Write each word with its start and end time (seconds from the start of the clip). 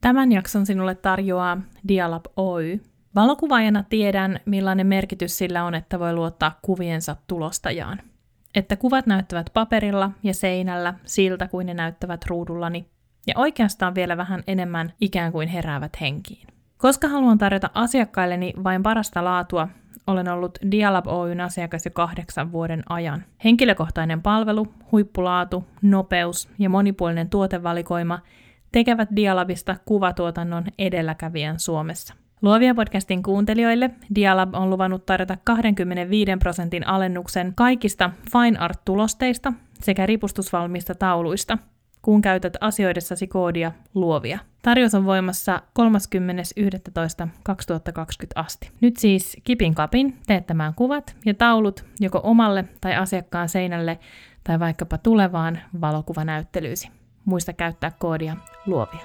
Tämän 0.00 0.32
jakson 0.32 0.66
sinulle 0.66 0.94
tarjoaa 0.94 1.58
Dialab 1.88 2.24
Oy. 2.36 2.80
Valokuvaajana 3.14 3.84
tiedän, 3.88 4.40
millainen 4.44 4.86
merkitys 4.86 5.38
sillä 5.38 5.64
on, 5.64 5.74
että 5.74 5.98
voi 5.98 6.14
luottaa 6.14 6.58
kuviensa 6.62 7.16
tulostajaan. 7.26 7.98
Että 8.54 8.76
kuvat 8.76 9.06
näyttävät 9.06 9.50
paperilla 9.54 10.10
ja 10.22 10.34
seinällä 10.34 10.94
siltä 11.04 11.48
kuin 11.48 11.66
ne 11.66 11.74
näyttävät 11.74 12.26
ruudullani, 12.26 12.86
ja 13.26 13.34
oikeastaan 13.36 13.94
vielä 13.94 14.16
vähän 14.16 14.42
enemmän 14.46 14.92
ikään 15.00 15.32
kuin 15.32 15.48
heräävät 15.48 16.00
henkiin. 16.00 16.46
Koska 16.78 17.08
haluan 17.08 17.38
tarjota 17.38 17.70
asiakkailleni 17.74 18.52
vain 18.64 18.82
parasta 18.82 19.24
laatua, 19.24 19.68
olen 20.06 20.28
ollut 20.28 20.58
Dialab 20.70 21.06
Oyn 21.06 21.40
asiakas 21.40 21.84
jo 21.84 21.90
kahdeksan 21.90 22.52
vuoden 22.52 22.82
ajan. 22.88 23.24
Henkilökohtainen 23.44 24.22
palvelu, 24.22 24.66
huippulaatu, 24.92 25.64
nopeus 25.82 26.48
ja 26.58 26.70
monipuolinen 26.70 27.30
tuotevalikoima 27.30 28.18
tekevät 28.72 29.08
Dialabista 29.16 29.76
kuvatuotannon 29.84 30.64
edelläkävijän 30.78 31.58
Suomessa. 31.58 32.14
Luovia 32.42 32.74
podcastin 32.74 33.22
kuuntelijoille 33.22 33.90
Dialab 34.14 34.54
on 34.54 34.70
luvannut 34.70 35.06
tarjota 35.06 35.36
25 35.44 36.30
prosentin 36.38 36.86
alennuksen 36.86 37.52
kaikista 37.56 38.10
Fine 38.32 38.58
Art-tulosteista 38.58 39.52
sekä 39.80 40.06
ripustusvalmista 40.06 40.94
tauluista– 40.94 41.58
kun 42.02 42.22
käytät 42.22 42.56
asioidessasi 42.60 43.26
koodia 43.26 43.72
luovia. 43.94 44.38
Tarjous 44.62 44.94
on 44.94 45.04
voimassa 45.04 45.62
30.11.2020 45.78 45.84
asti. 48.34 48.70
Nyt 48.80 48.96
siis 48.96 49.36
kipin 49.44 49.74
kapin 49.74 50.18
teettämään 50.26 50.74
kuvat 50.74 51.16
ja 51.26 51.34
taulut 51.34 51.84
joko 52.00 52.20
omalle 52.22 52.64
tai 52.80 52.94
asiakkaan 52.94 53.48
seinälle 53.48 53.98
tai 54.44 54.60
vaikkapa 54.60 54.98
tulevaan 54.98 55.58
valokuvanäyttelyysi. 55.80 56.99
Muista 57.24 57.52
käyttää 57.52 57.92
koodia 57.98 58.36
luovia. 58.66 59.00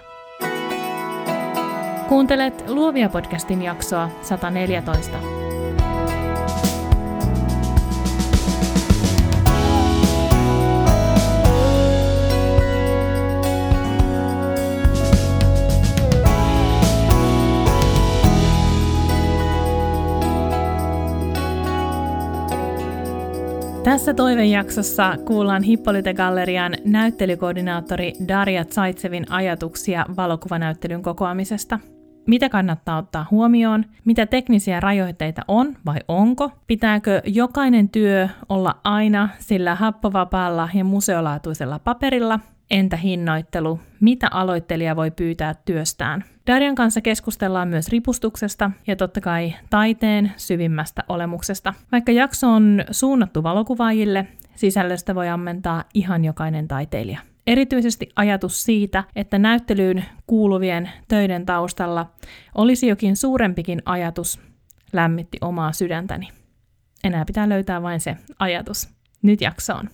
Kuuntelet 2.10 2.70
Luovia 2.70 3.10
podcastin 3.10 3.62
jaksoa 3.62 4.10
114. 4.22 5.45
Tässä 23.86 24.14
toivejaksossa 24.14 25.18
kuullaan 25.26 25.64
Hippolyte 25.64 26.14
Gallerian 26.14 26.74
näyttelykoordinaattori 26.86 28.14
Darja 28.28 28.66
Tsaitsevin 28.66 29.32
ajatuksia 29.32 30.06
valokuvanäyttelyn 30.18 31.02
kokoamisesta. 31.02 31.80
Mitä 32.28 32.50
kannattaa 32.50 32.98
ottaa 32.98 33.28
huomioon? 33.32 33.86
Mitä 34.06 34.26
teknisiä 34.26 34.80
rajoitteita 34.80 35.42
on 35.48 35.76
vai 35.86 36.00
onko? 36.08 36.52
Pitääkö 36.68 37.22
jokainen 37.26 37.90
työ 37.90 38.30
olla 38.50 38.76
aina 38.84 39.30
sillä 39.40 39.76
happovapaalla 39.76 40.70
ja 40.74 40.84
museolaatuisella 40.84 41.80
paperilla? 41.80 42.40
Entä 42.72 42.98
hinnoittelu? 42.98 43.80
Mitä 44.02 44.28
aloittelija 44.32 44.96
voi 44.96 45.12
pyytää 45.12 45.56
työstään? 45.66 46.24
Darjan 46.48 46.76
kanssa 46.76 47.02
keskustellaan 47.02 47.68
myös 47.68 47.90
ripustuksesta 47.90 48.72
ja 48.88 48.96
totta 48.96 49.22
kai 49.22 49.56
taiteen 49.70 50.32
syvimmästä 50.38 51.04
olemuksesta. 51.10 51.74
Vaikka 51.92 52.12
jakso 52.12 52.50
on 52.50 52.84
suunnattu 52.92 53.44
valokuvaajille, 53.44 54.28
sisällöstä 54.56 55.16
voi 55.16 55.30
ammentaa 55.30 55.84
ihan 55.94 56.26
jokainen 56.26 56.68
taiteilija. 56.68 57.20
Erityisesti 57.48 58.10
ajatus 58.16 58.64
siitä, 58.64 59.04
että 59.16 59.40
näyttelyyn 59.40 60.06
kuuluvien 60.28 60.90
töiden 61.08 61.46
taustalla 61.46 62.12
olisi 62.56 62.88
jokin 62.88 63.16
suurempikin 63.16 63.82
ajatus, 63.86 64.40
lämmitti 64.94 65.38
omaa 65.42 65.72
sydäntäni. 65.72 66.28
Enää 67.04 67.26
pitää 67.26 67.50
löytää 67.50 67.82
vain 67.82 68.00
se 68.00 68.18
ajatus. 68.40 68.90
Nyt 69.22 69.42
jaksoon. 69.42 69.90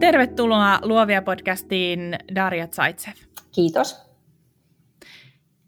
Tervetuloa 0.00 0.78
Luovia 0.82 1.22
podcastiin 1.22 2.18
Darja 2.34 2.66
Tsaitsev. 2.66 3.12
Kiitos. 3.54 4.10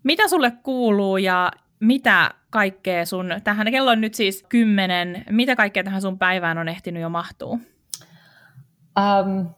Mitä 0.03 0.29
sulle 0.29 0.53
kuuluu 0.63 1.17
ja 1.17 1.51
mitä 1.81 2.31
kaikkea 2.51 3.07
sun, 3.07 3.35
tähän 3.45 3.71
kello 3.71 3.91
on 3.91 4.01
nyt 4.01 4.15
siis 4.15 4.45
kymmenen, 4.49 5.25
mitä 5.31 5.57
kaikkea 5.57 5.85
tähän 5.85 6.03
sun 6.03 6.19
päivään 6.19 6.59
on 6.59 6.69
ehtinyt 6.69 7.03
jo 7.03 7.09
mahtuu? 7.09 7.51
Um, 8.99 9.51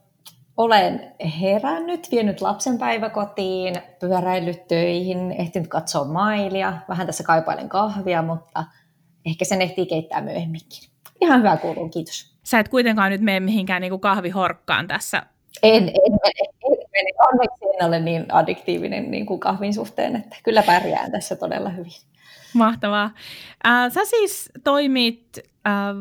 olen 0.57 1.15
herännyt, 1.41 2.09
vienyt 2.11 2.41
lapsen 2.41 2.79
päiväkotiin, 2.79 3.75
pyöräillyt 4.01 4.69
töihin, 4.69 5.33
ehtinyt 5.33 5.69
katsoa 5.69 6.05
mailia, 6.05 6.79
vähän 6.89 7.07
tässä 7.07 7.25
kaipailen 7.25 7.69
kahvia, 7.69 8.23
mutta 8.23 8.65
ehkä 9.27 9.45
sen 9.45 9.63
ehtii 9.63 9.87
keittää 9.87 10.21
myöhemminkin. 10.21 10.91
Ihan 11.21 11.39
hyvä 11.39 11.57
kuuluu, 11.57 11.89
kiitos. 11.89 12.34
Sä 12.45 12.59
et 12.59 12.69
kuitenkaan 12.69 13.11
nyt 13.11 13.21
mene 13.21 13.41
mihinkään 13.41 13.81
niin 13.81 13.91
kuin 13.91 14.01
kahvihorkkaan 14.01 14.89
tässä. 14.89 15.23
En, 15.63 15.83
en. 15.83 15.89
En 15.89 16.13
mene. 16.93 17.11
Onneksi 17.33 17.65
en 17.65 17.87
ole 17.87 18.01
niin 18.01 18.27
addiktiivinen 18.33 19.11
niin 19.11 19.27
kuin 19.27 19.41
kahvin 19.41 19.75
suhteen, 19.75 20.17
että 20.17 20.37
kyllä 20.45 20.63
pärjään 20.63 21.13
tässä 21.13 21.37
todella 21.37 21.71
hyvin. 21.71 21.93
Mahtavaa. 22.55 23.11
Äh, 23.67 23.93
sä 23.93 24.05
siis 24.05 24.51
toimit 24.65 25.39
äh, 25.39 25.43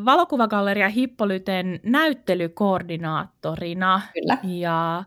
valokuvagalleria 0.05 0.89
Hippolyten 0.89 1.79
näyttelykoordinaattorina. 1.83 4.01
Kyllä. 4.13 4.37
Ja 4.43 5.03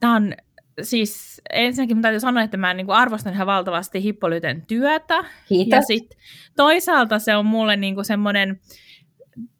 tämä 0.00 0.16
on 0.16 0.34
siis 0.82 1.40
ensinnäkin 1.50 2.02
täytyy 2.02 2.20
sanoa, 2.20 2.42
että 2.42 2.56
mä 2.56 2.74
niin 2.74 2.86
kuin 2.86 2.96
arvostan 2.96 3.32
ihan 3.32 3.46
valtavasti 3.46 4.02
Hippolyten 4.02 4.66
työtä. 4.66 5.24
Kiitos. 5.48 5.76
Ja 5.76 5.82
sit 5.82 6.16
toisaalta 6.56 7.18
se 7.18 7.36
on 7.36 7.46
mulle 7.46 7.76
niin 7.76 7.94
kuin 7.94 8.04
semmoinen 8.04 8.60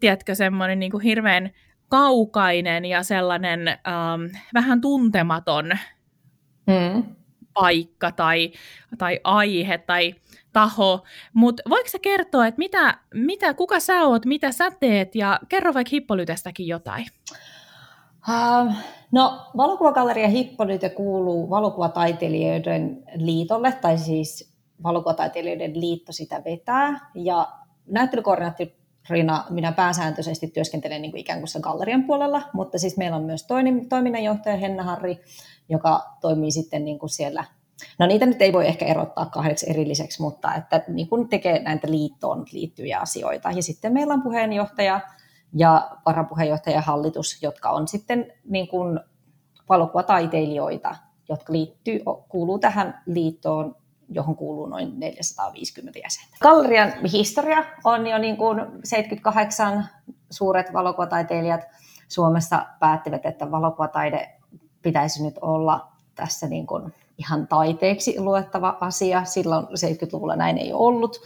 tiedätkö, 0.00 0.34
semmoinen 0.34 0.78
niin 0.78 0.90
kuin 0.90 1.02
hirveän 1.02 1.50
kaukainen 1.88 2.84
ja 2.84 3.02
sellainen 3.02 3.68
ähm, 3.68 4.36
vähän 4.54 4.80
tuntematon 4.80 5.70
mm. 6.66 7.02
paikka 7.54 8.12
tai, 8.12 8.52
tai 8.98 9.20
aihe 9.24 9.78
tai 9.78 10.14
taho. 10.52 11.04
Mutta 11.32 11.62
voiko 11.70 11.88
sä 11.88 11.98
kertoa, 11.98 12.46
että 12.46 12.58
mitä, 12.58 12.98
mitä, 13.14 13.54
kuka 13.54 13.80
sä 13.80 14.02
oot, 14.02 14.24
mitä 14.24 14.52
sä 14.52 14.70
teet 14.70 15.14
ja 15.14 15.40
kerro 15.48 15.74
vaikka 15.74 15.90
Hippolytestäkin 15.92 16.66
jotain. 16.66 17.06
Uh, 18.28 18.72
no, 19.12 19.50
valokuvagalleria 19.56 20.28
Hippolyte 20.28 20.88
kuuluu 20.88 21.50
valokuvataiteilijoiden 21.50 23.04
liitolle, 23.14 23.72
tai 23.72 23.98
siis 23.98 24.54
valokuvataiteilijoiden 24.82 25.80
liitto 25.80 26.12
sitä 26.12 26.42
vetää, 26.44 27.10
ja 27.14 27.48
näyttelykoordinaatti 27.86 28.85
Rina, 29.10 29.44
minä 29.50 29.72
pääsääntöisesti 29.72 30.46
työskentelen 30.46 31.02
niin 31.02 31.10
kuin 31.10 31.20
ikään 31.20 31.38
kuin 31.38 31.62
gallerian 31.62 32.04
puolella, 32.04 32.42
mutta 32.52 32.78
siis 32.78 32.96
meillä 32.96 33.16
on 33.16 33.24
myös 33.24 33.46
toinen 33.46 33.88
toiminnanjohtaja 33.88 34.56
Henna 34.56 34.82
Harri, 34.82 35.20
joka 35.68 36.16
toimii 36.20 36.50
sitten 36.50 36.84
niin 36.84 36.98
kuin 36.98 37.10
siellä, 37.10 37.44
no 37.98 38.06
niitä 38.06 38.26
nyt 38.26 38.42
ei 38.42 38.52
voi 38.52 38.66
ehkä 38.66 38.84
erottaa 38.84 39.26
kahdeksi 39.26 39.70
erilliseksi, 39.70 40.22
mutta 40.22 40.54
että 40.54 40.84
niin 40.88 41.08
kuin 41.08 41.28
tekee 41.28 41.62
näitä 41.62 41.90
liittoon 41.90 42.44
liittyviä 42.52 43.00
asioita. 43.00 43.50
Ja 43.50 43.62
sitten 43.62 43.92
meillä 43.92 44.14
on 44.14 44.22
puheenjohtaja 44.22 45.00
ja 45.54 45.90
varapuheenjohtaja 46.06 46.80
hallitus, 46.80 47.42
jotka 47.42 47.70
on 47.70 47.88
sitten 47.88 48.32
niin 48.44 48.68
kuin 48.68 49.00
valokuvataiteilijoita, 49.68 50.96
jotka 51.28 51.52
liittyy, 51.52 52.00
kuuluu 52.28 52.58
tähän 52.58 53.02
liittoon 53.06 53.76
johon 54.08 54.36
kuuluu 54.36 54.66
noin 54.66 55.00
450 55.00 55.98
jäsentä. 55.98 56.36
Gallerian 56.40 56.92
historia 57.12 57.64
on 57.84 58.06
jo 58.06 58.18
niin 58.18 58.36
kuin 58.36 58.60
78 58.84 59.88
suuret 60.30 60.72
valokuvataiteilijat 60.72 61.60
Suomessa 62.08 62.66
päättivät, 62.80 63.26
että 63.26 63.50
valokuvataide 63.50 64.36
pitäisi 64.82 65.22
nyt 65.22 65.38
olla 65.40 65.92
tässä 66.14 66.46
niin 66.46 66.66
kuin 66.66 66.94
ihan 67.18 67.48
taiteeksi 67.48 68.20
luettava 68.20 68.78
asia. 68.80 69.24
Silloin 69.24 69.64
70-luvulla 69.64 70.36
näin 70.36 70.58
ei 70.58 70.72
ollut. 70.72 71.20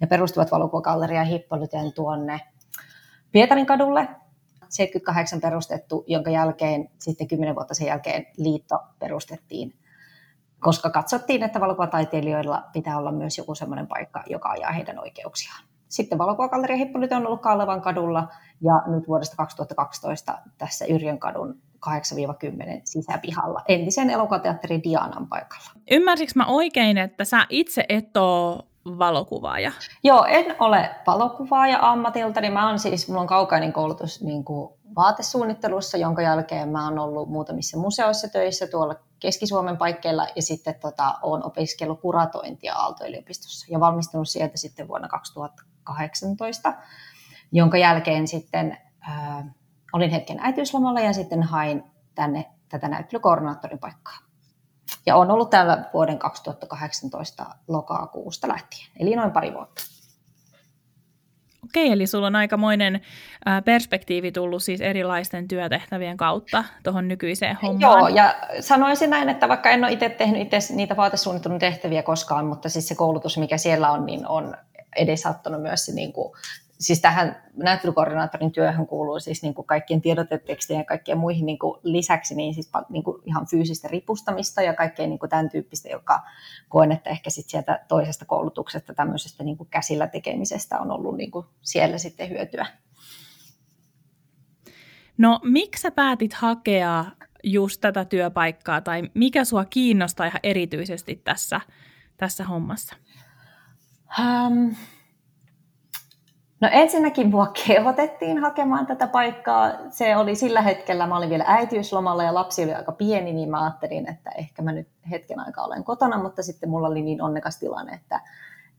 Ne 0.00 0.06
perustuvat 0.06 0.52
valokuvagalleria 0.52 1.24
Hippolyteen 1.24 1.92
tuonne 1.92 2.40
Pietarin 3.32 3.66
kadulle 3.66 4.08
78 4.68 5.40
perustettu, 5.40 6.04
jonka 6.06 6.30
jälkeen 6.30 6.88
sitten 6.98 7.28
10 7.28 7.54
vuotta 7.54 7.74
sen 7.74 7.86
jälkeen 7.86 8.26
liitto 8.36 8.78
perustettiin 8.98 9.74
koska 10.60 10.90
katsottiin, 10.90 11.42
että 11.42 11.60
valokuvataiteilijoilla 11.60 12.62
pitää 12.72 12.98
olla 12.98 13.12
myös 13.12 13.38
joku 13.38 13.54
sellainen 13.54 13.86
paikka, 13.86 14.22
joka 14.26 14.48
ajaa 14.48 14.72
heidän 14.72 14.98
oikeuksiaan. 15.00 15.64
Sitten 15.88 16.18
valokuvagalleria 16.18 16.76
Hippolyte 16.76 17.16
on 17.16 17.26
ollut 17.26 17.42
Kallevan 17.42 17.82
kadulla 17.82 18.28
ja 18.60 18.82
nyt 18.86 19.08
vuodesta 19.08 19.36
2012 19.36 20.38
tässä 20.58 20.84
Yrjön 20.84 21.18
kadun 21.18 21.58
8-10 21.86 21.90
sisäpihalla 22.84 23.62
entisen 23.68 24.10
elokuvateatterin 24.10 24.82
Dianan 24.82 25.26
paikalla. 25.26 25.70
Ymmärsikö 25.90 26.32
mä 26.36 26.46
oikein, 26.46 26.98
että 26.98 27.24
sä 27.24 27.46
itse 27.50 27.84
et 27.88 28.16
ole 28.16 28.62
valokuvaaja? 28.98 29.72
Joo, 30.04 30.24
en 30.24 30.56
ole 30.60 30.90
valokuvaaja 31.06 31.78
ammatilta, 31.80 32.40
niin 32.40 32.52
mä 32.52 32.68
oon 32.68 32.78
siis, 32.78 33.08
mulla 33.08 33.20
on 33.20 33.26
kaukainen 33.26 33.72
koulutus 33.72 34.22
niin 34.22 34.44
kuin 34.44 34.72
vaatesuunnittelussa, 34.96 35.96
jonka 35.96 36.22
jälkeen 36.22 36.68
mä 36.68 36.84
oon 36.84 36.98
ollut 36.98 37.28
muutamissa 37.28 37.78
museoissa 37.78 38.28
töissä 38.28 38.66
tuolla 38.66 38.94
Keski-Suomen 39.20 39.76
paikkeilla 39.76 40.26
ja 40.36 40.42
sitten 40.42 40.74
tota, 40.74 41.18
olen 41.22 41.44
opiskellut 41.44 42.00
kuratointia 42.00 42.74
Aalto-yliopistossa 42.74 43.66
ja 43.70 43.80
valmistunut 43.80 44.28
sieltä 44.28 44.56
sitten 44.56 44.88
vuonna 44.88 45.08
2018, 45.08 46.74
jonka 47.52 47.78
jälkeen 47.78 48.28
sitten 48.28 48.78
äh, 49.08 49.44
olin 49.92 50.10
hetken 50.10 50.38
äitiyslomalla 50.40 51.00
ja 51.00 51.12
sitten 51.12 51.42
hain 51.42 51.84
tänne 52.14 52.50
tätä 52.68 52.88
näyttelykoordinaattorin 52.88 53.78
paikkaa. 53.78 54.18
Ja 55.06 55.16
on 55.16 55.30
ollut 55.30 55.50
täällä 55.50 55.90
vuoden 55.94 56.18
2018 56.18 57.46
lokakuusta 57.68 58.48
lähtien, 58.48 58.90
eli 59.00 59.16
noin 59.16 59.30
pari 59.30 59.54
vuotta. 59.54 59.82
Okei, 61.66 61.92
eli 61.92 62.06
sulla 62.06 62.26
on 62.26 62.36
aikamoinen 62.36 63.00
perspektiivi 63.64 64.32
tullut 64.32 64.62
siis 64.62 64.80
erilaisten 64.80 65.48
työtehtävien 65.48 66.16
kautta 66.16 66.64
tuohon 66.82 67.08
nykyiseen 67.08 67.58
hommaan. 67.62 67.80
Joo, 67.80 68.08
ja 68.08 68.34
sanoisin 68.60 69.10
näin, 69.10 69.28
että 69.28 69.48
vaikka 69.48 69.70
en 69.70 69.84
ole 69.84 69.92
itse 69.92 70.08
tehnyt 70.08 70.42
itse 70.42 70.74
niitä 70.74 70.96
vaatesuunnittelun 70.96 71.58
tehtäviä 71.58 72.02
koskaan, 72.02 72.46
mutta 72.46 72.68
siis 72.68 72.88
se 72.88 72.94
koulutus, 72.94 73.38
mikä 73.38 73.58
siellä 73.58 73.90
on, 73.90 74.06
niin 74.06 74.26
on 74.28 74.56
edesauttanut 74.96 75.62
myös 75.62 75.88
niin 75.88 76.12
kuin 76.12 76.32
siis 76.78 77.00
tähän 77.00 77.42
näyttelykoordinaattorin 77.56 78.52
työhön 78.52 78.86
kuuluu 78.86 79.20
siis 79.20 79.42
niin 79.42 79.54
kuin 79.54 79.66
kaikkien 79.66 80.00
tiedotetekstien 80.00 80.78
ja 80.78 80.84
kaikkien 80.84 81.18
muihin 81.18 81.46
niin 81.46 81.58
kuin 81.58 81.80
lisäksi 81.82 82.34
niin 82.34 82.54
siis 82.54 82.70
niin 82.88 83.04
kuin 83.04 83.22
ihan 83.24 83.46
fyysistä 83.46 83.88
ripustamista 83.88 84.62
ja 84.62 84.74
kaikkea 84.74 85.06
niin 85.06 85.18
kuin 85.18 85.30
tämän 85.30 85.50
tyyppistä, 85.50 85.88
joka 85.88 86.20
koen, 86.68 86.92
että 86.92 87.10
ehkä 87.10 87.30
sit 87.30 87.48
sieltä 87.48 87.84
toisesta 87.88 88.24
koulutuksesta 88.24 88.94
tämmöisestä 88.94 89.44
niin 89.44 89.56
kuin 89.56 89.68
käsillä 89.70 90.06
tekemisestä 90.06 90.80
on 90.80 90.90
ollut 90.90 91.16
niin 91.16 91.30
kuin 91.30 91.46
siellä 91.62 91.98
sitten 91.98 92.30
hyötyä. 92.30 92.66
No 95.18 95.40
miksi 95.42 95.82
sä 95.82 95.90
päätit 95.90 96.34
hakea 96.34 97.04
just 97.44 97.80
tätä 97.80 98.04
työpaikkaa 98.04 98.80
tai 98.80 99.10
mikä 99.14 99.44
sua 99.44 99.64
kiinnostaa 99.64 100.26
ihan 100.26 100.40
erityisesti 100.42 101.16
tässä, 101.24 101.60
tässä 102.16 102.44
hommassa? 102.44 102.96
Um, 104.18 104.74
No 106.60 106.68
ensinnäkin 106.72 107.30
mua 107.30 107.46
kehotettiin 107.66 108.38
hakemaan 108.38 108.86
tätä 108.86 109.06
paikkaa. 109.06 109.72
Se 109.90 110.16
oli 110.16 110.34
sillä 110.34 110.62
hetkellä, 110.62 111.06
mä 111.06 111.16
olin 111.16 111.30
vielä 111.30 111.44
äitiyslomalla 111.46 112.22
ja 112.22 112.34
lapsi 112.34 112.64
oli 112.64 112.74
aika 112.74 112.92
pieni, 112.92 113.32
niin 113.32 113.50
mä 113.50 113.62
ajattelin, 113.62 114.08
että 114.08 114.30
ehkä 114.30 114.62
mä 114.62 114.72
nyt 114.72 114.88
hetken 115.10 115.40
aikaa 115.40 115.64
olen 115.64 115.84
kotona, 115.84 116.22
mutta 116.22 116.42
sitten 116.42 116.68
mulla 116.68 116.88
oli 116.88 117.02
niin 117.02 117.22
onnekas 117.22 117.58
tilanne, 117.58 117.94
että, 117.94 118.20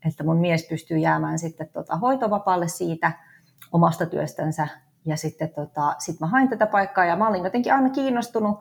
että 0.07 0.23
mun 0.23 0.37
mies 0.37 0.67
pystyy 0.69 0.97
jäämään 0.97 1.39
sitten 1.39 1.69
tota 1.69 1.97
hoitovapaalle 1.97 2.67
siitä 2.67 3.11
omasta 3.71 4.05
työstänsä. 4.05 4.67
Ja 5.05 5.17
sitten 5.17 5.49
tota, 5.49 5.95
sit 5.97 6.19
mä 6.19 6.27
hain 6.27 6.49
tätä 6.49 6.67
paikkaa 6.67 7.05
ja 7.05 7.15
mä 7.15 7.27
olin 7.27 7.43
jotenkin 7.43 7.73
aina 7.73 7.89
kiinnostunut 7.89 8.59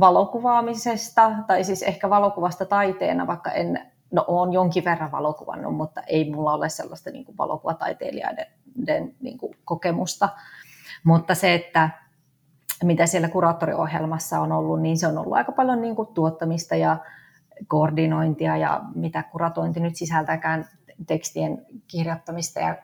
valokuvaamisesta, 0.00 1.32
tai 1.46 1.64
siis 1.64 1.82
ehkä 1.82 2.10
valokuvasta 2.10 2.64
taiteena, 2.64 3.26
vaikka 3.26 3.50
en 3.50 3.91
no 4.12 4.24
on 4.28 4.52
jonkin 4.52 4.84
verran 4.84 5.12
valokuvannut, 5.12 5.76
mutta 5.76 6.00
ei 6.06 6.30
mulla 6.30 6.52
ole 6.52 6.68
sellaista 6.68 7.10
niin 7.10 7.24
kuin 7.24 7.38
valokuvataiteilijaiden 7.38 8.46
niin 9.20 9.38
kuin 9.38 9.56
kokemusta. 9.64 10.28
Mutta 11.04 11.34
se, 11.34 11.54
että 11.54 11.90
mitä 12.84 13.06
siellä 13.06 13.28
kuraattoriohjelmassa 13.28 14.40
on 14.40 14.52
ollut, 14.52 14.80
niin 14.80 14.98
se 14.98 15.06
on 15.06 15.18
ollut 15.18 15.34
aika 15.34 15.52
paljon 15.52 15.82
niin 15.82 15.96
kuin 15.96 16.08
tuottamista 16.14 16.76
ja 16.76 16.96
koordinointia 17.68 18.56
ja 18.56 18.80
mitä 18.94 19.22
kuratointi 19.22 19.80
nyt 19.80 19.96
sisältääkään 19.96 20.68
tekstien 21.06 21.66
kirjoittamista 21.88 22.60
ja, 22.60 22.76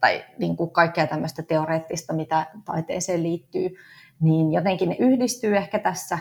tai 0.00 0.24
niin 0.38 0.56
kuin 0.56 0.70
kaikkea 0.70 1.06
tämmöistä 1.06 1.42
teoreettista, 1.42 2.12
mitä 2.12 2.46
taiteeseen 2.64 3.22
liittyy, 3.22 3.76
niin 4.20 4.52
jotenkin 4.52 4.88
ne 4.88 4.96
yhdistyy 4.98 5.56
ehkä 5.56 5.78
tässä 5.78 6.18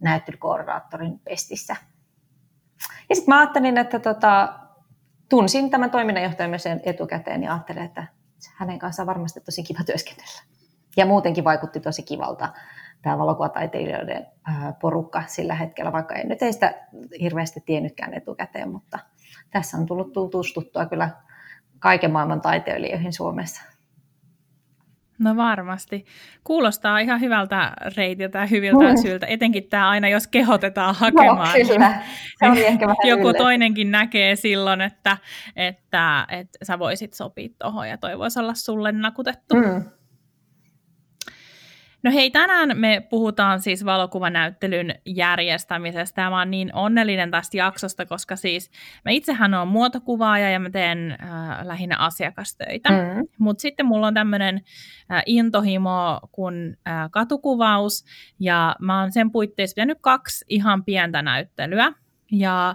näyttelykoordinaattorin 0.00 1.18
pestissä. 1.18 1.76
Ja 3.08 3.16
sitten 3.16 3.34
mä 3.34 3.40
ajattelin, 3.40 3.78
että 3.78 3.98
tota, 3.98 4.58
tunsin 5.28 5.70
tämän 5.70 5.90
toiminnanjohtajan 5.90 6.50
myös 6.50 6.64
etukäteen 6.84 7.42
ja 7.42 7.52
ajattelin, 7.52 7.82
että 7.82 8.06
hänen 8.56 8.78
kanssaan 8.78 9.06
varmasti 9.06 9.40
tosi 9.40 9.62
kiva 9.62 9.84
työskennellä. 9.84 10.42
Ja 10.96 11.06
muutenkin 11.06 11.44
vaikutti 11.44 11.80
tosi 11.80 12.02
kivalta 12.02 12.48
tämä 13.02 13.18
valokuvataiteilijoiden 13.18 14.26
porukka 14.80 15.22
sillä 15.26 15.54
hetkellä, 15.54 15.92
vaikka 15.92 16.14
en 16.14 16.28
nyt 16.28 16.42
ei 16.42 16.52
sitä 16.52 16.74
hirveästi 17.20 17.60
tiennytkään 17.60 18.14
etukäteen, 18.14 18.72
mutta 18.72 18.98
tässä 19.50 19.76
on 19.76 19.86
tullut 19.86 20.12
tutustuttua 20.12 20.86
kyllä 20.86 21.10
kaiken 21.78 22.10
maailman 22.10 22.40
taiteilijoihin 22.40 23.12
Suomessa. 23.12 23.62
No 25.20 25.36
varmasti. 25.36 26.04
Kuulostaa 26.44 26.98
ihan 26.98 27.20
hyvältä 27.20 27.72
reitiltä 27.96 28.38
ja 28.38 28.46
hyviltä 28.46 28.84
mm. 28.88 28.96
syiltä, 29.02 29.26
etenkin 29.26 29.68
tämä 29.68 29.88
aina, 29.88 30.08
jos 30.08 30.26
kehotetaan 30.26 30.94
hakemaan. 30.94 31.58
No, 31.58 31.68
kyllä. 31.68 32.02
Se 32.38 32.50
oli 32.50 32.66
ehkä 32.66 32.86
vähän 32.86 33.08
Joku 33.08 33.28
ylle. 33.28 33.38
toinenkin 33.38 33.90
näkee 33.90 34.36
silloin, 34.36 34.80
että, 34.80 35.16
että, 35.56 36.26
että 36.28 36.64
sä 36.64 36.78
voisit 36.78 37.14
sopia 37.14 37.48
tuohon 37.58 37.88
ja 37.88 37.98
toi 37.98 38.18
voisi 38.18 38.40
olla 38.40 38.54
sulle 38.54 38.92
nakutettu. 38.92 39.54
Mm. 39.54 39.84
No 42.02 42.10
hei, 42.12 42.30
tänään 42.30 42.78
me 42.78 43.06
puhutaan 43.10 43.60
siis 43.60 43.84
valokuvanäyttelyn 43.84 44.94
järjestämisestä 45.06 46.22
ja 46.22 46.30
mä 46.30 46.38
oon 46.38 46.50
niin 46.50 46.74
onnellinen 46.74 47.30
tästä 47.30 47.56
jaksosta, 47.56 48.06
koska 48.06 48.36
siis 48.36 48.70
mä 49.04 49.10
itsehän 49.10 49.54
oon 49.54 49.68
muotokuvaaja 49.68 50.50
ja 50.50 50.58
mä 50.58 50.70
teen 50.70 51.10
äh, 51.10 51.66
lähinnä 51.66 51.96
asiakastöitä. 51.96 52.90
Mm. 52.90 53.28
Mutta 53.38 53.62
sitten 53.62 53.86
mulla 53.86 54.06
on 54.06 54.14
tämmöinen 54.14 54.60
äh, 55.12 55.22
intohimo 55.26 56.20
kuin 56.32 56.78
äh, 56.88 57.10
katukuvaus 57.10 58.04
ja 58.40 58.76
mä 58.80 59.00
oon 59.00 59.12
sen 59.12 59.30
puitteissa 59.30 59.74
pitänyt 59.74 59.98
kaksi 60.00 60.44
ihan 60.48 60.84
pientä 60.84 61.22
näyttelyä. 61.22 61.92
Ja 62.32 62.74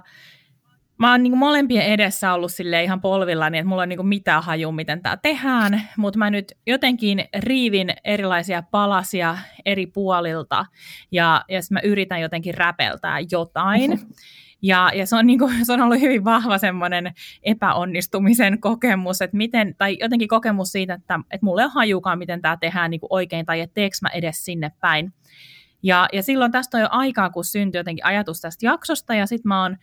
mä 0.98 1.12
oon 1.12 1.24
niin 1.24 1.38
molempien 1.38 1.86
edessä 1.86 2.34
ollut 2.34 2.52
sille 2.52 2.84
ihan 2.84 3.02
polvilla, 3.02 3.50
niin 3.50 3.60
että 3.60 3.70
mulla 3.70 3.82
on 3.82 3.90
niin 3.90 4.08
mitään 4.08 4.44
haju, 4.44 4.72
miten 4.72 5.02
tämä 5.02 5.18
tehdään, 5.18 5.82
mutta 5.98 6.18
mä 6.18 6.30
nyt 6.30 6.54
jotenkin 6.68 7.26
riivin 7.40 7.94
erilaisia 8.04 8.64
palasia 8.72 9.38
eri 9.66 9.88
puolilta 9.88 10.66
ja, 11.12 11.42
ja 11.50 11.60
mä 11.72 11.80
yritän 11.84 12.22
jotenkin 12.22 12.54
räpeltää 12.54 13.20
jotain. 13.32 14.00
Ja, 14.62 14.92
ja 14.94 15.06
se, 15.06 15.16
on 15.16 15.28
niin 15.28 15.40
kuin, 15.40 15.66
se 15.66 15.74
on 15.74 15.82
ollut 15.82 16.02
hyvin 16.02 16.26
vahva 16.26 16.58
semmoinen 16.58 17.14
epäonnistumisen 17.44 18.60
kokemus, 18.60 19.22
että 19.22 19.38
miten, 19.38 19.76
tai 19.78 19.98
jotenkin 20.00 20.28
kokemus 20.28 20.72
siitä, 20.72 20.94
että, 20.94 21.20
että 21.32 21.46
mulla 21.46 21.62
ei 21.62 21.66
ole 21.66 21.72
hajukaan, 21.76 22.20
miten 22.20 22.42
tämä 22.42 22.58
tehdään 22.58 22.92
niin 22.92 23.00
kuin 23.00 23.08
oikein, 23.10 23.46
tai 23.46 23.62
että 23.62 23.74
teekö 23.74 23.98
mä 24.02 24.10
edes 24.10 24.46
sinne 24.46 24.72
päin. 24.80 25.14
Ja, 25.84 26.08
ja 26.14 26.24
silloin 26.24 26.52
tästä 26.52 26.78
on 26.78 26.82
jo 26.82 26.88
aikaa, 26.92 27.30
kun 27.30 27.46
syntyi 27.46 27.80
jotenkin 27.80 28.06
ajatus 28.06 28.42
tästä 28.42 28.66
jaksosta, 28.66 29.16
ja 29.16 29.26
sitten 29.26 29.48
mä 29.48 29.62
oon 29.62 29.78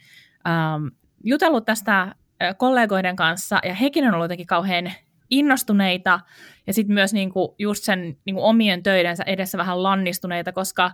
ähm, 0.49 0.87
jutellut 1.25 1.65
tästä 1.65 2.15
kollegoiden 2.57 3.17
kanssa, 3.17 3.61
ja 3.65 3.75
hekin 3.75 4.05
on 4.05 4.15
ollut 4.15 4.25
jotenkin 4.25 4.47
kauhean 4.47 4.93
innostuneita, 5.31 6.21
ja 6.67 6.73
sitten 6.73 6.95
myös 6.95 7.13
niinku 7.13 7.55
just 7.59 7.85
sen 7.85 8.17
niinku 8.25 8.45
omien 8.45 8.83
töidensä 8.83 9.25
edessä 9.27 9.59
vähän 9.59 9.83
lannistuneita, 9.83 10.53
koska 10.53 10.91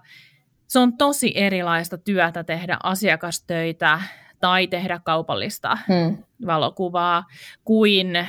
se 0.66 0.78
on 0.78 0.96
tosi 0.96 1.32
erilaista 1.34 1.98
työtä 1.98 2.44
tehdä 2.44 2.78
asiakastöitä 2.82 4.00
tai 4.40 4.66
tehdä 4.66 5.00
kaupallista 5.04 5.78
hmm. 5.88 6.18
valokuvaa, 6.46 7.24
kuin 7.64 8.26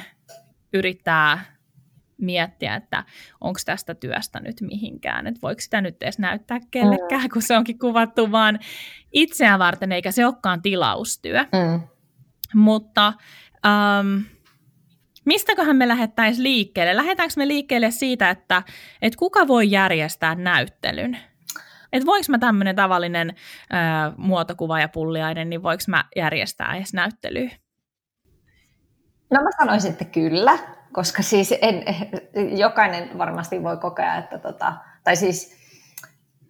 yrittää 0.73 1.58
miettiä, 2.21 2.75
että 2.75 3.03
onko 3.41 3.59
tästä 3.65 3.95
työstä 3.95 4.39
nyt 4.39 4.61
mihinkään, 4.61 5.27
että 5.27 5.41
voiko 5.41 5.61
sitä 5.61 5.81
nyt 5.81 6.03
edes 6.03 6.19
näyttää 6.19 6.59
kellekään, 6.71 7.21
mm. 7.21 7.29
kun 7.33 7.41
se 7.41 7.57
onkin 7.57 7.79
kuvattu 7.79 8.31
vaan 8.31 8.59
itseään 9.11 9.59
varten, 9.59 9.91
eikä 9.91 10.11
se 10.11 10.25
olekaan 10.25 10.61
tilaustyö. 10.61 11.43
Mm. 11.43 11.81
Mutta 12.55 13.13
um, 13.65 14.23
mistäköhän 15.25 15.75
me 15.75 15.87
lähettäisiin 15.87 16.43
liikkeelle? 16.43 16.95
Lähdetäänkö 16.95 17.33
me 17.37 17.47
liikkeelle 17.47 17.91
siitä, 17.91 18.29
että, 18.29 18.63
että 19.01 19.19
kuka 19.19 19.47
voi 19.47 19.71
järjestää 19.71 20.35
näyttelyn? 20.35 21.17
Että 21.93 22.05
voiko 22.05 22.25
mä 22.29 22.37
tämmöinen 22.37 22.75
tavallinen 22.75 23.29
äh, 23.29 24.13
muotokuva 24.17 24.79
ja 24.79 24.89
pulliainen, 24.89 25.49
niin 25.49 25.63
voiko 25.63 25.83
mä 25.87 26.03
järjestää 26.15 26.75
edes 26.75 26.93
näyttelyä? 26.93 27.49
No 29.31 29.43
mä 29.43 29.49
sanoisin, 29.59 29.91
että 29.91 30.05
kyllä 30.05 30.59
koska 30.91 31.23
siis 31.23 31.53
en, 31.61 31.83
jokainen 32.57 33.17
varmasti 33.17 33.63
voi 33.63 33.77
kokea, 33.77 34.15
että 34.15 34.37
tota, 34.37 34.73
tai 35.03 35.15
siis 35.15 35.59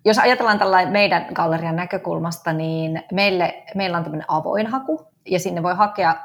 jos 0.05 0.19
ajatellaan 0.19 0.59
tällainen 0.59 0.93
meidän 0.93 1.25
gallerian 1.33 1.75
näkökulmasta, 1.75 2.53
niin 2.53 3.03
meille, 3.11 3.63
meillä 3.75 3.97
on 3.97 4.03
tämmöinen 4.03 4.31
avoin 4.31 4.67
haku, 4.67 5.07
ja 5.25 5.39
sinne 5.39 5.63
voi 5.63 5.75
hakea 5.75 6.15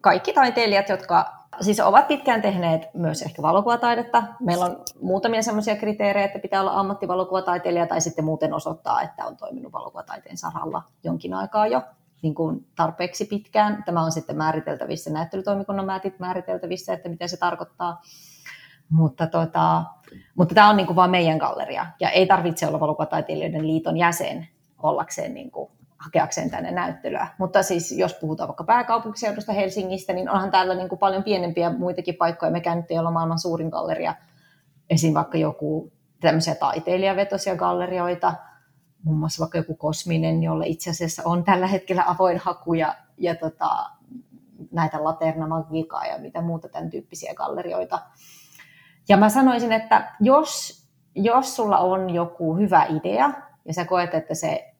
kaikki 0.00 0.32
taiteilijat, 0.32 0.88
jotka 0.88 1.42
siis 1.60 1.80
ovat 1.80 2.08
pitkään 2.08 2.42
tehneet 2.42 2.88
myös 2.94 3.22
ehkä 3.22 3.42
valokuvataidetta. 3.42 4.22
Meillä 4.40 4.64
on 4.64 4.82
muutamia 5.00 5.42
semmoisia 5.42 5.76
kriteerejä, 5.76 6.24
että 6.24 6.38
pitää 6.38 6.60
olla 6.60 6.80
ammattivalokuvataiteilija 6.80 7.86
tai 7.86 8.00
sitten 8.00 8.24
muuten 8.24 8.54
osoittaa, 8.54 9.02
että 9.02 9.26
on 9.26 9.36
toiminut 9.36 9.72
valokuvataiteen 9.72 10.36
saralla 10.36 10.82
jonkin 11.04 11.34
aikaa 11.34 11.66
jo. 11.66 11.82
Niin 12.22 12.34
kuin 12.34 12.66
tarpeeksi 12.76 13.24
pitkään. 13.24 13.82
Tämä 13.84 14.02
on 14.02 14.12
sitten 14.12 14.36
määriteltävissä, 14.36 15.10
näyttelytoimikunnan 15.10 15.86
määriteltävissä, 16.18 16.92
että 16.92 17.08
mitä 17.08 17.28
se 17.28 17.36
tarkoittaa. 17.36 18.02
Mutta, 18.90 19.26
tota, 19.26 19.84
mutta 20.34 20.54
tämä 20.54 20.68
on 20.68 20.76
niin 20.76 20.86
kuin 20.86 20.96
vain 20.96 21.10
meidän 21.10 21.38
galleria, 21.38 21.86
ja 22.00 22.10
ei 22.10 22.26
tarvitse 22.26 22.66
olla 22.66 22.80
valokuvataiteilijoiden 22.80 23.66
liiton 23.66 23.96
jäsen 23.96 24.48
ollakseen 24.82 25.34
niin 25.34 25.50
kuin, 25.50 25.70
hakeakseen 26.04 26.50
tänne 26.50 26.70
näyttelyä. 26.70 27.26
Mutta 27.38 27.62
siis 27.62 27.92
jos 27.92 28.14
puhutaan 28.14 28.48
vaikka 28.48 28.64
pääkaupunkiseudusta 28.64 29.52
Helsingistä, 29.52 30.12
niin 30.12 30.30
onhan 30.30 30.50
täällä 30.50 30.74
niin 30.74 30.88
kuin 30.88 30.98
paljon 30.98 31.22
pienempiä 31.22 31.70
muitakin 31.70 32.14
paikkoja. 32.14 32.52
Mekään 32.52 32.76
nyt 32.76 32.90
ei 32.90 32.98
olla 32.98 33.10
maailman 33.10 33.38
suurin 33.38 33.68
galleria. 33.68 34.14
Esim. 34.90 35.14
vaikka 35.14 35.38
joku 35.38 35.92
tämmöisiä 36.20 36.54
taiteilijavetoisia 36.54 37.56
gallerioita, 37.56 38.34
muun 39.04 39.18
muassa 39.18 39.40
vaikka 39.40 39.58
joku 39.58 39.74
Kosminen, 39.74 40.42
jolle 40.42 40.66
itse 40.66 40.90
asiassa 40.90 41.22
on 41.24 41.44
tällä 41.44 41.66
hetkellä 41.66 42.04
avoin 42.06 42.38
haku 42.38 42.74
ja, 42.74 42.94
ja 43.18 43.34
tota, 43.34 43.90
näitä 44.72 45.04
Laterna 45.04 45.46
Magikaa 45.46 46.06
ja 46.06 46.18
mitä 46.18 46.40
muuta 46.40 46.68
tämän 46.68 46.90
tyyppisiä 46.90 47.34
gallerioita. 47.34 48.00
Ja 49.08 49.16
mä 49.16 49.28
sanoisin, 49.28 49.72
että 49.72 50.14
jos, 50.20 50.82
jos 51.14 51.56
sulla 51.56 51.78
on 51.78 52.10
joku 52.10 52.56
hyvä 52.56 52.84
idea 52.84 53.30
ja 53.64 53.74
sä 53.74 53.84
koet, 53.84 54.14
että 54.14 54.34
se 54.34 54.74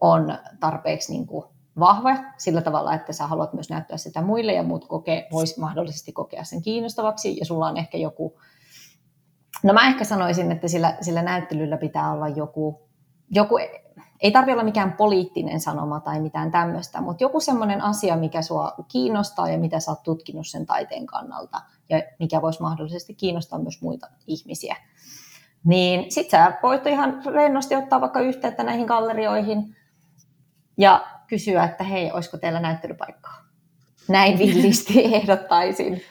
on 0.00 0.38
tarpeeksi 0.60 1.12
niin 1.12 1.26
kuin 1.26 1.44
vahva 1.78 2.10
sillä 2.36 2.62
tavalla, 2.62 2.94
että 2.94 3.12
sä 3.12 3.26
haluat 3.26 3.52
myös 3.52 3.70
näyttää 3.70 3.96
sitä 3.96 4.22
muille 4.22 4.52
ja 4.52 4.62
muut 4.62 4.88
kokee, 4.88 5.28
voisi 5.32 5.60
mahdollisesti 5.60 6.12
kokea 6.12 6.44
sen 6.44 6.62
kiinnostavaksi 6.62 7.38
ja 7.38 7.44
sulla 7.44 7.66
on 7.66 7.76
ehkä 7.76 7.98
joku, 7.98 8.40
no 9.62 9.72
mä 9.72 9.86
ehkä 9.86 10.04
sanoisin, 10.04 10.52
että 10.52 10.68
sillä, 10.68 10.96
sillä 11.00 11.22
näyttelyllä 11.22 11.76
pitää 11.76 12.12
olla 12.12 12.28
joku, 12.28 12.89
joku 13.30 13.58
ei 14.20 14.30
tarvitse 14.30 14.52
olla 14.52 14.64
mikään 14.64 14.92
poliittinen 14.92 15.60
sanoma 15.60 16.00
tai 16.00 16.20
mitään 16.20 16.50
tämmöistä, 16.50 17.00
mutta 17.00 17.24
joku 17.24 17.40
semmoinen 17.40 17.82
asia, 17.82 18.16
mikä 18.16 18.42
sua 18.42 18.72
kiinnostaa 18.88 19.48
ja 19.48 19.58
mitä 19.58 19.80
sä 19.80 19.90
oot 19.90 20.02
tutkinut 20.02 20.46
sen 20.46 20.66
taiteen 20.66 21.06
kannalta 21.06 21.60
ja 21.88 22.02
mikä 22.18 22.42
voisi 22.42 22.62
mahdollisesti 22.62 23.14
kiinnostaa 23.14 23.58
myös 23.58 23.82
muita 23.82 24.06
ihmisiä. 24.26 24.76
Niin 25.64 26.12
sit 26.12 26.30
sä 26.30 26.58
voit 26.62 26.86
ihan 26.86 27.22
rennosti 27.26 27.76
ottaa 27.76 28.00
vaikka 28.00 28.20
yhteyttä 28.20 28.64
näihin 28.64 28.86
gallerioihin 28.86 29.76
ja 30.78 31.06
kysyä, 31.26 31.64
että 31.64 31.84
hei, 31.84 32.12
olisiko 32.12 32.36
teillä 32.36 32.60
näyttelypaikkaa? 32.60 33.40
Näin 34.08 34.38
villisti 34.38 35.04
ehdottaisin. 35.14 36.02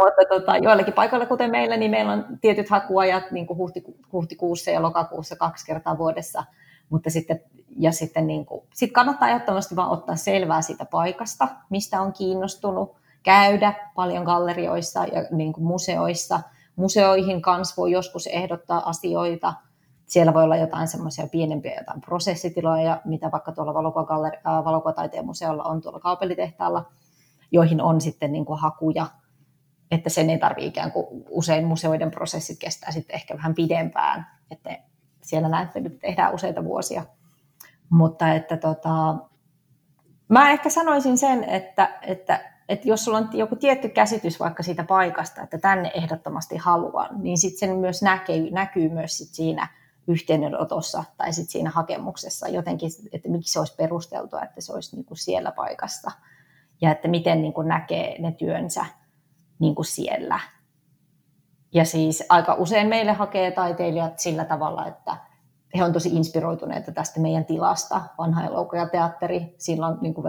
Mutta 0.00 0.22
tota, 0.28 0.56
joillakin 0.56 0.94
paikoilla, 0.94 1.26
kuten 1.26 1.50
meillä, 1.50 1.76
niin 1.76 1.90
meillä 1.90 2.12
on 2.12 2.24
tietyt 2.40 2.68
hakuajat 2.68 3.30
niin 3.30 3.46
kuin 3.46 3.58
huhtiku- 3.58 3.96
huhtikuussa 4.12 4.70
ja 4.70 4.82
lokakuussa 4.82 5.36
kaksi 5.36 5.66
kertaa 5.66 5.98
vuodessa. 5.98 6.44
Mutta 6.92 7.10
sitten, 7.10 7.40
ja 7.78 7.92
sitten 7.92 8.26
niin 8.26 8.46
kuin, 8.46 8.66
sit 8.74 8.92
kannattaa 8.92 9.28
ehdottomasti 9.28 9.76
vaan 9.76 9.90
ottaa 9.90 10.16
selvää 10.16 10.62
siitä 10.62 10.84
paikasta, 10.84 11.48
mistä 11.70 12.00
on 12.00 12.12
kiinnostunut, 12.12 12.96
käydä 13.22 13.90
paljon 13.94 14.24
gallerioissa 14.24 15.04
ja 15.04 15.26
niin 15.30 15.52
kuin 15.52 15.64
museoissa. 15.64 16.40
Museoihin 16.76 17.42
kanssa 17.42 17.74
voi 17.76 17.92
joskus 17.92 18.26
ehdottaa 18.26 18.88
asioita– 18.88 19.54
siellä 20.12 20.34
voi 20.34 20.44
olla 20.44 20.56
jotain 20.56 20.88
semmoisia 20.88 21.26
pienempiä 21.26 21.74
jotain 21.78 22.00
prosessitiloja, 22.00 23.00
mitä 23.04 23.30
vaikka 23.32 23.52
tuolla 23.52 23.72
valokuvagalleri- 23.72 24.64
valokuvataiteen 24.64 25.26
museolla 25.26 25.62
on 25.62 25.80
tuolla 25.80 26.00
kaupelitehtaalla, 26.00 26.84
joihin 27.52 27.80
on 27.80 28.00
sitten 28.00 28.32
niin 28.32 28.44
kuin 28.44 28.58
hakuja, 28.58 29.06
että 29.90 30.10
sen 30.10 30.30
ei 30.30 30.38
tarvitse 30.38 30.66
ikään 30.66 30.92
kuin 30.92 31.06
usein 31.28 31.66
museoiden 31.66 32.10
prosessit 32.10 32.58
kestää 32.58 32.90
sitten 32.90 33.16
ehkä 33.16 33.36
vähän 33.36 33.54
pidempään, 33.54 34.26
että 34.50 34.78
siellä 35.22 35.48
näyttelyt 35.48 35.98
tehdään 35.98 36.34
useita 36.34 36.64
vuosia. 36.64 37.04
Mutta 37.90 38.34
että 38.34 38.56
tota, 38.56 39.16
mä 40.28 40.50
ehkä 40.50 40.70
sanoisin 40.70 41.18
sen, 41.18 41.44
että, 41.44 41.98
että, 42.02 42.52
että 42.68 42.88
jos 42.88 43.04
sulla 43.04 43.18
on 43.18 43.28
joku 43.32 43.56
tietty 43.56 43.88
käsitys 43.88 44.40
vaikka 44.40 44.62
siitä 44.62 44.84
paikasta, 44.84 45.42
että 45.42 45.58
tänne 45.58 45.90
ehdottomasti 45.94 46.56
haluan, 46.56 47.08
niin 47.22 47.38
sitten 47.38 47.58
sen 47.58 47.76
myös 47.76 48.02
näkyy, 48.02 48.50
näkyy 48.50 48.88
myös 48.88 49.18
sit 49.18 49.28
siinä– 49.28 49.68
yhteydenotossa 50.08 51.04
tai 51.16 51.32
sit 51.32 51.50
siinä 51.50 51.70
hakemuksessa 51.70 52.48
jotenkin, 52.48 52.90
että 53.12 53.28
miksi 53.28 53.52
se 53.52 53.58
olisi 53.58 53.74
perusteltua, 53.76 54.42
että 54.42 54.60
se 54.60 54.72
olisi 54.72 54.96
niin 54.96 55.04
kuin 55.04 55.18
siellä 55.18 55.52
paikassa 55.52 56.10
ja 56.80 56.90
että 56.90 57.08
miten 57.08 57.42
niin 57.42 57.52
kuin 57.52 57.68
näkee 57.68 58.22
ne 58.22 58.32
työnsä 58.32 58.86
niin 59.58 59.74
kuin 59.74 59.86
siellä. 59.86 60.40
Ja 61.74 61.84
siis 61.84 62.24
aika 62.28 62.54
usein 62.54 62.88
meille 62.88 63.12
hakee 63.12 63.50
taiteilijat 63.50 64.18
sillä 64.18 64.44
tavalla, 64.44 64.86
että 64.86 65.16
he 65.76 65.84
on 65.84 65.92
tosi 65.92 66.16
inspiroituneita 66.16 66.92
tästä 66.92 67.20
meidän 67.20 67.44
tilasta. 67.44 68.00
Vanha 68.18 68.44
elokuvateatteri, 68.44 69.54
sillä 69.58 69.86
on 69.86 69.98
niin 70.00 70.14
kuin 70.14 70.26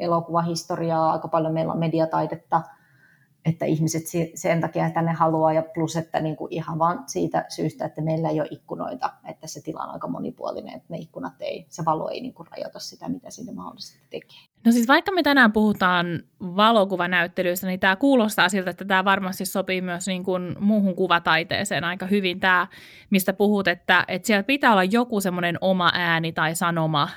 elokuvahistoriaa, 0.00 1.12
aika 1.12 1.28
paljon 1.28 1.54
meillä 1.54 1.72
on 1.72 1.78
mediataidetta– 1.78 2.62
että 3.46 3.64
ihmiset 3.64 4.02
sen 4.34 4.60
takia 4.60 4.90
tänne 4.90 5.12
haluaa, 5.12 5.52
ja 5.52 5.62
plus, 5.74 5.96
että 5.96 6.20
niin 6.20 6.36
kuin 6.36 6.52
ihan 6.52 6.78
vaan 6.78 7.04
siitä 7.06 7.44
syystä, 7.48 7.84
että 7.84 8.00
meillä 8.00 8.30
ei 8.30 8.40
ole 8.40 8.48
ikkunoita, 8.50 9.12
että 9.28 9.46
se 9.46 9.60
tila 9.62 9.82
on 9.82 9.90
aika 9.90 10.08
monipuolinen, 10.08 10.74
että 10.74 10.86
ne 10.88 10.98
ikkunat 10.98 11.34
ei, 11.40 11.66
se 11.68 11.84
valo 11.84 12.08
ei 12.08 12.20
niin 12.20 12.34
kuin 12.34 12.48
rajoita 12.50 12.78
sitä, 12.78 13.08
mitä 13.08 13.30
sinne 13.30 13.52
mahdollisesti 13.52 14.06
tekee. 14.10 14.38
No 14.64 14.72
siis 14.72 14.88
vaikka 14.88 15.12
me 15.12 15.22
tänään 15.22 15.52
puhutaan 15.52 16.06
valokuvanäyttelyistä, 16.40 17.66
niin 17.66 17.80
tämä 17.80 17.96
kuulostaa 17.96 18.48
siltä, 18.48 18.70
että 18.70 18.84
tämä 18.84 19.04
varmasti 19.04 19.46
sopii 19.46 19.80
myös 19.80 20.06
niin 20.06 20.24
kuin 20.24 20.56
muuhun 20.60 20.94
kuvataiteeseen 20.94 21.84
aika 21.84 22.06
hyvin. 22.06 22.40
Tämä, 22.40 22.66
mistä 23.10 23.32
puhut, 23.32 23.68
että, 23.68 24.04
että 24.08 24.26
siellä 24.26 24.42
pitää 24.42 24.72
olla 24.72 24.84
joku 24.84 25.20
semmoinen 25.20 25.58
oma 25.60 25.90
ääni 25.94 26.32
tai 26.32 26.54
sanoma 26.54 27.08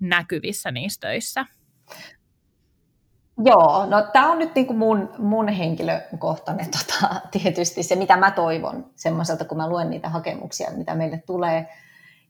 näkyvissä 0.00 0.70
niissä 0.70 1.00
töissä. 1.00 1.46
Joo, 3.44 3.86
no 3.86 4.02
tämä 4.12 4.32
on 4.32 4.38
nyt 4.38 4.54
niinku 4.54 4.72
mun, 4.72 5.10
mun 5.18 5.48
henkilökohtainen 5.48 6.66
tota, 6.78 7.20
tietysti 7.30 7.82
se, 7.82 7.96
mitä 7.96 8.16
mä 8.16 8.30
toivon 8.30 8.90
semmoiselta, 8.94 9.44
kun 9.44 9.56
mä 9.56 9.68
luen 9.68 9.90
niitä 9.90 10.08
hakemuksia, 10.08 10.70
mitä 10.76 10.94
meille 10.94 11.22
tulee. 11.26 11.68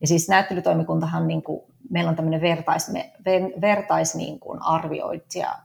Ja 0.01 0.07
siis 0.07 0.29
näyttelytoimikuntahan, 0.29 1.29
niinku, 1.29 1.67
meillä 1.91 2.09
on 2.11 2.17
tämmöinen 2.17 2.41
vertais, 2.41 2.93
vertais 3.61 4.15
niinku, 4.15 4.57
arvioitsija 4.61 5.59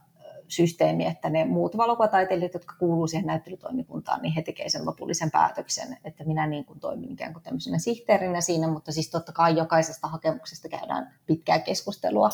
systeemi, 0.48 1.06
että 1.06 1.30
ne 1.30 1.44
muut 1.44 1.76
valokuvataiteilijat, 1.76 2.54
jotka 2.54 2.74
kuuluu 2.78 3.06
siihen 3.06 3.26
näyttelytoimikuntaan, 3.26 4.22
niin 4.22 4.34
he 4.34 4.42
tekevät 4.42 4.72
sen 4.72 4.86
lopullisen 4.86 5.30
päätöksen, 5.30 5.96
että 6.04 6.24
minä 6.24 6.46
niin 6.46 6.64
kuin 6.64 6.80
toimin 6.80 7.12
ikään 7.12 7.32
kuin 7.32 7.42
tämmöisenä 7.42 7.78
sihteerinä 7.78 8.40
siinä, 8.40 8.68
mutta 8.68 8.92
siis 8.92 9.10
totta 9.10 9.32
kai 9.32 9.56
jokaisesta 9.56 10.08
hakemuksesta 10.08 10.68
käydään 10.68 11.14
pitkää 11.26 11.58
keskustelua. 11.58 12.30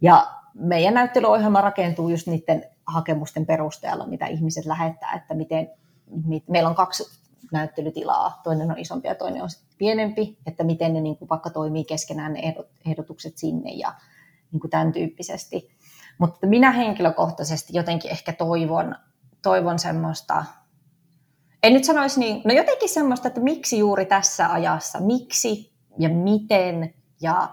Ja 0.00 0.26
meidän 0.58 0.94
näyttelyohjelma 0.94 1.60
rakentuu 1.60 2.08
just 2.08 2.26
niiden 2.26 2.64
hakemusten 2.86 3.46
perusteella, 3.46 4.06
mitä 4.06 4.26
ihmiset 4.26 4.66
lähettää, 4.66 5.12
että 5.12 5.34
miten, 5.34 5.70
mit, 6.24 6.48
meillä 6.48 6.68
on 6.68 6.74
kaksi 6.74 7.04
näyttelytilaa, 7.52 8.40
toinen 8.44 8.70
on 8.70 8.78
isompi 8.78 9.08
ja 9.08 9.14
toinen 9.14 9.42
on 9.42 9.48
pienempi, 9.78 10.38
että 10.46 10.64
miten 10.64 10.94
ne 10.94 11.00
niin 11.00 11.16
kuin 11.16 11.28
vaikka 11.28 11.50
toimii 11.50 11.84
keskenään 11.84 12.32
ne 12.32 12.54
ehdotukset 12.86 13.38
sinne 13.38 13.70
ja 13.70 13.94
niin 14.52 14.60
kuin 14.60 14.70
tämän 14.70 14.92
tyyppisesti. 14.92 15.70
Mutta 16.18 16.46
minä 16.46 16.70
henkilökohtaisesti 16.70 17.72
jotenkin 17.76 18.10
ehkä 18.10 18.32
toivon, 18.32 18.96
toivon 19.42 19.78
semmoista, 19.78 20.44
en 21.62 21.72
nyt 21.72 21.84
sanoisi 21.84 22.20
niin, 22.20 22.42
no 22.44 22.54
jotenkin 22.54 22.88
semmoista, 22.88 23.28
että 23.28 23.40
miksi 23.40 23.78
juuri 23.78 24.06
tässä 24.06 24.52
ajassa, 24.52 25.00
miksi 25.00 25.72
ja 25.98 26.08
miten 26.08 26.94
ja, 27.20 27.48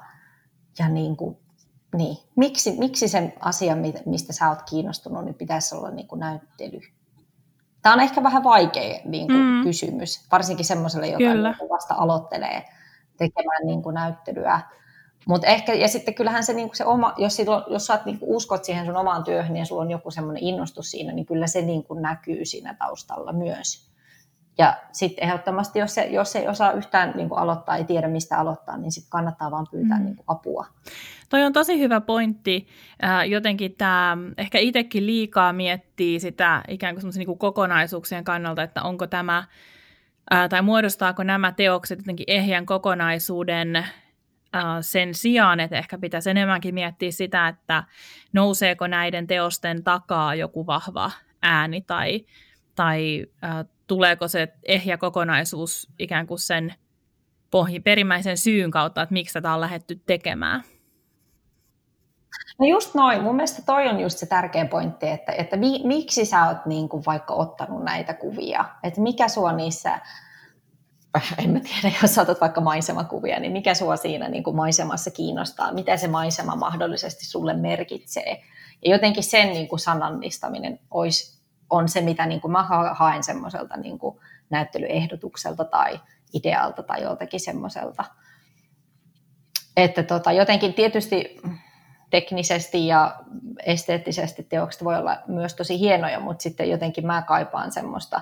ja 0.80 0.90
niin 0.90 1.18
kuin 1.18 1.38
niin. 1.96 2.18
Miksi, 2.36 2.76
miksi 2.80 3.08
sen 3.08 3.34
asian, 3.40 3.80
mistä 4.06 4.34
sä 4.34 4.50
oot 4.50 4.62
kiinnostunut, 4.70 5.26
niin 5.26 5.36
pitäisi 5.36 5.76
olla 5.76 5.92
niin 5.92 6.08
kuin 6.08 6.20
näyttely? 6.20 6.80
Tämä 7.82 7.94
on 7.94 8.00
ehkä 8.00 8.24
vähän 8.24 8.44
vaikea 8.44 9.00
niin 9.06 9.28
kuin 9.28 9.40
mm. 9.40 9.64
kysymys, 9.64 10.28
varsinkin 10.32 10.66
semmoiselle, 10.66 11.08
joka 11.08 11.34
niin 11.34 11.70
vasta 11.70 11.96
aloittelee 11.98 12.66
tekemään 13.18 13.66
niin 13.66 13.82
kuin 13.82 13.94
näyttelyä. 13.94 14.62
Mut 15.28 15.44
ehkä, 15.44 15.74
ja 15.74 15.88
sitten 15.88 16.14
kyllähän 16.14 16.44
se, 16.44 16.54
niin 16.54 16.68
kuin 16.68 16.78
se 16.78 16.86
oma, 16.86 17.14
jos, 17.18 17.36
silloin, 17.36 17.64
jos 17.68 17.86
sä 17.86 18.00
niin 18.06 18.20
kuin 18.20 18.36
uskot 18.36 18.64
siihen 18.64 18.86
sun 18.86 18.98
omaan 18.98 19.24
työhön 19.24 19.58
ja 19.58 19.66
sulla 19.66 19.82
on 19.82 19.92
joku 19.92 20.12
semmoinen 20.12 20.44
innostus 20.44 20.92
siinä, 20.92 21.14
niin 21.14 21.26
kyllä 21.26 21.48
se 21.48 21.62
niin 21.62 21.84
kuin 21.84 22.02
näkyy 22.02 22.46
siinä 22.46 22.74
taustalla 22.74 23.34
myös. 23.34 23.95
Ja 24.58 24.78
sitten 24.92 25.24
ehdottomasti, 25.24 25.80
jos, 25.80 25.96
se, 25.96 26.06
jos 26.06 26.36
ei 26.36 26.48
osaa 26.48 26.72
yhtään 26.72 27.14
niin 27.16 27.30
kuin 27.30 27.40
aloittaa, 27.40 27.76
ei 27.76 27.84
tiedä 27.84 28.08
mistä 28.08 28.38
aloittaa, 28.38 28.78
niin 28.78 28.92
sitten 28.92 29.10
kannattaa 29.10 29.52
vaan 29.52 29.68
pyytää 29.72 29.98
mm. 29.98 30.06
niin 30.06 30.16
kuin 30.16 30.26
apua. 30.28 30.66
Toi 31.30 31.44
on 31.44 31.54
tosi 31.54 31.80
hyvä 31.80 32.02
pointti. 32.02 32.68
Äh, 33.04 33.28
jotenkin 33.30 33.76
tämä, 33.76 34.18
ehkä 34.38 34.58
itsekin 34.58 35.06
liikaa 35.06 35.54
miettii 35.54 36.20
sitä 36.20 36.62
ikään 36.68 36.96
kuin 36.96 37.12
niin 37.16 37.26
kuin 37.26 37.40
kokonaisuuksien 37.40 38.24
kannalta, 38.24 38.64
että 38.64 38.84
onko 38.84 39.08
tämä, 39.08 39.38
äh, 40.34 40.50
tai 40.50 40.62
muodostaako 40.62 41.24
nämä 41.24 41.52
teokset 41.52 42.00
jotenkin 42.00 42.26
ehjän 42.28 42.66
kokonaisuuden 42.66 43.76
äh, 43.76 43.86
sen 44.82 45.14
sijaan, 45.14 45.60
että 45.60 45.78
ehkä 45.78 45.98
pitäisi 45.98 46.30
enemmänkin 46.30 46.74
miettiä 46.74 47.12
sitä, 47.12 47.48
että 47.48 47.84
nouseeko 48.34 48.88
näiden 48.88 49.28
teosten 49.28 49.84
takaa 49.84 50.36
joku 50.36 50.68
vahva 50.68 51.12
ääni 51.42 51.82
tai, 51.82 52.26
tai 52.76 53.26
äh, 53.44 53.66
tuleeko 53.88 54.28
se 54.28 54.54
ehjä 54.64 54.98
kokonaisuus 54.98 55.88
ikään 56.00 56.28
kuin 56.28 56.40
sen 56.40 56.74
pohji, 57.52 57.80
perimmäisen 57.80 58.38
syyn 58.38 58.72
kautta, 58.72 59.02
että 59.02 59.14
miksi 59.14 59.34
tätä 59.34 59.54
on 59.54 59.62
lähdetty 59.62 59.96
tekemään? 60.06 60.64
No 62.60 62.66
just 62.66 62.96
noin. 62.96 63.24
Mun 63.24 63.36
mielestä 63.36 63.62
toi 63.66 63.88
on 63.88 64.00
just 64.00 64.18
se 64.18 64.26
tärkeä 64.26 64.66
pointti, 64.66 65.08
että, 65.08 65.32
että 65.32 65.58
mi, 65.58 65.82
miksi 65.84 66.26
sä 66.26 66.48
oot 66.48 66.66
niin 66.66 66.90
kuin 66.90 67.04
vaikka 67.06 67.34
ottanut 67.34 67.84
näitä 67.84 68.14
kuvia. 68.14 68.66
Että 68.84 69.02
mikä 69.02 69.28
sua 69.28 69.52
niissä, 69.52 70.00
en 71.38 71.50
mä 71.50 71.60
tiedä, 71.60 71.96
jos 72.02 72.18
otat 72.18 72.42
vaikka 72.42 72.62
maisemakuvia, 72.62 73.40
niin 73.40 73.52
mikä 73.52 73.74
sua 73.74 73.96
siinä 73.96 74.30
niin 74.30 74.44
kuin 74.44 74.56
maisemassa 74.56 75.12
kiinnostaa, 75.12 75.74
mitä 75.74 75.98
se 75.98 76.08
maisema 76.08 76.56
mahdollisesti 76.56 77.26
sulle 77.26 77.54
merkitsee. 77.54 78.44
Ja 78.86 78.92
jotenkin 78.92 79.24
sen 79.24 79.50
niin 79.50 79.68
kuin 79.68 79.80
sanallistaminen 79.80 80.80
olisi, 80.92 81.35
on 81.70 81.90
se, 81.90 82.02
mitä 82.02 82.26
niin 82.26 82.42
kuin 82.42 82.52
mä 82.52 82.64
haen 82.94 83.24
semmoiselta 83.24 83.78
niin 83.78 84.00
kuin 84.00 84.20
näyttelyehdotukselta 84.50 85.66
tai 85.66 86.00
idealta 86.34 86.84
tai 86.84 87.02
joltakin 87.02 87.40
semmoiselta. 87.40 88.06
Että 89.78 90.04
tota, 90.04 90.32
jotenkin 90.32 90.74
tietysti 90.74 91.42
teknisesti 92.10 92.88
ja 92.88 93.16
esteettisesti 93.66 94.44
teokset 94.44 94.84
voi 94.84 94.96
olla 94.96 95.18
myös 95.28 95.54
tosi 95.54 95.80
hienoja, 95.80 96.20
mutta 96.20 96.44
sitten 96.44 96.70
jotenkin 96.70 97.06
mä 97.08 97.22
kaipaan 97.22 97.72
semmoista, 97.72 98.22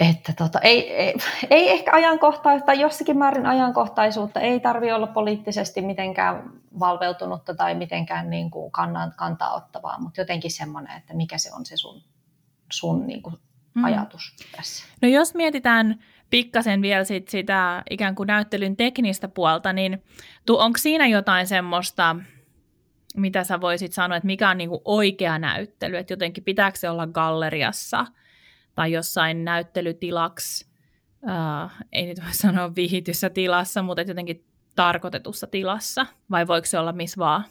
että 0.00 0.32
tota, 0.32 0.60
ei, 0.60 0.92
ei, 0.92 1.14
ei 1.50 1.70
ehkä 1.70 1.92
ajankohtaista, 1.92 2.72
jossakin 2.72 3.18
määrin 3.18 3.46
ajankohtaisuutta, 3.46 4.40
ei 4.40 4.60
tarvi 4.60 4.92
olla 4.92 5.06
poliittisesti 5.06 5.82
mitenkään 5.82 6.50
valveutunutta 6.78 7.54
tai 7.54 7.74
mitenkään 7.74 8.30
niin 8.30 8.50
kuin 8.50 8.72
kannan, 8.72 9.12
kantaa 9.16 9.54
ottavaa, 9.54 10.00
mutta 10.00 10.20
jotenkin 10.20 10.50
semmoinen, 10.50 10.96
että 10.96 11.14
mikä 11.14 11.38
se 11.38 11.54
on 11.54 11.66
se 11.66 11.76
sun, 11.76 12.02
sun 12.72 13.06
niin 13.06 13.22
kuin 13.22 13.36
mm. 13.74 13.84
ajatus 13.84 14.36
tässä. 14.56 14.86
No 15.02 15.08
jos 15.08 15.34
mietitään 15.34 16.04
pikkasen 16.30 16.82
vielä 16.82 17.04
sit 17.04 17.28
sitä 17.28 17.82
ikään 17.90 18.14
kuin 18.14 18.26
näyttelyn 18.26 18.76
teknistä 18.76 19.28
puolta, 19.28 19.72
niin 19.72 20.02
onko 20.48 20.78
siinä 20.78 21.06
jotain 21.06 21.46
semmoista, 21.46 22.16
mitä 23.16 23.44
sä 23.44 23.60
voisit 23.60 23.92
sanoa, 23.92 24.16
että 24.16 24.26
mikä 24.26 24.50
on 24.50 24.58
niin 24.58 24.70
kuin 24.70 24.82
oikea 24.84 25.38
näyttely, 25.38 25.96
että 25.96 26.12
jotenkin 26.12 26.44
pitääkö 26.44 26.78
se 26.78 26.90
olla 26.90 27.06
galleriassa 27.06 28.06
tai 28.76 28.92
jossain 28.92 29.44
näyttelytilaksi, 29.44 30.66
äh, 31.28 31.72
ei 31.92 32.06
nyt 32.06 32.24
voi 32.24 32.34
sanoa 32.44 32.74
vihityssä 32.74 33.30
tilassa, 33.30 33.82
mutta 33.82 34.02
jotenkin 34.02 34.44
tarkoitetussa 34.76 35.46
tilassa, 35.46 36.06
vai 36.30 36.46
voiko 36.46 36.66
se 36.66 36.78
olla 36.78 36.92
missä 36.92 37.18
vaan? 37.18 37.44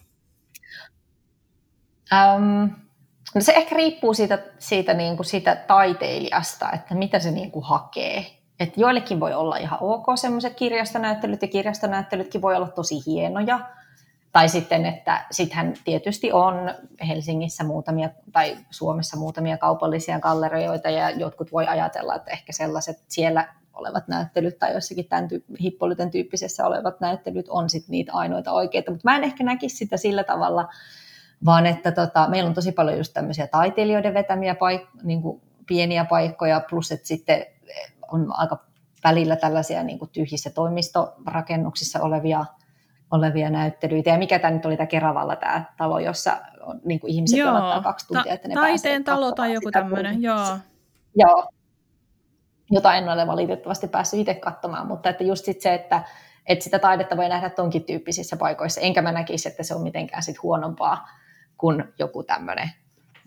Um, 2.12 2.70
no 3.36 3.42
se 3.42 3.52
ehkä 3.52 3.76
riippuu 3.76 4.14
siitä, 4.14 4.40
siitä, 4.60 4.94
niin 4.94 5.16
kuin 5.16 5.26
siitä 5.26 5.56
taiteilijasta, 5.56 6.72
että 6.72 6.96
mitä 6.96 7.20
se 7.20 7.32
niin 7.32 7.52
kuin 7.52 7.66
hakee. 7.66 8.26
Et 8.60 8.78
joillekin 8.78 9.20
voi 9.20 9.34
olla 9.34 9.58
ihan 9.58 9.80
ok 9.82 10.06
semmoiset 10.16 10.54
kirjastonäyttelyt, 10.56 11.42
ja 11.42 11.48
kirjastonäyttelytkin 11.48 12.42
voi 12.42 12.56
olla 12.56 12.68
tosi 12.68 12.96
hienoja. 13.06 13.60
Tai 14.36 14.50
sitten, 14.50 14.86
että 14.86 15.26
sittenhän 15.32 15.74
tietysti 15.84 16.32
on 16.32 16.56
Helsingissä 17.08 17.64
muutamia 17.64 18.10
tai 18.32 18.58
Suomessa 18.70 19.18
muutamia 19.18 19.58
kaupallisia 19.58 20.20
gallerioita, 20.20 20.90
ja 20.90 21.10
jotkut 21.10 21.52
voi 21.52 21.68
ajatella, 21.68 22.16
että 22.16 22.32
ehkä 22.32 22.54
sellaiset 22.54 23.04
siellä 23.08 23.54
olevat 23.74 24.08
näyttelyt 24.08 24.60
tai 24.60 24.74
jossakin 24.74 25.06
tämän 25.06 25.28
tyyp- 25.28 25.62
hippolyten 25.62 26.12
tyyppisessä 26.12 26.68
olevat 26.68 27.00
näyttelyt 27.00 27.50
on 27.50 27.70
sitten 27.70 27.92
niitä 27.92 28.14
ainoita 28.14 28.52
oikeita. 28.52 28.92
Mutta 28.92 29.10
mä 29.10 29.18
en 29.18 29.24
ehkä 29.24 29.44
näkisi 29.44 29.78
sitä 29.78 29.98
sillä 29.98 30.24
tavalla, 30.24 30.68
vaan 31.46 31.66
että 31.66 31.92
tota, 31.92 32.28
meillä 32.30 32.48
on 32.48 32.54
tosi 32.54 32.72
paljon 32.72 32.98
just 32.98 33.14
tämmöisiä 33.14 33.48
taiteilijoiden 33.48 34.14
vetämiä 34.14 34.54
paik- 34.54 35.04
niin 35.04 35.22
kuin 35.22 35.42
pieniä 35.68 36.06
paikkoja, 36.06 36.62
plus 36.70 36.92
että 36.92 37.08
sitten 37.08 37.46
on 38.12 38.40
aika 38.40 38.58
välillä 39.04 39.36
tällaisia 39.36 39.84
niin 39.84 40.00
kuin 40.00 40.12
tyhjissä 40.12 40.50
toimistorakennuksissa 40.50 42.02
olevia, 42.02 42.46
olevia 43.12 43.50
näyttelyitä. 43.50 44.10
Ja 44.10 44.18
mikä 44.18 44.40
tämä 44.40 44.52
nyt 44.52 44.66
oli 44.66 44.78
tämä 44.78 44.88
Keravalla 44.88 45.36
tämä 45.36 45.64
talo, 45.78 46.00
jossa 46.00 46.38
on, 46.62 46.82
niin 46.86 47.00
kuin 47.00 47.12
ihmiset 47.12 47.40
joo, 47.40 47.52
odottaa 47.52 47.82
kaksi 47.82 48.08
tuntia, 48.08 48.34
että 48.34 48.48
ne 48.48 48.54
Taiteen 48.54 49.04
talo 49.04 49.32
tai 49.32 49.54
joku 49.54 49.72
tämmöinen, 49.72 50.22
joo. 50.22 50.58
Joo, 51.16 51.50
jota 52.72 52.96
en 52.96 53.10
ole 53.10 53.28
valitettavasti 53.28 53.88
päässyt 53.88 54.20
itse 54.20 54.34
katsomaan, 54.34 54.88
mutta 54.88 55.10
että 55.10 55.24
just 55.24 55.46
sit 55.46 55.62
se, 55.62 55.74
että, 55.74 56.04
että 56.46 56.64
sitä 56.64 56.80
taidetta 56.80 57.18
voi 57.18 57.30
nähdä 57.30 57.50
tonkin 57.50 57.84
tyyppisissä 57.84 58.38
paikoissa, 58.38 58.82
enkä 58.82 59.02
mä 59.02 59.12
näkisi, 59.12 59.50
että 59.50 59.64
se 59.64 59.76
on 59.76 59.82
mitenkään 59.82 60.24
sit 60.24 60.44
huonompaa 60.44 61.08
kuin 61.58 61.84
joku 62.00 62.24
tämmöinen 62.24 62.72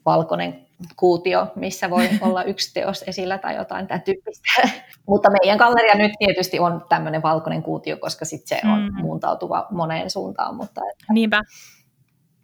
valkoinen 0.09 0.67
kuutio, 0.97 1.47
missä 1.55 1.91
voi 1.91 2.09
olla 2.27 2.45
yksi 2.45 2.75
teos 2.75 3.05
esillä 3.07 3.39
tai 3.39 3.57
jotain 3.57 3.87
tämän 3.87 4.03
tyyppistä. 4.03 4.49
Mutta 5.09 5.31
meidän 5.31 5.59
galleria 5.59 5.95
nyt 5.95 6.13
tietysti 6.19 6.59
on 6.59 6.85
tämmöinen 6.89 7.23
valkoinen 7.23 7.63
kuutio, 7.63 7.97
koska 7.97 8.25
sitten 8.25 8.59
se 8.59 8.67
on 8.69 8.83
mm. 8.83 9.01
muuntautuva 9.01 9.67
moneen 9.71 10.11
suuntaan. 10.11 10.57
Mutta, 10.57 10.81
että, 10.93 11.13
Niinpä. 11.13 11.43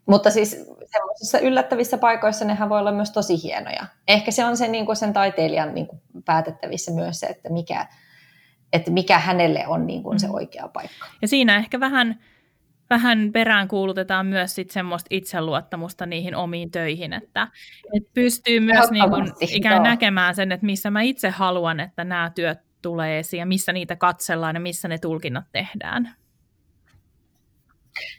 Mutta 0.06 0.30
siis 0.30 0.50
semmoisissa 0.92 1.38
yllättävissä 1.38 1.98
paikoissa 1.98 2.44
nehän 2.44 2.68
voi 2.68 2.78
olla 2.78 2.92
myös 2.92 3.10
tosi 3.10 3.42
hienoja. 3.42 3.86
Ehkä 4.08 4.30
se 4.30 4.44
on 4.44 4.56
sen, 4.56 4.72
niin 4.72 4.86
kuin 4.86 4.96
sen 4.96 5.12
taiteilijan 5.12 5.74
niin 5.74 5.86
kuin 5.86 6.02
päätettävissä 6.24 6.92
myös 6.92 7.20
se, 7.20 7.26
että 7.26 7.52
mikä, 7.52 7.86
että 8.72 8.90
mikä 8.90 9.18
hänelle 9.18 9.66
on 9.66 9.86
niin 9.86 10.02
kuin 10.02 10.20
se 10.20 10.26
mm. 10.26 10.34
oikea 10.34 10.68
paikka. 10.68 11.06
Ja 11.22 11.28
siinä 11.28 11.56
ehkä 11.56 11.80
vähän 11.80 12.20
vähän 12.90 13.30
perään 13.32 13.68
kuulutetaan 13.68 14.26
myös 14.26 14.54
sit 14.54 14.70
semmoista 14.70 15.08
itseluottamusta 15.10 16.06
niihin 16.06 16.36
omiin 16.36 16.70
töihin, 16.70 17.12
että, 17.12 17.48
että 17.96 18.10
pystyy 18.14 18.60
myös 18.60 18.90
niin 18.90 19.10
kuin 19.10 19.32
ikään 19.40 19.82
näkemään 19.82 20.34
sen, 20.34 20.52
että 20.52 20.66
missä 20.66 20.90
mä 20.90 21.02
itse 21.02 21.30
haluan, 21.30 21.80
että 21.80 22.04
nämä 22.04 22.30
työt 22.34 22.58
tulee 22.82 23.18
esiin 23.18 23.38
ja 23.38 23.46
missä 23.46 23.72
niitä 23.72 23.96
katsellaan 23.96 24.56
ja 24.56 24.60
missä 24.60 24.88
ne 24.88 24.98
tulkinnat 24.98 25.44
tehdään. 25.52 26.14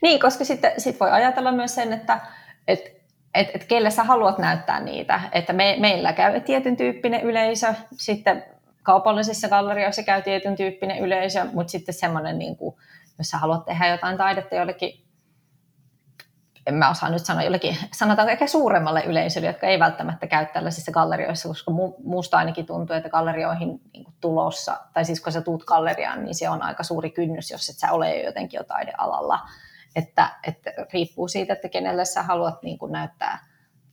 Niin, 0.01 0.19
koska 0.19 0.45
sitten 0.45 0.71
sit 0.77 0.99
voi 0.99 1.11
ajatella 1.11 1.51
myös 1.51 1.75
sen, 1.75 1.93
että 1.93 2.19
et, 2.67 2.79
et, 3.33 3.49
et 3.53 3.63
kelle 3.63 3.91
sä 3.91 4.03
haluat 4.03 4.37
näyttää 4.37 4.79
niitä. 4.79 5.21
Että 5.31 5.53
me, 5.53 5.75
meillä 5.79 6.13
käy 6.13 6.41
tietyn 6.41 6.77
tyyppinen 6.77 7.21
yleisö, 7.21 7.73
sitten 7.91 8.43
kaupallisissa 8.83 9.49
gallerioissa 9.49 10.03
käy 10.03 10.21
tietyn 10.21 10.55
tyyppinen 10.55 10.99
yleisö, 10.99 11.45
mutta 11.53 11.71
sitten 11.71 11.95
semmoinen 11.95 12.39
niin 12.39 12.55
kuin, 12.55 12.75
jos 13.17 13.29
sä 13.29 13.37
haluat 13.37 13.65
tehdä 13.65 13.87
jotain 13.87 14.17
taidetta 14.17 14.55
jollekin, 14.55 15.05
en 16.67 16.73
mä 16.73 16.89
osaa 16.89 17.09
nyt 17.09 17.25
sanoa 17.25 17.43
jollekin, 17.43 17.77
sanotaan 17.91 18.29
ehkä 18.29 18.47
suuremmalle 18.47 19.03
yleisölle, 19.03 19.47
jotka 19.47 19.67
ei 19.67 19.79
välttämättä 19.79 20.27
käy 20.27 20.45
tällaisissa 20.45 20.91
gallerioissa, 20.91 21.47
koska 21.47 21.71
muusta 22.03 22.37
ainakin 22.37 22.65
tuntuu, 22.65 22.95
että 22.95 23.09
gallerioihin 23.09 23.81
niin 23.93 24.05
tulossa, 24.21 24.77
tai 24.93 25.05
siis 25.05 25.21
kun 25.21 25.31
sä 25.31 25.41
tuut 25.41 25.63
galleriaan, 25.63 26.23
niin 26.23 26.35
se 26.35 26.49
on 26.49 26.61
aika 26.61 26.83
suuri 26.83 27.11
kynnys, 27.11 27.51
jos 27.51 27.69
et 27.69 27.77
sä 27.77 27.91
ole 27.91 28.17
jo 28.17 28.25
jotenkin 28.25 28.57
jo 28.57 28.63
taidealalla. 28.63 29.39
Että, 29.95 30.29
että 30.47 30.71
riippuu 30.93 31.27
siitä, 31.27 31.53
että 31.53 31.69
kenelle 31.69 32.05
sä 32.05 32.23
haluat 32.23 32.63
niin 32.63 32.77
näyttää 32.89 33.45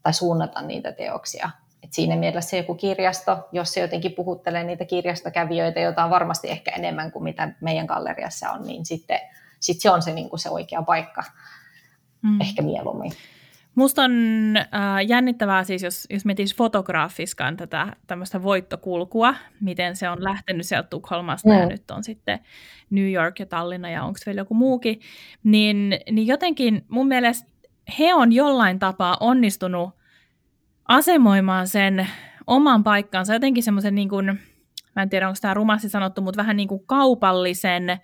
tai 0.03 0.13
suunnata 0.13 0.63
niitä 0.63 0.93
teoksia. 0.93 1.51
Et 1.93 1.97
siinä 1.97 2.17
mielessä 2.17 2.57
joku 2.57 2.75
kirjasto, 2.75 3.49
jos 3.53 3.73
se 3.73 3.81
jotenkin 3.81 4.13
puhuttelee 4.13 4.65
niitä 4.65 4.85
kirjastokävijöitä, 4.85 5.81
joita 5.81 6.05
on 6.05 6.11
varmasti 6.11 6.51
ehkä 6.51 6.71
enemmän 6.71 7.13
kuin 7.13 7.23
mitä 7.23 7.53
meidän 7.61 7.87
galleriassa 7.87 8.51
on, 8.51 8.67
niin 8.67 8.87
sitten 8.87 9.19
sit 9.61 9.81
se 9.81 9.91
on 9.91 10.03
se, 10.03 10.13
niin 10.13 10.31
kuin 10.31 10.41
se 10.41 10.51
oikea 10.51 10.83
paikka 10.83 11.23
mm. 12.23 12.41
ehkä 12.41 12.63
mieluummin. 12.63 13.13
Musta 13.75 14.03
on 14.03 14.13
äh, 14.57 15.07
jännittävää 15.07 15.65
siis, 15.65 15.83
jos, 15.83 16.07
jos 16.11 16.25
mietisi 16.25 16.57
fotograafiskaan 16.57 17.57
tätä 17.57 17.97
tämmöistä 18.07 18.43
voittokulkua, 18.43 19.35
miten 19.61 19.97
se 19.97 20.09
on 20.09 20.25
lähtenyt 20.25 20.67
sieltä 20.67 20.89
Tukholmasta 20.89 21.49
mm. 21.49 21.55
ja 21.55 21.67
nyt 21.67 21.91
on 21.91 22.05
sitten 22.05 22.39
New 22.91 23.13
York 23.13 23.39
ja 23.39 23.47
Tallinna 23.47 23.91
ja 23.91 24.05
onko 24.05 24.19
vielä 24.27 24.41
joku 24.41 24.55
muukin, 24.55 25.01
niin, 25.45 25.99
niin 26.11 26.27
jotenkin 26.27 26.85
mun 26.89 27.09
mielestä 27.09 27.49
he 27.99 28.15
on 28.15 28.33
jollain 28.33 28.79
tapaa 28.79 29.17
onnistunut 29.21 30.02
asemoimaan 30.89 31.69
sen 31.69 32.09
oman 32.47 32.85
paikkansa 32.85 33.33
jotenkin 33.33 33.63
semmoisen, 33.63 33.95
niin 33.95 34.09
kuin, 34.09 34.27
mä 34.97 35.03
en 35.03 35.11
tiedä 35.11 35.29
onko 35.29 35.39
tämä 35.41 35.55
rumasti 35.55 35.89
sanottu, 35.89 36.23
mutta 36.23 36.39
vähän 36.39 36.57
niin 36.57 36.69
kuin 36.69 36.87
kaupallisen 36.87 38.01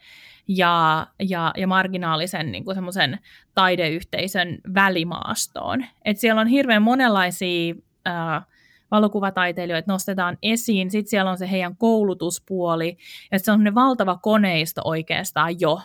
ja, 0.49 1.07
ja, 1.21 1.53
ja 1.57 1.67
marginaalisen 1.67 2.53
niin 2.53 2.65
kuin 2.65 2.75
semmoisen 2.75 3.19
taideyhteisön 3.55 4.59
välimaastoon. 4.75 5.85
Et 6.05 6.19
siellä 6.19 6.41
on 6.41 6.47
hirveän 6.47 6.83
monenlaisia 6.83 7.75
äh, 8.07 8.43
valokuvataiteilijoita 8.91 9.93
nostetaan 9.93 10.39
esiin, 10.43 10.91
sitten 10.91 11.11
siellä 11.11 11.31
on 11.31 11.39
se 11.39 11.51
heidän 11.51 11.77
koulutuspuoli, 11.77 12.97
ja 13.33 13.39
se 13.39 13.53
on 13.53 13.65
ne 13.65 13.75
valtava 13.75 14.17
koneisto 14.17 14.81
oikeastaan 14.85 15.61
jo, 15.61 15.81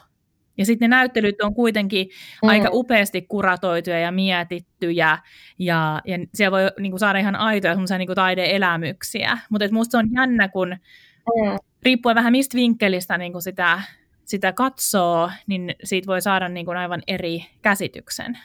ja 0.57 0.65
sitten 0.65 0.89
ne 0.89 0.95
näyttelyt 0.95 1.41
on 1.41 1.53
kuitenkin 1.53 2.07
mm. 2.43 2.49
aika 2.49 2.69
upeasti 2.71 3.21
kuratoituja 3.21 3.99
ja 3.99 4.11
mietittyjä, 4.11 5.17
ja, 5.59 6.01
ja 6.05 6.19
siellä 6.33 6.51
voi 6.51 6.71
niin 6.79 6.91
kuin, 6.91 6.99
saada 6.99 7.19
ihan 7.19 7.35
aitoja 7.35 7.73
semmoisia 7.73 7.97
niin 7.97 8.15
taideelämyksiä. 8.15 9.37
Mutta 9.49 9.65
musta 9.71 9.91
se 9.91 9.97
on 9.97 10.09
jännä, 10.13 10.47
kun 10.47 10.69
mm. 10.69 11.57
riippuen 11.83 12.15
vähän 12.15 12.31
mistä 12.31 12.55
vinkkelistä 12.55 13.17
niin 13.17 13.31
kuin 13.31 13.41
sitä, 13.41 13.81
sitä 14.25 14.53
katsoo, 14.53 15.29
niin 15.47 15.75
siitä 15.83 16.07
voi 16.07 16.21
saada 16.21 16.49
niin 16.49 16.65
kuin 16.65 16.77
aivan 16.77 17.03
eri 17.07 17.45
käsityksen. 17.61 18.37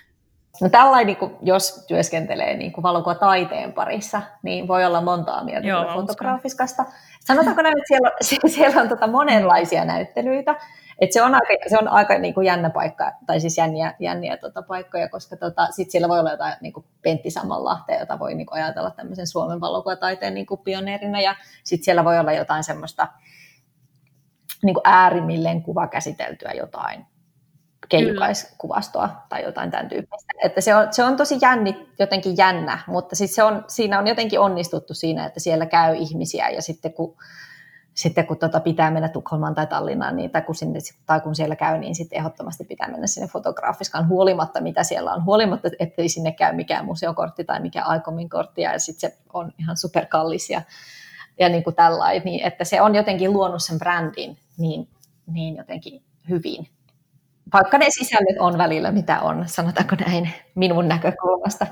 No 0.61 0.69
tällainen, 0.69 1.07
niin 1.07 1.17
kuin, 1.17 1.33
jos 1.43 1.85
työskentelee 1.89 2.57
niin 2.57 2.73
kuin 2.73 2.83
valokuvataiteen 2.83 3.73
parissa, 3.73 4.23
niin 4.43 4.69
voi 4.69 4.85
olla 4.85 5.01
montaa 5.01 5.45
mieltä 5.45 5.69
Joo, 5.69 5.95
fotograafiskasta. 5.95 6.85
Sanotaanko 7.21 7.63
näin, 7.63 7.79
että 7.79 7.89
siellä 7.89 8.11
on, 8.45 8.51
siellä 8.57 8.83
on 8.83 8.89
tota 8.89 9.07
monenlaisia 9.07 9.85
näyttelyitä, 9.85 10.57
et 10.99 11.13
se 11.13 11.23
on 11.23 11.35
aika, 11.35 11.69
se 11.69 11.79
on 11.79 11.89
aika 11.89 12.19
niin 12.19 12.35
kuin 12.35 12.47
jännä 12.47 12.71
paikka, 12.71 13.13
tai 13.27 13.41
siis 13.41 13.59
jänniä, 13.59 13.95
jänniä 13.99 14.37
tota 14.37 14.63
paikkoja, 14.63 15.09
koska 15.09 15.37
tota, 15.37 15.67
sit 15.71 15.91
siellä 15.91 16.09
voi 16.09 16.21
olla 16.21 16.31
jotain 16.31 16.55
niin 16.61 16.73
kuin 16.73 16.87
Pentti 17.03 17.31
Samanlahtea, 17.31 17.99
jota 18.01 18.19
voi 18.19 18.35
niin 18.35 18.47
kuin 18.47 18.63
ajatella 18.63 18.91
tämmöisen 18.91 19.27
Suomen 19.27 19.61
valokuvataiteen 19.61 20.35
niin 20.35 20.47
kuin 20.47 20.61
pioneerina, 20.61 21.21
ja 21.21 21.37
sitten 21.65 21.85
siellä 21.85 22.05
voi 22.05 22.19
olla 22.19 22.33
jotain 22.33 22.65
semmoista 22.65 23.09
niin 24.63 24.75
kuin 24.75 24.83
äärimmilleen 24.85 25.63
kuvakäsiteltyä 25.63 26.53
jotain 26.53 27.07
keijukaiskuvastua 27.89 29.11
tai 29.29 29.43
jotain 29.43 29.71
tämän 29.71 29.89
tyyppistä. 29.89 30.33
Että 30.43 30.61
se 30.61 30.75
on, 30.75 30.89
se 30.91 31.05
on 31.05 31.17
tosi 31.17 31.39
jänni, 31.43 31.89
jotenkin 31.99 32.37
jännä, 32.37 32.79
mutta 32.87 33.17
sit 33.17 33.31
se 33.31 33.43
on, 33.43 33.65
siinä 33.69 33.99
on 33.99 34.07
jotenkin 34.07 34.41
onnistuttu 34.41 34.95
siinä, 34.95 35.27
että 35.27 35.41
siellä 35.41 35.67
käy 35.67 35.95
ihmisiä 35.97 36.49
ja 36.49 36.63
sitten 36.63 36.93
kun 36.93 37.17
sitten 37.99 38.27
kun 38.27 38.39
tota 38.39 38.61
pitää 38.61 38.91
mennä 38.91 39.09
Tukholmaan 39.09 39.55
tai 39.55 39.67
Tallinnaan, 39.67 40.17
niin, 40.17 40.31
tai, 40.31 40.43
kun 40.43 40.55
sinne, 40.55 40.79
tai 41.07 41.21
kun 41.21 41.35
siellä 41.35 41.57
käy, 41.57 41.79
niin 41.79 41.95
sitten 41.95 42.19
ehdottomasti 42.19 42.65
pitää 42.65 42.91
mennä 42.91 43.07
sinne 43.07 43.29
fotograafiskaan 43.29 44.09
huolimatta, 44.09 44.61
mitä 44.61 44.85
siellä 44.85 45.13
on, 45.13 45.25
huolimatta, 45.25 45.69
ettei 45.79 46.09
sinne 46.09 46.33
käy 46.33 46.55
mikään 46.55 46.85
museokortti 46.85 47.45
tai 47.45 47.61
mikä 47.61 47.85
Aikomin 47.85 48.29
kortti, 48.29 48.61
ja 48.61 48.79
sitten 48.79 49.11
se 49.11 49.17
on 49.33 49.53
ihan 49.59 49.77
superkallis 49.77 50.51
ja, 50.51 50.63
ja 51.39 51.49
niin 51.49 51.65
kuin 51.65 51.77
tällainen, 51.77 52.23
niin 52.25 52.47
että 52.47 52.65
se 52.65 52.83
on 52.83 52.95
jotenkin 52.95 53.33
luonut 53.33 53.63
sen 53.63 53.79
brändin 53.79 54.39
niin, 54.59 54.89
niin 55.27 55.57
jotenkin 55.57 56.03
hyvin. 56.29 56.69
Vaikka 57.53 57.79
ne 57.79 57.87
sisällöt 57.91 58.39
on 58.39 58.59
välillä 58.59 58.93
mitä 58.93 59.21
on, 59.21 59.45
sanotaanko 59.47 59.97
näin 60.07 60.31
minun 60.55 60.89
näkökulmasta. 60.89 61.67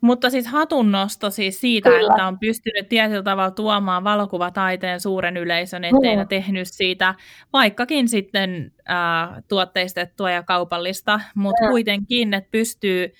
Mutta 0.00 0.30
siis 0.30 0.46
hatunnosto 0.46 1.30
siis 1.30 1.60
siitä, 1.60 1.90
Kyllä. 1.90 2.12
että 2.12 2.26
on 2.26 2.38
pystynyt 2.38 2.88
tietyllä 2.88 3.22
tavalla 3.22 3.50
tuomaan 3.50 4.04
valokuvataiteen 4.04 5.00
suuren 5.00 5.36
yleisön 5.36 5.84
eteen 5.84 6.14
mm. 6.14 6.18
ja 6.18 6.26
tehnyt 6.26 6.68
siitä 6.68 7.14
vaikkakin 7.52 8.08
sitten 8.08 8.72
äh, 8.90 9.42
tuotteistettua 9.48 10.30
ja 10.30 10.42
kaupallista, 10.42 11.20
mutta 11.34 11.64
mm. 11.64 11.70
kuitenkin, 11.70 12.34
että 12.34 12.50
pystyy 12.50 13.12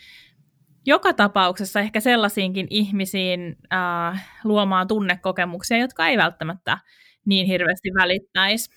joka 0.86 1.12
tapauksessa 1.12 1.80
ehkä 1.80 2.00
sellaisiinkin 2.00 2.66
ihmisiin 2.70 3.56
äh, 3.72 4.28
luomaan 4.44 4.88
tunnekokemuksia, 4.88 5.78
jotka 5.78 6.06
ei 6.06 6.16
välttämättä 6.16 6.78
niin 7.24 7.46
hirveästi 7.46 7.88
välittäisi. 7.94 8.70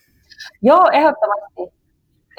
Joo, 0.62 0.88
ehdottomasti. 0.92 1.83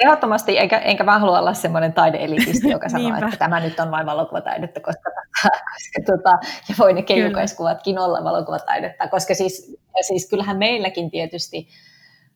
Ehdottomasti, 0.00 0.58
enkä, 0.58 0.78
enkä 0.78 1.04
mä 1.04 1.18
halua 1.18 1.38
olla 1.38 1.54
semmoinen 1.54 1.92
taideelitisti, 1.92 2.70
joka 2.70 2.88
sanoo, 2.88 3.16
että 3.16 3.36
tämä 3.38 3.60
nyt 3.60 3.80
on 3.80 3.90
vain 3.90 4.06
valokuvataidetta, 4.06 4.80
koska, 4.80 5.10
koska 5.42 6.12
tota, 6.12 6.38
ja 6.68 6.74
voi 6.78 6.92
ne 6.92 7.02
keijukaiskuvatkin 7.02 7.98
olla 7.98 8.24
valokuvataidetta, 8.24 9.08
koska 9.08 9.34
siis, 9.34 9.76
siis 10.00 10.30
kyllähän 10.30 10.56
meilläkin 10.56 11.10
tietysti, 11.10 11.68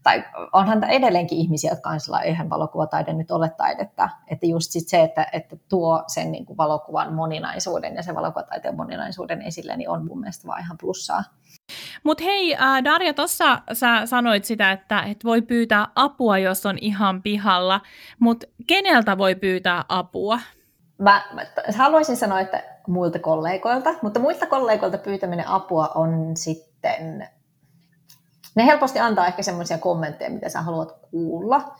tai 0.02 0.24
onhan 0.52 0.84
edelleenkin 0.84 1.38
ihmisiä, 1.38 1.70
jotka 1.70 1.90
on 1.90 2.00
sillä 2.00 2.20
eihän 2.20 2.50
valokuvataide 2.50 3.12
nyt 3.12 3.30
ole 3.30 3.50
taidetta, 3.50 4.08
että 4.30 4.46
just 4.46 4.70
sit 4.70 4.88
se, 4.88 5.02
että, 5.02 5.26
että 5.32 5.56
tuo 5.68 6.04
sen 6.06 6.32
niin 6.32 6.46
kuin 6.46 6.56
valokuvan 6.56 7.12
moninaisuuden 7.12 7.94
ja 7.94 8.02
sen 8.02 8.14
valokuvataiteen 8.14 8.76
moninaisuuden 8.76 9.42
esille, 9.42 9.76
niin 9.76 9.90
on 9.90 10.06
mun 10.06 10.20
mielestä 10.20 10.48
vaan 10.48 10.60
ihan 10.60 10.78
plussaa. 10.80 11.24
Mutta 12.04 12.24
hei, 12.24 12.56
äh, 12.56 12.84
Darja, 12.84 13.14
tuossa 13.14 13.62
sä 13.72 14.06
sanoit 14.06 14.44
sitä, 14.44 14.72
että 14.72 15.02
et 15.02 15.24
voi 15.24 15.42
pyytää 15.42 15.86
apua, 15.94 16.38
jos 16.38 16.66
on 16.66 16.78
ihan 16.80 17.22
pihalla, 17.22 17.80
mutta 18.18 18.46
keneltä 18.66 19.18
voi 19.18 19.34
pyytää 19.34 19.84
apua? 19.88 20.38
Mä, 20.98 21.22
mä 21.32 21.42
haluaisin 21.76 22.16
sanoa, 22.16 22.40
että 22.40 22.62
muilta 22.88 23.18
kollegoilta, 23.18 23.94
mutta 24.02 24.20
muilta 24.20 24.46
kollegoilta 24.46 24.98
pyytäminen 24.98 25.48
apua 25.48 25.88
on 25.94 26.36
sitten, 26.36 27.28
ne 28.54 28.66
helposti 28.66 28.98
antaa 28.98 29.26
ehkä 29.26 29.42
semmoisia 29.42 29.78
kommentteja, 29.78 30.30
mitä 30.30 30.48
sä 30.48 30.62
haluat 30.62 30.92
kuulla. 31.10 31.76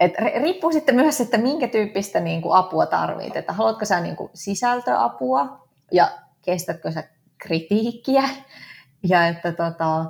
Et 0.00 0.12
riippuu 0.42 0.72
sitten 0.72 0.94
myös, 0.94 1.20
että 1.20 1.38
minkä 1.38 1.68
tyyppistä 1.68 2.20
niin 2.20 2.42
kuin 2.42 2.56
apua 2.56 2.86
tarvitset. 2.86 3.36
Että 3.36 3.52
haluatko 3.52 3.84
sä 3.84 4.00
niin 4.00 4.16
kuin 4.16 4.30
sisältöapua 4.34 5.68
ja 5.92 6.10
kestätkö 6.42 6.92
sä 6.92 7.04
kritiikkiä 7.38 8.22
ja 9.10 9.26
että 9.26 9.52
tota, 9.52 10.04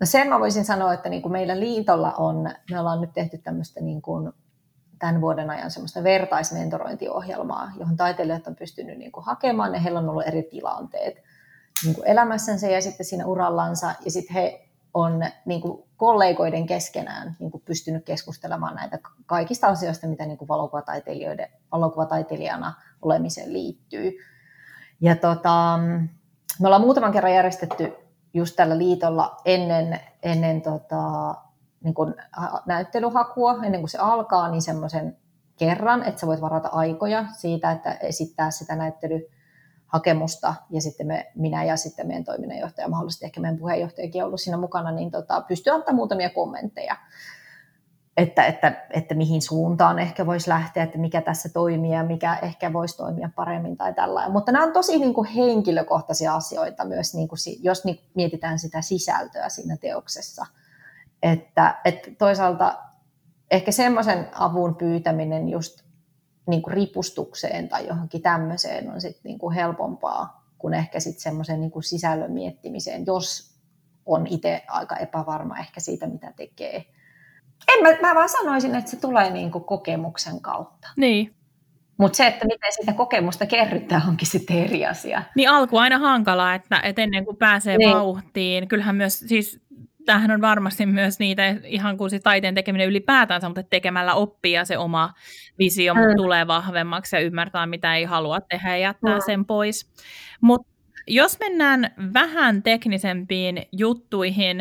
no 0.00 0.06
sen 0.06 0.28
mä 0.28 0.40
voisin 0.40 0.64
sanoa, 0.64 0.94
että 0.94 1.08
niin 1.08 1.22
kuin 1.22 1.32
meillä 1.32 1.60
liitolla 1.60 2.12
on, 2.12 2.50
me 2.70 2.80
ollaan 2.80 3.00
nyt 3.00 3.12
tehty 3.14 3.38
tämmöistä 3.38 3.80
niin 3.80 4.02
kuin 4.02 4.32
tämän 4.98 5.20
vuoden 5.20 5.50
ajan 5.50 5.70
semmoista 5.70 6.04
vertaismentorointiohjelmaa, 6.04 7.72
johon 7.78 7.96
taiteilijat 7.96 8.46
on 8.46 8.56
pystynyt 8.56 8.98
niin 8.98 9.12
kuin 9.12 9.24
hakemaan 9.24 9.74
ja 9.74 9.80
heillä 9.80 9.98
on 9.98 10.08
ollut 10.08 10.26
eri 10.26 10.42
tilanteet 10.42 11.14
niin 11.84 11.94
kuin 11.94 12.08
elämässänsä 12.08 12.68
ja 12.68 12.82
sitten 12.82 13.06
siinä 13.06 13.26
urallansa 13.26 13.94
ja 14.04 14.10
sitten 14.10 14.34
he 14.34 14.63
on 14.94 15.24
niin 15.44 15.60
kuin 15.60 15.84
kollegoiden 15.96 16.66
keskenään 16.66 17.36
niin 17.38 17.50
kuin 17.50 17.62
pystynyt 17.66 18.04
keskustelemaan 18.04 18.74
näitä 18.74 18.98
kaikista 19.26 19.66
asioista, 19.66 20.06
mitä 20.06 20.26
niin 20.26 20.38
kuin 20.38 20.48
valokuvataiteilijoiden, 20.48 21.48
valokuvataiteilijana 21.72 22.74
olemiseen 23.02 23.52
liittyy. 23.52 24.12
Ja 25.00 25.16
tota, 25.16 25.78
me 26.60 26.66
ollaan 26.66 26.82
muutaman 26.82 27.12
kerran 27.12 27.34
järjestetty 27.34 27.92
just 28.34 28.56
tällä 28.56 28.78
liitolla 28.78 29.36
ennen, 29.44 30.00
ennen 30.22 30.62
tota, 30.62 31.34
niin 31.84 31.94
kuin 31.94 32.14
näyttelyhakua, 32.66 33.58
ennen 33.62 33.80
kuin 33.80 33.90
se 33.90 33.98
alkaa, 33.98 34.50
niin 34.50 34.62
semmoisen 34.62 35.16
kerran, 35.56 36.02
että 36.02 36.20
sä 36.20 36.26
voit 36.26 36.40
varata 36.40 36.68
aikoja 36.68 37.24
siitä, 37.32 37.70
että 37.70 37.92
esittää 37.92 38.50
sitä 38.50 38.76
näyttelyhakemusta, 39.92 40.54
ja 40.70 40.80
sitten 40.80 41.06
me, 41.06 41.32
minä 41.34 41.64
ja 41.64 41.76
sitten 41.76 42.06
meidän 42.06 42.24
toiminnanjohtaja, 42.24 42.88
mahdollisesti 42.88 43.24
ehkä 43.24 43.40
meidän 43.40 43.58
puheenjohtajakin 43.58 44.24
ollut 44.24 44.40
siinä 44.40 44.56
mukana, 44.56 44.90
niin 44.92 45.10
tota, 45.10 45.40
pystyy 45.40 45.72
antamaan 45.72 45.96
muutamia 45.96 46.30
kommentteja 46.30 46.96
että, 48.16 48.46
että, 48.46 48.86
että 48.90 49.14
mihin 49.14 49.42
suuntaan 49.42 49.98
ehkä 49.98 50.26
voisi 50.26 50.50
lähteä, 50.50 50.82
että 50.82 50.98
mikä 50.98 51.20
tässä 51.20 51.48
toimii 51.48 51.92
ja 51.92 52.04
mikä 52.04 52.38
ehkä 52.42 52.72
voisi 52.72 52.96
toimia 52.96 53.30
paremmin 53.36 53.76
tai 53.76 53.94
tällainen. 53.94 54.32
Mutta 54.32 54.52
nämä 54.52 54.64
on 54.64 54.72
tosi 54.72 54.98
niin 54.98 55.14
kuin 55.14 55.28
henkilökohtaisia 55.28 56.34
asioita 56.34 56.84
myös, 56.84 57.14
niin 57.14 57.28
kuin, 57.28 57.38
jos 57.62 57.82
mietitään 58.14 58.58
sitä 58.58 58.82
sisältöä 58.82 59.48
siinä 59.48 59.76
teoksessa. 59.76 60.46
Että, 61.22 61.80
että 61.84 62.10
toisaalta 62.18 62.78
ehkä 63.50 63.72
semmoisen 63.72 64.28
avun 64.32 64.74
pyytäminen 64.74 65.48
just 65.48 65.83
niin 66.46 66.62
kuin 66.62 66.74
ripustukseen 66.74 67.68
tai 67.68 67.86
johonkin 67.86 68.22
tämmöiseen 68.22 68.90
on 68.92 69.00
sit 69.00 69.20
niin 69.24 69.38
kuin 69.38 69.54
helpompaa 69.54 70.44
kuin 70.58 70.74
ehkä 70.74 71.00
sitten 71.00 71.22
semmoisen 71.22 71.60
niin 71.60 71.70
kuin 71.70 71.82
sisällön 71.82 72.32
miettimiseen, 72.32 73.06
jos 73.06 73.54
on 74.06 74.26
itse 74.26 74.62
aika 74.68 74.96
epävarma 74.96 75.58
ehkä 75.58 75.80
siitä, 75.80 76.06
mitä 76.06 76.32
tekee 76.36 76.84
en 77.68 77.82
mä, 77.82 78.08
mä 78.08 78.14
vaan 78.14 78.28
sanoisin, 78.28 78.74
että 78.74 78.90
se 78.90 79.00
tulee 79.00 79.30
niin 79.30 79.50
kuin 79.50 79.64
kokemuksen 79.64 80.40
kautta. 80.40 80.88
Niin. 80.96 81.34
Mutta 81.96 82.16
se, 82.16 82.26
että 82.26 82.46
miten 82.46 82.72
sitä 82.72 82.92
kokemusta 82.92 83.46
kerryttää, 83.46 84.02
onkin 84.08 84.28
sitten 84.28 84.58
eri 84.58 84.86
asia. 84.86 85.22
Niin 85.36 85.50
alku 85.50 85.76
aina 85.76 85.98
hankalaa, 85.98 86.54
että, 86.54 86.80
että 86.80 87.02
ennen 87.02 87.24
kuin 87.24 87.36
pääsee 87.36 87.78
niin. 87.78 87.96
vauhtiin, 87.96 88.68
kyllähän 88.68 88.96
myös 88.96 89.18
siis 89.18 89.60
tämähän 90.06 90.30
on 90.30 90.40
varmasti 90.40 90.86
myös 90.86 91.18
niitä, 91.18 91.56
ihan 91.64 91.96
kuin 91.96 92.10
se 92.10 92.18
taiteen 92.18 92.54
tekeminen 92.54 92.88
ylipäätänsä, 92.88 93.48
mutta 93.48 93.62
tekemällä 93.62 94.14
oppii 94.14 94.52
ja 94.52 94.64
se 94.64 94.78
oma 94.78 95.14
visio 95.58 95.94
mm. 95.94 96.00
tulee 96.16 96.46
vahvemmaksi 96.46 97.16
ja 97.16 97.22
ymmärtää, 97.22 97.66
mitä 97.66 97.96
ei 97.96 98.04
halua 98.04 98.40
tehdä 98.40 98.70
ja 98.70 98.76
jättää 98.76 99.14
mm. 99.14 99.22
sen 99.26 99.44
pois. 99.44 99.92
Mutta 100.40 100.68
jos 101.06 101.38
mennään 101.40 101.90
vähän 102.14 102.62
teknisempiin 102.62 103.66
juttuihin, 103.72 104.60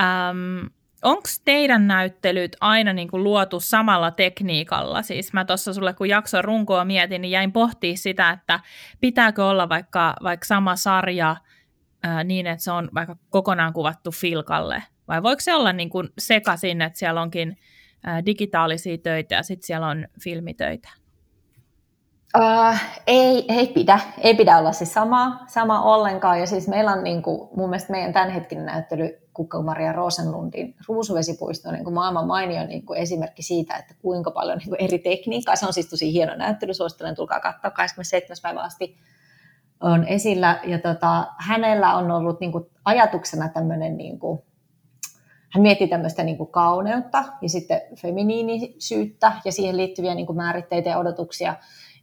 äm, 0.00 0.70
Onko 1.04 1.28
teidän 1.44 1.86
näyttelyt 1.86 2.56
aina 2.60 2.92
niin 2.92 3.10
kuin 3.10 3.24
luotu 3.24 3.60
samalla 3.60 4.10
tekniikalla? 4.10 5.02
Siis 5.02 5.32
mä 5.32 5.44
tuossa 5.44 5.74
sulle, 5.74 5.94
kun 5.94 6.08
jakson 6.08 6.44
runkoa 6.44 6.84
mietin, 6.84 7.22
niin 7.22 7.30
jäin 7.30 7.52
pohtimaan 7.52 7.96
sitä, 7.96 8.30
että 8.30 8.60
pitääkö 9.00 9.46
olla 9.46 9.68
vaikka, 9.68 10.14
vaikka 10.22 10.46
sama 10.46 10.76
sarja 10.76 11.36
ää, 12.04 12.24
niin, 12.24 12.46
että 12.46 12.64
se 12.64 12.70
on 12.70 12.88
vaikka 12.94 13.16
kokonaan 13.30 13.72
kuvattu 13.72 14.10
filkalle? 14.10 14.82
Vai 15.08 15.22
voiko 15.22 15.40
se 15.40 15.54
olla 15.54 15.72
niin 15.72 15.90
kuin 15.90 16.08
sekaisin, 16.18 16.82
että 16.82 16.98
siellä 16.98 17.22
onkin 17.22 17.56
ää, 18.04 18.26
digitaalisia 18.26 18.98
töitä 18.98 19.34
ja 19.34 19.42
sitten 19.42 19.66
siellä 19.66 19.86
on 19.86 20.06
filmitöitä? 20.24 20.88
Uh, 22.36 22.78
ei, 23.06 23.44
ei, 23.48 23.66
pidä. 23.66 24.00
ei 24.18 24.34
pidä 24.34 24.58
olla 24.58 24.72
siis 24.72 24.92
sama, 24.92 25.44
sama 25.46 25.82
ollenkaan. 25.82 26.40
Ja 26.40 26.46
siis 26.46 26.68
meillä 26.68 26.92
on 26.92 27.04
niin 27.04 27.22
kuin, 27.22 27.48
mun 27.56 27.70
mielestä 27.70 27.92
meidän 27.92 28.12
tämänhetkinen 28.12 28.66
näyttely 28.66 29.18
Kukka-Maria 29.32 29.92
Rosenlundin 29.92 30.74
ruusuvesipuisto 30.88 31.68
on 31.68 31.74
niin 31.74 31.84
kuin 31.84 31.94
maailman 31.94 32.26
mainio 32.26 32.66
niin 32.66 32.86
kuin 32.86 32.98
esimerkki 32.98 33.42
siitä, 33.42 33.76
että 33.76 33.94
kuinka 34.02 34.30
paljon 34.30 34.58
niin 34.58 34.68
kuin 34.68 34.82
eri 34.82 34.98
tekniikkaa. 34.98 35.56
Se 35.56 35.66
on 35.66 35.72
siis 35.72 35.90
tosi 35.90 36.12
hieno 36.12 36.34
näyttely, 36.34 36.74
suosittelen, 36.74 37.14
tulkaa 37.14 37.40
katsoa 37.40 37.70
27. 37.70 38.36
päivä 38.42 38.62
asti 38.62 38.98
on 39.84 40.08
esillä. 40.08 40.60
Ja 40.64 40.78
tota, 40.78 41.26
hänellä 41.38 41.94
on 41.94 42.10
ollut 42.10 42.40
niin 42.40 42.52
kuin 42.52 42.64
ajatuksena 42.84 43.48
tämmöinen, 43.48 43.96
niin 43.96 44.18
kuin, 44.18 44.42
hän 45.54 45.62
miettii 45.62 45.88
tämmöistä 45.88 46.22
niin 46.22 46.38
kuin 46.38 46.50
kauneutta 46.50 47.24
ja 47.42 47.48
sitten 47.48 47.80
feminiinisyyttä 47.96 49.32
ja 49.44 49.52
siihen 49.52 49.76
liittyviä 49.76 50.14
niin 50.14 50.26
kuin 50.26 50.36
määritteitä 50.36 50.90
ja 50.90 50.98
odotuksia. 50.98 51.56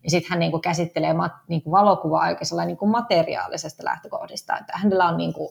Ja 0.03 0.09
sitten 0.09 0.29
hän 0.29 0.39
niin 0.39 0.51
kuin 0.51 0.61
käsittelee 0.61 1.13
mat, 1.13 1.31
niin 1.47 1.61
kuin 1.61 1.71
valokuvaa 1.71 2.27
oikeastaan 2.27 2.67
niin 2.67 2.89
materiaalisesta 2.89 3.85
lähtökohdista. 3.85 4.57
Että 4.57 4.73
hänellä 4.75 5.07
on 5.07 5.17
niin 5.17 5.33
kuin, 5.33 5.49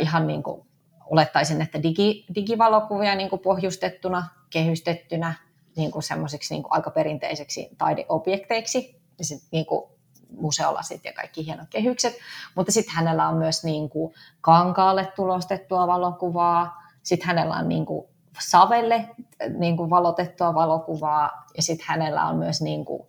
ihan 0.00 0.26
niin 0.26 0.42
kuin, 0.42 0.66
olettaisin, 1.10 1.62
että 1.62 1.82
digi, 1.82 2.26
digivalokuvia 2.34 3.14
niin 3.14 3.30
kuin 3.30 3.40
pohjustettuna, 3.40 4.24
kehystettynä 4.50 5.34
niin 5.76 5.90
kuin 5.90 6.02
niin 6.50 6.62
kuin 6.62 6.72
aika 6.72 6.90
perinteiseksi 6.90 7.68
taideobjekteiksi. 7.78 9.00
Ja 9.18 9.24
sitten 9.24 9.48
niin 9.52 9.66
kuin 9.66 9.97
museolasit 10.36 11.04
ja 11.04 11.12
kaikki 11.12 11.46
hienot 11.46 11.68
kehykset, 11.70 12.14
mutta 12.54 12.72
sitten 12.72 12.94
hänellä 12.94 13.28
on 13.28 13.36
myös 13.36 13.64
niin 13.64 13.90
kuin 13.90 14.14
kankaalle 14.40 15.12
tulostettua 15.16 15.86
valokuvaa, 15.86 16.82
sitten 17.02 17.26
hänellä 17.26 17.54
on 17.54 17.68
niin 17.68 17.86
kuin 17.86 18.08
savelle 18.40 19.08
niin 19.58 19.76
kuin 19.76 19.90
valotettua 19.90 20.54
valokuvaa 20.54 21.46
ja 21.56 21.62
sitten 21.62 21.86
hänellä 21.88 22.24
on 22.24 22.36
myös 22.36 22.62
niin 22.62 22.84
kuin, 22.84 23.02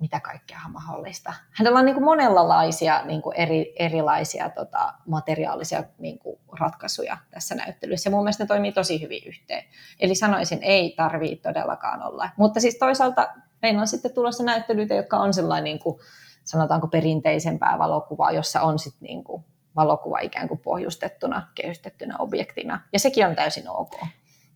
mitä 0.00 0.20
kaikkea 0.20 0.58
mahdollista. 0.68 1.32
Hänellä 1.50 1.78
on 1.78 1.84
niin 1.84 1.94
kuin 1.94 2.04
monenlaisia 2.04 3.04
niin 3.04 3.22
kuin 3.22 3.36
eri, 3.36 3.74
erilaisia 3.78 4.50
tota, 4.50 4.94
materiaalisia 5.06 5.84
niin 5.98 6.18
kuin 6.18 6.38
ratkaisuja 6.60 7.16
tässä 7.30 7.54
näyttelyssä. 7.54 8.10
Mun 8.10 8.22
mielestä 8.22 8.44
ne 8.44 8.48
toimii 8.48 8.72
tosi 8.72 9.02
hyvin 9.02 9.22
yhteen. 9.26 9.64
Eli 10.00 10.14
sanoisin, 10.14 10.62
ei 10.62 10.94
tarvii 10.96 11.36
todellakaan 11.36 12.02
olla. 12.02 12.28
Mutta 12.36 12.60
siis 12.60 12.78
toisaalta 12.78 13.28
meillä 13.62 13.80
on 13.80 13.88
sitten 13.88 14.14
tulossa 14.14 14.44
näyttelyitä, 14.44 14.94
jotka 14.94 15.16
on 15.16 15.34
sellainen 15.34 15.64
niin 15.64 15.78
kuin, 15.78 16.00
sanotaanko 16.44 16.88
perinteisempää 16.88 17.78
valokuvaa, 17.78 18.32
jossa 18.32 18.60
on 18.60 18.78
sitten 18.78 19.06
niin 19.06 19.24
kuin 19.24 19.44
valokuva 19.76 20.18
ikään 20.18 20.48
kuin 20.48 20.60
pohjustettuna, 20.60 21.48
kehystettynä 21.54 22.16
objektina. 22.18 22.80
Ja 22.92 22.98
sekin 22.98 23.26
on 23.26 23.34
täysin 23.34 23.68
ok. 23.68 23.94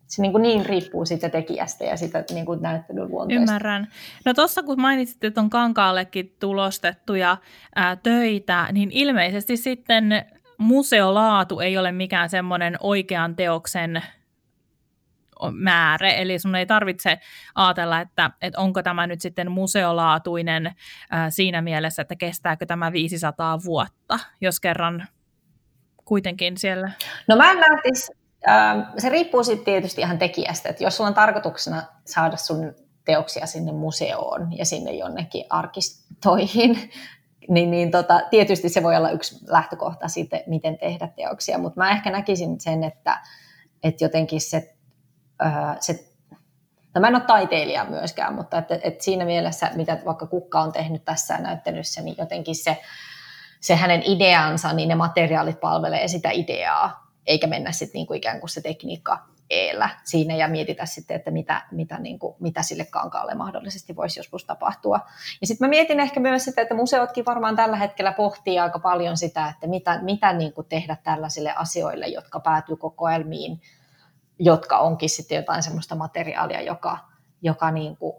Se 0.07 0.21
niin, 0.21 0.31
kuin 0.31 0.41
niin 0.41 0.65
riippuu 0.65 1.05
siitä 1.05 1.29
tekijästä 1.29 1.85
ja 1.85 1.97
sitä 1.97 2.23
niin 2.33 2.45
kuin 2.45 2.61
näyttelyn 2.61 3.09
luonteesta. 3.11 3.43
Ymmärrän. 3.43 3.87
No 4.25 4.33
tuossa 4.33 4.63
kun 4.63 4.81
mainitsit, 4.81 5.23
että 5.23 5.41
on 5.41 5.49
kankaallekin 5.49 6.35
tulostettuja 6.39 7.37
ää, 7.75 7.95
töitä, 7.95 8.67
niin 8.71 8.91
ilmeisesti 8.91 9.57
sitten 9.57 10.25
museolaatu 10.57 11.59
ei 11.59 11.77
ole 11.77 11.91
mikään 11.91 12.29
semmoinen 12.29 12.77
oikean 12.79 13.35
teoksen 13.35 14.03
määrä, 15.51 16.09
eli 16.09 16.39
sun 16.39 16.55
ei 16.55 16.65
tarvitse 16.65 17.19
ajatella, 17.55 17.99
että, 17.99 18.31
että 18.41 18.59
onko 18.59 18.83
tämä 18.83 19.07
nyt 19.07 19.21
sitten 19.21 19.51
museolaatuinen 19.51 20.75
ää, 21.11 21.29
siinä 21.29 21.61
mielessä, 21.61 22.01
että 22.01 22.15
kestääkö 22.15 22.65
tämä 22.65 22.91
500 22.91 23.59
vuotta, 23.65 24.19
jos 24.41 24.59
kerran 24.59 25.07
kuitenkin 26.05 26.57
siellä... 26.57 26.91
No 27.27 27.35
mä 27.35 27.51
en 27.51 27.57
lähtisi, 27.57 28.11
äh, 28.49 28.87
se 28.97 29.09
riippuu 29.09 29.43
sitten 29.43 29.65
tietysti 29.65 30.01
ihan 30.01 30.17
tekijästä, 30.17 30.69
että 30.69 30.83
jos 30.83 30.97
sulla 30.97 31.07
on 31.07 31.13
tarkoituksena 31.13 31.83
saada 32.05 32.37
sun 32.37 32.73
teoksia 33.05 33.45
sinne 33.45 33.71
museoon 33.71 34.57
ja 34.57 34.65
sinne 34.65 34.91
jonnekin 34.91 35.45
arkistoihin, 35.49 36.91
niin, 37.53 37.71
niin 37.71 37.91
tota, 37.91 38.21
tietysti 38.29 38.69
se 38.69 38.83
voi 38.83 38.95
olla 38.95 39.09
yksi 39.09 39.45
lähtökohta 39.47 40.07
siitä, 40.07 40.41
miten 40.47 40.77
tehdä 40.77 41.07
teoksia, 41.07 41.57
mutta 41.57 41.79
mä 41.79 41.91
ehkä 41.91 42.09
näkisin 42.11 42.59
sen, 42.59 42.83
että, 42.83 43.21
että 43.83 44.03
jotenkin 44.03 44.41
se 44.41 44.76
se, 45.79 46.07
no 46.95 47.01
mä 47.01 47.07
en 47.07 47.15
ole 47.15 47.23
taiteilija 47.23 47.85
myöskään, 47.85 48.33
mutta 48.33 48.57
että, 48.57 48.79
että 48.83 49.03
siinä 49.03 49.25
mielessä, 49.25 49.71
mitä 49.75 49.97
vaikka 50.05 50.27
Kukka 50.27 50.61
on 50.61 50.71
tehnyt 50.71 51.05
tässä 51.05 51.37
näyttelyssä, 51.37 52.01
niin 52.01 52.15
jotenkin 52.17 52.55
se, 52.55 52.77
se 53.59 53.75
hänen 53.75 54.03
ideansa, 54.05 54.73
niin 54.73 54.89
ne 54.89 54.95
materiaalit 54.95 55.59
palvelee 55.59 56.07
sitä 56.07 56.29
ideaa, 56.31 57.07
eikä 57.25 57.47
mennä 57.47 57.71
sitten 57.71 57.99
niin 57.99 58.07
kuin 58.07 58.17
ikään 58.17 58.39
kuin 58.39 58.49
se 58.49 58.61
tekniikka 58.61 59.19
eellä 59.49 59.89
siinä 60.03 60.35
ja 60.35 60.47
mietitä 60.47 60.85
sitten, 60.85 61.15
että 61.15 61.31
mitä, 61.31 61.61
mitä, 61.71 61.99
niin 61.99 62.19
kuin, 62.19 62.35
mitä 62.39 62.61
sille 62.61 62.85
kankaalle 62.85 63.35
mahdollisesti 63.35 63.95
voisi 63.95 64.19
joskus 64.19 64.45
tapahtua. 64.45 64.99
Ja 65.41 65.47
sitten 65.47 65.67
mä 65.67 65.69
mietin 65.69 65.99
ehkä 65.99 66.19
myös 66.19 66.45
sitä, 66.45 66.61
että 66.61 66.75
museotkin 66.75 67.25
varmaan 67.25 67.55
tällä 67.55 67.77
hetkellä 67.77 68.11
pohtii 68.11 68.59
aika 68.59 68.79
paljon 68.79 69.17
sitä, 69.17 69.47
että 69.47 69.67
mitä, 69.67 69.99
mitä 70.01 70.33
niin 70.33 70.53
kuin 70.53 70.67
tehdä 70.67 70.97
tällaisille 71.03 71.53
asioille, 71.55 72.07
jotka 72.07 72.39
päätyy 72.39 72.75
kokoelmiin 72.75 73.61
jotka 74.39 74.77
onkin 74.77 75.09
sitten 75.09 75.35
jotain 75.35 75.63
semmoista 75.63 75.95
materiaalia, 75.95 76.61
joka, 76.61 76.97
joka 77.41 77.71
niin 77.71 77.97
kuin 77.97 78.13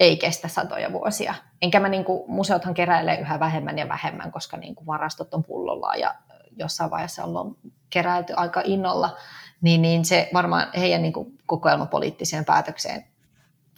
ei 0.00 0.16
kestä 0.16 0.48
satoja 0.48 0.92
vuosia. 0.92 1.34
Enkä 1.62 1.80
mä 1.80 1.88
niin 1.88 2.04
kuin, 2.04 2.30
museothan 2.30 2.74
keräilee 2.74 3.20
yhä 3.20 3.40
vähemmän 3.40 3.78
ja 3.78 3.88
vähemmän, 3.88 4.32
koska 4.32 4.56
niin 4.56 4.74
kuin 4.74 4.86
varastot 4.86 5.34
on 5.34 5.44
pullolla 5.44 5.94
ja 5.94 6.14
jossain 6.56 6.90
vaiheessa 6.90 7.24
ollaan 7.24 7.56
keräilty 7.90 8.32
aika 8.36 8.62
innolla, 8.64 9.16
niin, 9.60 9.82
niin 9.82 10.04
se 10.04 10.30
varmaan 10.34 10.66
heidän 10.76 11.02
niin 11.02 11.12
kuin, 11.12 11.38
kokoelmapoliittiseen 11.46 12.44
päätökseen 12.44 13.04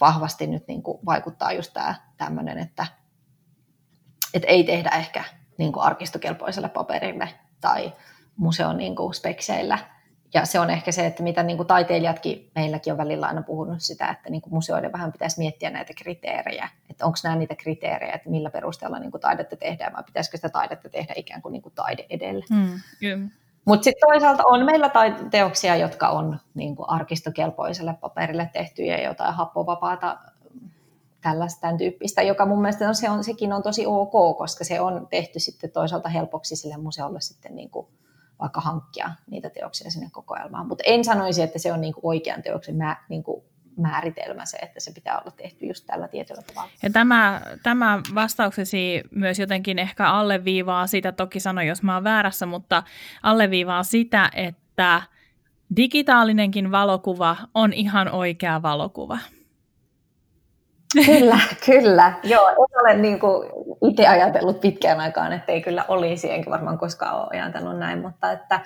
vahvasti 0.00 0.46
nyt 0.46 0.68
niin 0.68 0.82
kuin, 0.82 0.98
vaikuttaa 1.06 1.52
just 1.52 1.72
tämä 1.72 1.94
tämmöinen, 2.16 2.58
että, 2.58 2.86
että 4.34 4.48
ei 4.48 4.64
tehdä 4.64 4.90
ehkä 4.90 5.24
niin 5.58 5.72
kuin 5.72 5.84
arkistokelpoiselle 5.84 6.68
paperille 6.68 7.28
tai 7.60 7.92
museon 8.36 8.76
niin 8.76 8.96
kuin, 8.96 9.14
spekseillä 9.14 9.78
ja 10.34 10.44
se 10.46 10.60
on 10.60 10.70
ehkä 10.70 10.92
se, 10.92 11.06
että 11.06 11.22
mitä 11.22 11.42
niin 11.42 11.56
kuin 11.56 11.66
taiteilijatkin, 11.66 12.50
meilläkin 12.54 12.92
on 12.92 12.96
välillä 12.96 13.26
aina 13.26 13.42
puhunut 13.42 13.80
sitä, 13.80 14.08
että 14.08 14.30
niin 14.30 14.42
kuin 14.42 14.54
museoiden 14.54 14.92
vähän 14.92 15.12
pitäisi 15.12 15.38
miettiä 15.38 15.70
näitä 15.70 15.92
kriteerejä, 15.96 16.68
että 16.90 17.06
onko 17.06 17.18
nämä 17.24 17.36
niitä 17.36 17.54
kriteerejä, 17.54 18.12
että 18.12 18.30
millä 18.30 18.50
perusteella 18.50 18.98
niin 18.98 19.10
kuin 19.10 19.20
taidetta 19.20 19.56
tehdään, 19.56 19.92
vai 19.92 20.02
pitäisikö 20.02 20.36
sitä 20.36 20.48
taidetta 20.48 20.88
tehdä 20.88 21.14
ikään 21.16 21.42
kuin, 21.42 21.52
niin 21.52 21.62
kuin 21.62 21.74
taide 21.74 22.06
edellä. 22.10 22.44
Mm, 22.50 22.80
Mutta 23.64 23.84
sitten 23.84 24.08
toisaalta 24.08 24.42
on 24.46 24.64
meillä 24.64 24.90
teoksia, 25.30 25.76
jotka 25.76 26.08
on 26.08 26.38
niin 26.54 26.76
kuin 26.76 26.88
arkistokelpoiselle 26.88 27.94
paperille 28.00 28.50
tehtyjä, 28.52 29.00
jotain 29.00 29.34
happovapaata 29.34 30.18
tällaista 31.22 31.60
tämän 31.60 31.78
tyyppistä, 31.78 32.22
joka 32.22 32.46
mun 32.46 32.62
mielestä 32.62 32.88
on, 32.88 32.94
se 32.94 33.10
on, 33.10 33.24
sekin 33.24 33.52
on 33.52 33.62
tosi 33.62 33.86
ok, 33.86 34.38
koska 34.38 34.64
se 34.64 34.80
on 34.80 35.06
tehty 35.10 35.38
sitten 35.38 35.70
toisaalta 35.70 36.08
helpoksi 36.08 36.56
sille 36.56 36.76
museolle 36.76 37.20
sitten 37.20 37.56
niin 37.56 37.70
kuin 37.70 37.86
vaikka 38.42 38.60
hankkia 38.60 39.10
niitä 39.30 39.50
teoksia 39.50 39.90
sinne 39.90 40.08
kokoelmaan. 40.12 40.66
Mutta 40.66 40.84
en 40.86 41.04
sanoisi, 41.04 41.42
että 41.42 41.58
se 41.58 41.72
on 41.72 41.80
niinku 41.80 42.00
oikean 42.02 42.42
teoksen 42.42 42.76
mä, 42.76 42.96
niinku 43.08 43.44
määritelmä 43.76 44.44
se, 44.46 44.56
että 44.56 44.80
se 44.80 44.92
pitää 44.92 45.18
olla 45.18 45.30
tehty 45.30 45.66
just 45.66 45.86
tällä 45.86 46.08
tietyllä 46.08 46.42
tavalla. 46.42 46.70
Ja 46.82 46.90
tämä, 46.90 47.40
tämä 47.62 48.00
vastauksesi 48.14 49.02
myös 49.10 49.38
jotenkin 49.38 49.78
ehkä 49.78 50.10
alleviivaa 50.10 50.86
sitä, 50.86 51.12
toki 51.12 51.40
sano 51.40 51.62
jos 51.62 51.82
mä 51.82 51.94
oon 51.94 52.04
väärässä, 52.04 52.46
mutta 52.46 52.82
alleviivaa 53.22 53.82
sitä, 53.82 54.30
että 54.34 55.02
digitaalinenkin 55.76 56.70
valokuva 56.70 57.36
on 57.54 57.72
ihan 57.72 58.08
oikea 58.08 58.62
valokuva. 58.62 59.18
Kyllä, 61.06 61.38
kyllä. 61.66 62.12
Joo, 62.22 62.48
en 62.48 62.80
ole 62.80 62.94
niin 62.94 63.20
kuin 63.20 63.48
itse 63.90 64.06
ajatellut 64.06 64.60
pitkään 64.60 65.00
aikaan, 65.00 65.32
että 65.32 65.52
ei 65.52 65.62
kyllä 65.62 65.84
olisi, 65.88 66.32
enkä 66.32 66.50
varmaan 66.50 66.78
koskaan 66.78 67.20
ole 67.20 67.26
ajatellut 67.30 67.78
näin. 67.78 67.98
Mutta 67.98 68.32
että, 68.32 68.60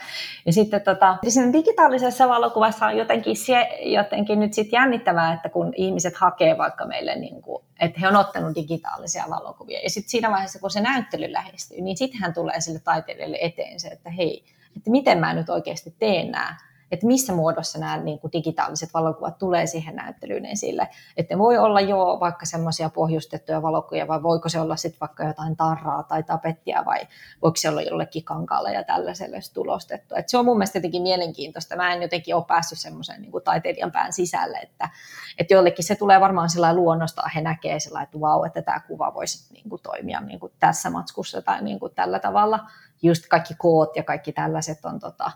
ja 0.47 0.53
sitten 0.53 0.81
tota, 0.81 1.17
siinä 1.29 1.53
digitaalisessa 1.53 2.29
valokuvassa 2.29 2.87
on 2.87 2.97
jotenkin, 2.97 3.37
se, 3.37 3.69
jotenkin 3.83 4.41
nyt 4.41 4.55
sit 4.55 4.73
jännittävää, 4.73 5.33
että 5.33 5.49
kun 5.49 5.73
ihmiset 5.77 6.17
hakee 6.17 6.59
vaikka 6.59 6.87
meille, 6.87 7.15
niin 7.15 7.43
kuin, 7.43 7.65
että 7.81 8.01
he 8.01 8.09
on 8.09 8.17
ottanut 8.17 8.55
digitaalisia 8.55 9.25
valokuvia, 9.31 9.81
ja 9.83 9.91
sitten 9.91 10.11
siinä 10.11 10.31
vaiheessa, 10.31 10.59
kun 10.59 10.71
se 10.71 10.81
näyttely 10.81 11.33
lähestyy, 11.33 11.81
niin 11.81 11.97
sittenhän 11.97 12.35
tulee 12.35 12.61
sille 12.61 12.81
taiteilijalle 12.85 13.39
eteen 13.41 13.81
se, 13.81 13.89
että 13.89 14.11
hei, 14.11 14.45
että 14.77 14.91
miten 14.91 15.19
mä 15.19 15.35
nyt 15.35 15.51
oikeasti 15.51 15.95
teen 15.99 16.31
nämä 16.31 16.57
että 16.91 17.07
missä 17.07 17.33
muodossa 17.33 17.79
nämä 17.79 17.97
niin 17.97 18.19
kuin 18.19 18.33
digitaaliset 18.33 18.95
valokuvat 18.95 19.39
tulee 19.39 19.67
siihen 19.67 19.97
näyttelyyn 19.97 20.47
esille. 20.47 20.89
Että 21.17 21.35
ne 21.35 21.39
voi 21.39 21.59
olla 21.59 21.81
jo 21.81 22.17
vaikka 22.21 22.47
semmoisia 22.47 22.91
pohjustettuja 22.91 23.63
valokuvia, 23.63 24.09
vai 24.09 24.23
voiko 24.23 24.49
se 24.49 24.61
olla 24.61 24.77
sitten 24.77 25.01
vaikka 25.01 25.25
jotain 25.25 25.57
tarraa 25.57 26.03
tai 26.03 26.23
tapettia, 26.23 26.85
vai 26.87 27.01
voiko 27.43 27.57
se 27.57 27.69
olla 27.69 27.83
jollekin 27.83 28.25
kankaalle 28.25 28.73
ja 28.73 28.85
tällaiselle 28.85 29.39
tulostettu. 29.55 30.15
Et 30.15 30.29
se 30.29 30.39
on 30.39 30.45
mun 30.45 30.57
mielestä 30.59 30.79
jotenkin 30.79 31.03
mielenkiintoista. 31.03 31.77
Mä 31.77 31.93
en 31.93 32.03
jotenkin 32.03 32.35
ole 32.35 32.45
päässyt 32.45 32.79
semmoisen 32.79 33.23
niin 33.23 33.33
taiteilijan 33.45 33.93
pään 33.93 34.13
sisälle, 34.13 34.59
että, 34.59 34.91
että 35.39 35.55
jollekin 35.55 35.85
se 35.85 35.95
tulee 35.95 36.21
varmaan 36.21 36.51
sillä 36.51 36.75
luonnosta, 36.75 37.23
he 37.35 37.41
näkee 37.41 37.81
sillä 37.81 38.03
että 38.03 38.21
vau, 38.21 38.45
että 38.45 38.63
tämä 38.63 38.81
kuva 38.81 39.15
voisi 39.15 39.55
niin 39.55 39.71
kuin 39.71 39.83
toimia 39.83 40.21
niin 40.21 40.41
kuin 40.41 40.53
tässä 40.61 40.91
matskussa 40.91 41.43
tai 41.43 41.63
niin 41.63 41.81
kuin 41.81 41.95
tällä 41.95 42.19
tavalla. 42.19 42.61
Just 43.03 43.27
kaikki 43.27 43.55
koot 43.59 43.97
ja 43.97 44.03
kaikki 44.03 44.33
tällaiset 44.33 44.85
on 44.85 45.01
tota, 45.01 45.31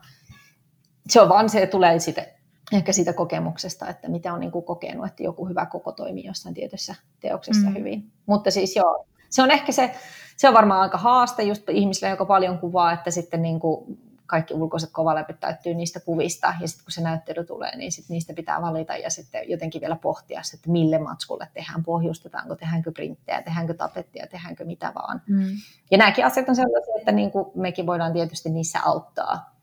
se 1.09 1.21
on 1.21 1.29
vaan 1.29 1.49
se, 1.49 1.67
tulee 1.67 1.99
siitä, 1.99 2.27
ehkä 2.73 2.93
siitä 2.93 3.13
kokemuksesta, 3.13 3.89
että 3.89 4.09
mitä 4.09 4.33
on 4.33 4.41
niin 4.41 4.53
kuin 4.53 4.65
kokenut, 4.65 5.07
että 5.07 5.23
joku 5.23 5.49
hyvä 5.49 5.67
koko 5.67 5.93
toimii 5.93 6.25
jossain 6.25 6.55
tietyssä 6.55 6.95
teoksessa 7.21 7.69
mm. 7.69 7.75
hyvin. 7.75 8.13
Mutta 8.27 8.51
siis 8.51 8.77
joo, 8.77 9.07
se 9.31 9.43
on 9.43 9.51
ehkä 9.51 9.73
se, 9.73 9.95
se 10.37 10.49
on 10.49 10.55
varmaan 10.55 10.81
aika 10.81 10.99
haaste 10.99 11.43
just 11.43 11.69
ihmisille, 11.69 12.11
joka 12.11 12.25
paljon 12.25 12.59
kuvaa, 12.59 12.93
että 12.93 13.11
sitten 13.11 13.43
niin 13.43 13.61
kuin 13.61 13.99
kaikki 14.31 14.55
ulkoiset 14.55 14.91
kovalepit 14.93 15.41
täyttyy 15.41 15.75
niistä 15.75 16.01
kuvista, 16.01 16.55
ja 16.61 16.69
sitten 16.69 16.85
kun 16.85 16.93
se 16.93 17.01
näyttely 17.01 17.45
tulee, 17.45 17.77
niin 17.77 17.93
sit 17.93 18.09
niistä 18.09 18.35
pitää 18.35 18.63
valita 18.63 18.97
ja 18.97 19.11
sitten 19.11 19.51
jotenkin 19.51 19.81
vielä 19.81 19.97
pohtia, 19.97 20.41
että 20.55 20.71
mille 20.71 20.99
matskulle 20.99 21.49
tehdään, 21.55 21.85
pohjustetaanko, 21.85 22.57
tehdäänkö 22.57 22.93
printtejä, 22.93 23.43
tehdäänkö 23.43 23.75
tapettia, 23.75 24.27
tehdäänkö 24.27 24.65
mitä 24.65 24.93
vaan. 24.95 25.23
Mm. 25.29 25.47
Ja 25.91 25.99
nämäkin 25.99 26.27
asiat 26.27 26.49
on 26.49 26.57
sellaisia, 26.57 26.95
että 26.99 27.13
niin 27.13 27.31
kuin 27.31 27.47
mekin 27.55 27.87
voidaan 27.87 28.13
tietysti 28.13 28.51
niissä 28.51 28.79
auttaa, 28.85 29.60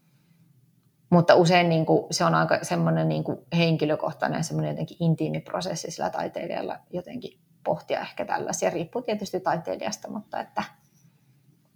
mutta 1.10 1.36
usein 1.36 1.70
niin 1.70 1.86
kuin, 1.86 2.08
se 2.12 2.26
on 2.26 2.36
aika 2.36 2.60
semmoinen 2.62 3.10
niin 3.10 3.24
kuin 3.24 3.38
henkilökohtainen, 3.58 4.44
semmoinen 4.44 4.72
jotenkin 4.72 4.98
intiimi 5.00 5.40
prosessi 5.40 5.92
sillä 5.92 6.10
taiteilijalla 6.10 6.80
jotenkin 6.94 7.40
pohtia 7.64 8.00
ehkä 8.00 8.26
tällaisia. 8.26 8.70
Riippuu 8.70 9.02
tietysti 9.02 9.40
taiteilijasta, 9.40 10.10
mutta 10.10 10.40
että, 10.40 10.64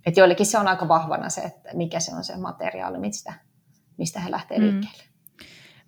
että 0.05 0.19
joillekin 0.19 0.45
se 0.45 0.57
on 0.57 0.67
aika 0.67 0.87
vahvana 0.87 1.29
se, 1.29 1.41
että 1.41 1.69
mikä 1.73 1.99
se 1.99 2.15
on 2.15 2.23
se 2.23 2.37
materiaali, 2.37 2.97
mistä, 2.97 3.33
mistä 3.97 4.19
he 4.19 4.31
lähtee 4.31 4.57
mm. 4.57 4.63
liikkeelle. 4.63 5.03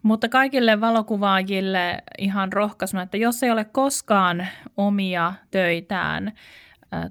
Mutta 0.03 0.29
kaikille 0.29 0.82
valokuvaajille 0.82 2.03
ihan 2.17 2.53
rohkaisuna, 2.53 3.01
että 3.01 3.17
jos 3.17 3.43
ei 3.43 3.51
ole 3.51 3.65
koskaan 3.65 4.47
omia 4.77 5.34
töitään 5.51 6.34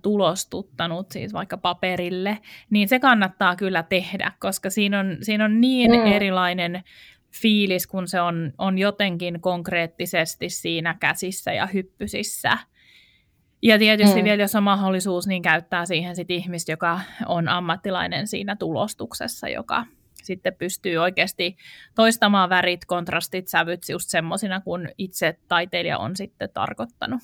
tulostuttanut 0.03 1.11
siis 1.11 1.33
vaikka 1.33 1.57
paperille, 1.57 2.39
niin 2.71 2.89
se 2.89 2.99
kannattaa 2.99 3.57
kyllä 3.57 3.83
tehdä, 3.83 4.33
koska 4.41 4.71
siinä 4.71 5.01
on, 5.01 5.17
siinä 5.21 5.45
on 5.45 5.61
niin 5.61 5.91
mm. 5.91 6.07
erilainen 6.07 6.83
fiilis, 7.43 7.87
kun 7.87 8.09
se 8.09 8.21
on, 8.21 8.53
on 8.59 8.79
jotenkin 8.79 9.41
konkreettisesti 9.41 10.49
siinä 10.49 10.97
käsissä 11.01 11.53
ja 11.53 11.67
hyppysissä. 11.67 12.59
Ja 13.63 13.79
tietysti 13.79 14.19
mm. 14.19 14.25
vielä, 14.25 14.43
jos 14.43 14.55
on 14.55 14.63
mahdollisuus, 14.63 15.27
niin 15.27 15.43
käyttää 15.43 15.87
siihen 15.87 16.17
sit 16.17 16.31
ihmistä, 16.31 16.73
joka 16.73 17.01
on 17.27 17.49
ammattilainen 17.49 18.27
siinä 18.27 18.57
tulostuksessa, 18.57 19.49
joka 19.49 19.85
sitten 20.23 20.55
pystyy 20.59 20.97
oikeasti 20.97 21.57
toistamaan 21.95 22.51
värit, 22.51 22.85
kontrastit, 22.85 23.49
sävyt 23.49 23.89
just 23.89 24.09
semmoisina, 24.09 24.61
kun 24.61 24.89
itse 24.99 25.39
taiteilija 25.49 25.99
on 25.99 26.17
sitten 26.17 26.49
tarkoittanut. 26.55 27.21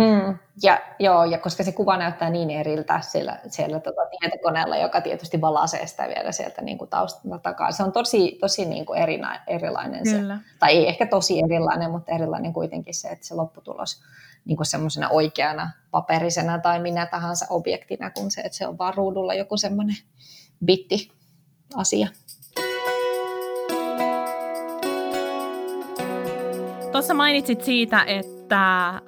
Mm, 0.00 0.38
ja, 0.62 0.80
joo, 0.98 1.24
ja 1.24 1.38
koska 1.38 1.64
se 1.64 1.72
kuva 1.72 1.96
näyttää 1.96 2.30
niin 2.30 2.50
eriltä 2.50 3.00
siellä, 3.00 3.38
siellä 3.48 3.80
tota 3.80 4.00
tietokoneella, 4.20 4.76
joka 4.76 5.00
tietysti 5.00 5.40
valaisee 5.40 5.86
sitä 5.86 6.08
vielä 6.08 6.32
sieltä 6.32 6.62
niin 6.62 6.78
kuin 6.78 6.90
taustalta 6.90 7.38
takaa. 7.38 7.72
Se 7.72 7.82
on 7.82 7.92
tosi, 7.92 8.38
tosi 8.40 8.64
niin 8.64 8.86
kuin 8.86 8.98
erina, 8.98 9.40
erilainen 9.46 10.02
Kyllä. 10.02 10.36
se, 10.36 10.56
tai 10.58 10.76
ei 10.76 10.88
ehkä 10.88 11.06
tosi 11.06 11.42
erilainen, 11.44 11.90
mutta 11.90 12.12
erilainen 12.12 12.52
kuitenkin 12.52 12.94
se, 12.94 13.08
että 13.08 13.26
se 13.26 13.34
lopputulos 13.34 14.02
niin 14.44 14.56
kuin 14.56 14.66
semmoisena 14.66 15.08
oikeana 15.08 15.70
paperisena 15.90 16.58
tai 16.58 16.80
minä 16.80 17.06
tahansa 17.06 17.46
objektina, 17.50 18.10
kun 18.10 18.30
se, 18.30 18.40
että 18.40 18.58
se 18.58 18.66
on 18.66 18.78
vaan 18.78 18.94
ruudulla 18.94 19.34
joku 19.34 19.56
semmoinen 19.56 19.96
bitti 20.64 21.10
asia. 21.74 22.08
Tuossa 26.92 27.14
mainitsit 27.14 27.64
siitä, 27.64 28.04
että, 28.06 28.41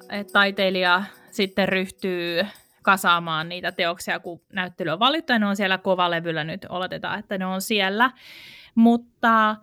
että 0.09 0.33
taiteilija 0.33 1.03
sitten 1.31 1.69
ryhtyy 1.69 2.45
kasaamaan 2.81 3.49
niitä 3.49 3.71
teoksia, 3.71 4.19
kun 4.19 4.41
näyttely 4.53 4.89
on 4.89 4.99
valittu 4.99 5.33
ja 5.33 5.39
ne 5.39 5.45
on 5.45 5.55
siellä 5.55 5.77
kovalevyllä 5.77 6.43
nyt, 6.43 6.65
oletetaan, 6.69 7.19
että 7.19 7.37
ne 7.37 7.45
on 7.45 7.61
siellä. 7.61 8.11
Mutta 8.75 9.55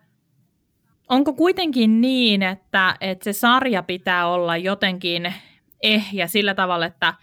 onko 1.09 1.33
kuitenkin 1.33 2.01
niin, 2.01 2.42
että, 2.42 2.97
että 3.01 3.25
se 3.25 3.33
sarja 3.33 3.83
pitää 3.83 4.29
olla 4.29 4.57
jotenkin 4.57 5.35
ehjä 5.83 6.27
sillä 6.27 6.55
tavalla, 6.55 6.87
että 6.87 7.14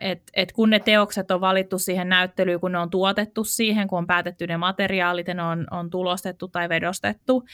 et, 0.00 0.22
et 0.34 0.52
kun 0.52 0.70
ne 0.70 0.80
teokset 0.80 1.30
on 1.30 1.40
valittu 1.40 1.78
siihen 1.78 2.08
näyttelyyn, 2.08 2.60
kun 2.60 2.72
ne 2.72 2.78
on 2.78 2.90
tuotettu 2.90 3.44
siihen, 3.44 3.88
kun 3.88 3.98
on 3.98 4.06
päätetty 4.06 4.46
ne 4.46 4.56
materiaalit 4.56 5.28
ja 5.28 5.34
ne 5.34 5.42
on, 5.42 5.66
on 5.70 5.90
tulostettu 5.90 6.48
tai 6.48 6.68
vedostettu, 6.68 7.44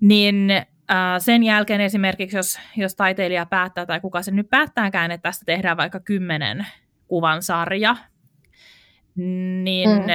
niin 0.00 0.52
sen 1.18 1.42
jälkeen 1.42 1.80
esimerkiksi, 1.80 2.36
jos, 2.36 2.58
jos 2.76 2.94
taiteilija 2.94 3.46
päättää 3.46 3.86
tai 3.86 4.00
kuka 4.00 4.22
se 4.22 4.30
nyt 4.30 4.50
päättääkään, 4.50 5.10
että 5.10 5.28
tästä 5.28 5.44
tehdään 5.46 5.76
vaikka 5.76 6.00
kymmenen 6.00 6.66
kuvan 7.08 7.42
sarja, 7.42 7.96
niin 9.62 9.90
mm. 9.90 10.06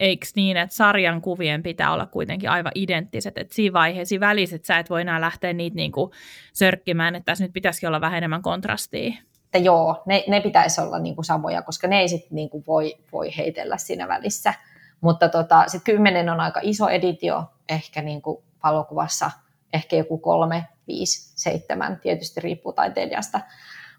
eikö 0.00 0.26
niin, 0.36 0.56
että 0.56 0.76
sarjan 0.76 1.22
kuvien 1.22 1.62
pitää 1.62 1.92
olla 1.92 2.06
kuitenkin 2.06 2.50
aivan 2.50 2.72
identtiset, 2.74 3.38
että 3.38 3.54
siinä 3.54 3.72
vaiheessa 3.72 4.20
väliset 4.20 4.64
sä 4.64 4.78
et 4.78 4.90
voi 4.90 5.00
enää 5.00 5.20
lähteä 5.20 5.52
niitä 5.52 5.76
niinku 5.76 6.12
sörkkimään, 6.52 7.14
että 7.14 7.24
tässä 7.24 7.44
nyt 7.44 7.52
pitäisikin 7.52 7.88
olla 7.88 8.00
vähän 8.00 8.18
enemmän 8.18 8.42
kontrastia. 8.42 9.14
Että 9.44 9.58
joo, 9.58 10.02
ne, 10.06 10.24
ne 10.28 10.40
pitäisi 10.40 10.80
olla 10.80 10.98
niinku 10.98 11.22
samoja, 11.22 11.62
koska 11.62 11.88
ne 11.88 12.00
ei 12.00 12.08
sitten 12.08 12.34
niinku 12.34 12.64
voi, 12.66 12.94
voi 13.12 13.36
heitellä 13.36 13.76
siinä 13.76 14.08
välissä. 14.08 14.54
Mutta 15.00 15.28
tota, 15.28 15.64
sitten 15.66 15.94
kymmenen 15.94 16.28
on 16.28 16.40
aika 16.40 16.60
iso 16.62 16.88
editio 16.88 17.44
ehkä 17.68 18.02
niinku 18.02 18.44
valokuvassa– 18.62 19.30
ehkä 19.72 19.96
joku 19.96 20.18
kolme, 20.18 20.68
viisi, 20.86 21.32
seitsemän, 21.36 22.00
tietysti 22.00 22.40
riippuu 22.40 22.72
taiteilijasta. 22.72 23.40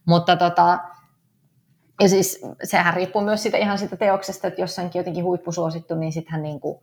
Mutta 0.05 0.35
tota, 0.35 0.79
ja 2.01 2.09
siis 2.09 2.41
sehän 2.63 2.93
riippuu 2.93 3.21
myös 3.21 3.43
siitä 3.43 3.57
ihan 3.57 3.77
siitä 3.77 3.97
teoksesta, 3.97 4.47
että 4.47 4.61
jos 4.61 4.79
onkin 4.79 4.99
jotenkin 4.99 5.23
huippusuosittu, 5.23 5.95
niin 5.95 6.11
sittenhän 6.11 6.43
niin 6.43 6.59
kuin, 6.59 6.79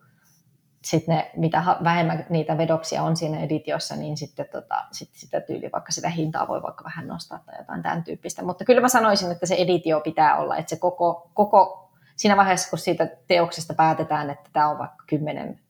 sit 0.84 1.06
ne, 1.06 1.30
mitä 1.36 1.64
vähemmän 1.84 2.26
niitä 2.30 2.58
vedoksia 2.58 3.02
on 3.02 3.16
siinä 3.16 3.40
editiossa, 3.40 3.96
niin 3.96 4.16
sitten 4.16 4.46
tota, 4.52 4.84
sit 4.92 5.10
sitä 5.12 5.40
tyyli, 5.40 5.70
vaikka 5.72 5.92
sitä 5.92 6.08
hintaa 6.08 6.48
voi 6.48 6.62
vaikka 6.62 6.84
vähän 6.84 7.08
nostaa 7.08 7.42
tai 7.46 7.58
jotain 7.58 7.82
tämän 7.82 8.04
tyyppistä. 8.04 8.44
Mutta 8.44 8.64
kyllä 8.64 8.80
mä 8.80 8.88
sanoisin, 8.88 9.32
että 9.32 9.46
se 9.46 9.54
editio 9.54 10.00
pitää 10.00 10.36
olla, 10.36 10.56
että 10.56 10.70
se 10.70 10.76
koko, 10.76 11.30
koko 11.34 11.90
siinä 12.16 12.36
vaiheessa, 12.36 12.70
kun 12.70 12.78
siitä 12.78 13.08
teoksesta 13.28 13.74
päätetään, 13.74 14.30
että 14.30 14.50
tämä 14.52 14.68
on 14.68 14.78
vaikka 14.78 15.04
kymmenen 15.06 15.60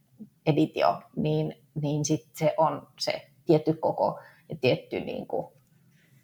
editio, 0.47 1.03
niin 1.17 1.66
niin 1.83 2.05
sit 2.05 2.27
se 2.33 2.55
on 2.57 2.89
se 2.99 3.31
tietty 3.45 3.73
koko 3.73 4.21
ja 4.49 4.57
tietty 4.61 5.01
niin 5.01 5.27
kuin, 5.27 5.47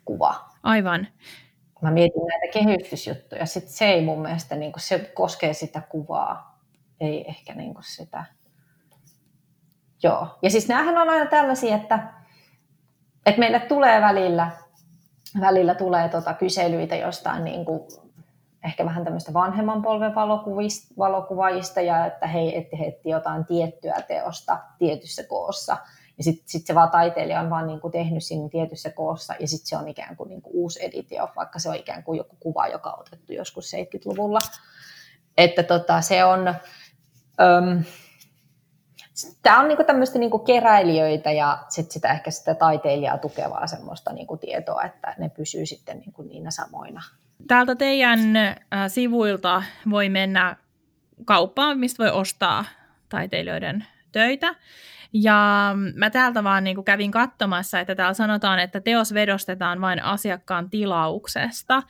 kuva. 0.05 0.35
Aivan. 0.63 1.09
Mä 1.83 1.91
mietin 1.91 2.23
näitä 2.27 2.53
kehystysjuttuja, 2.53 3.47
sit 3.47 3.69
se 3.69 3.85
ei 3.85 4.05
mun 4.05 4.23
mielestä, 4.23 4.57
niin 4.57 4.73
kuin, 4.73 4.81
se 4.81 4.99
koskee 4.99 5.53
sitä 5.53 5.81
kuvaa, 5.81 6.59
ei 7.01 7.29
ehkä 7.29 7.55
niin 7.55 7.75
kuin 7.75 7.85
sitä. 7.85 8.25
Joo. 10.03 10.39
Ja 10.43 10.51
siis 10.51 10.69
näähän 10.69 10.99
on 10.99 11.11
aina 11.11 11.27
tällaisia, 11.27 11.77
että, 11.77 12.13
että 13.27 13.39
meille 13.39 13.61
tulee 13.61 14.01
välillä, 14.01 14.51
välillä 15.41 15.75
tulee 15.75 16.09
tota 16.09 16.35
kyselyitä 16.35 16.97
jostain 16.97 17.45
niin 17.45 17.65
kuin 17.65 17.81
ehkä 18.65 18.85
vähän 18.85 19.05
tämmöistä 19.05 19.33
vanhemman 19.33 19.83
polven 19.83 20.15
valokuvaajista 20.99 21.81
ja 21.81 22.07
että 22.07 22.27
he 22.27 22.53
että 22.55 22.77
he 22.77 23.01
jotain 23.05 23.45
tiettyä 23.45 24.03
teosta 24.09 24.59
tietyssä 24.79 25.23
koossa. 25.25 25.77
Ja 26.19 26.25
sitten 26.25 26.49
sit 26.49 26.67
se 26.67 26.75
vaan 26.75 26.91
taiteilija 26.91 27.41
on 27.41 27.51
vaan 27.51 27.67
niinku 27.67 27.91
tehnyt 27.91 28.25
siinä 28.25 28.49
tietyssä 28.49 28.91
koossa 28.91 29.35
ja 29.41 29.49
sitten 29.49 29.67
se 29.67 29.77
on 29.77 29.89
ikään 29.89 30.17
kuin 30.17 30.29
niinku 30.29 30.51
uusi 30.53 30.85
editio, 30.85 31.29
vaikka 31.37 31.59
se 31.59 31.69
on 31.69 31.75
ikään 31.75 32.03
kuin 32.03 32.17
joku 32.17 32.37
kuva, 32.41 32.69
joka 32.69 32.91
on 32.91 33.01
otettu 33.01 33.33
joskus 33.33 33.73
70-luvulla. 33.73 34.41
Että 35.39 35.63
tota, 35.63 36.01
se 36.01 36.25
on... 36.25 36.49
Öm, 37.41 37.85
Tämä 39.43 39.61
on 39.61 39.69
niinku 39.69 39.85
tämmöistä 39.85 40.19
niinku 40.19 40.39
keräilijöitä 40.39 41.33
ja 41.33 41.65
sit 41.69 41.91
sitä 41.91 42.13
ehkä 42.13 42.31
sitä 42.31 42.55
taiteilijaa 42.55 43.19
tukevaa 43.19 43.67
semmoista 43.67 44.13
niinku 44.13 44.37
tietoa, 44.37 44.83
että 44.83 45.15
ne 45.19 45.29
pysyy 45.29 45.67
sitten 45.67 45.99
niinku 45.99 46.23
niinä 46.23 46.51
samoina 46.51 47.03
Täältä 47.49 47.75
teidän 47.75 48.37
äh, 48.37 48.55
sivuilta 48.89 49.63
voi 49.91 50.09
mennä 50.09 50.57
kauppaan, 51.25 51.79
mistä 51.79 52.05
voi 52.05 52.11
ostaa 52.11 52.65
taiteilijoiden 53.09 53.87
töitä. 54.13 54.55
Ja 55.13 55.73
mä 55.95 56.11
täältä 56.11 56.45
vaan 56.45 56.65
niin 56.65 56.85
kävin 56.85 57.11
katsomassa, 57.11 57.81
että 57.81 57.95
täällä 57.95 58.15
sanotaan, 58.15 58.59
että 58.59 58.81
teos 58.81 59.15
vedostetaan 59.15 59.81
vain 59.81 60.03
asiakkaan 60.03 60.71
tilauksesta. 60.71 61.83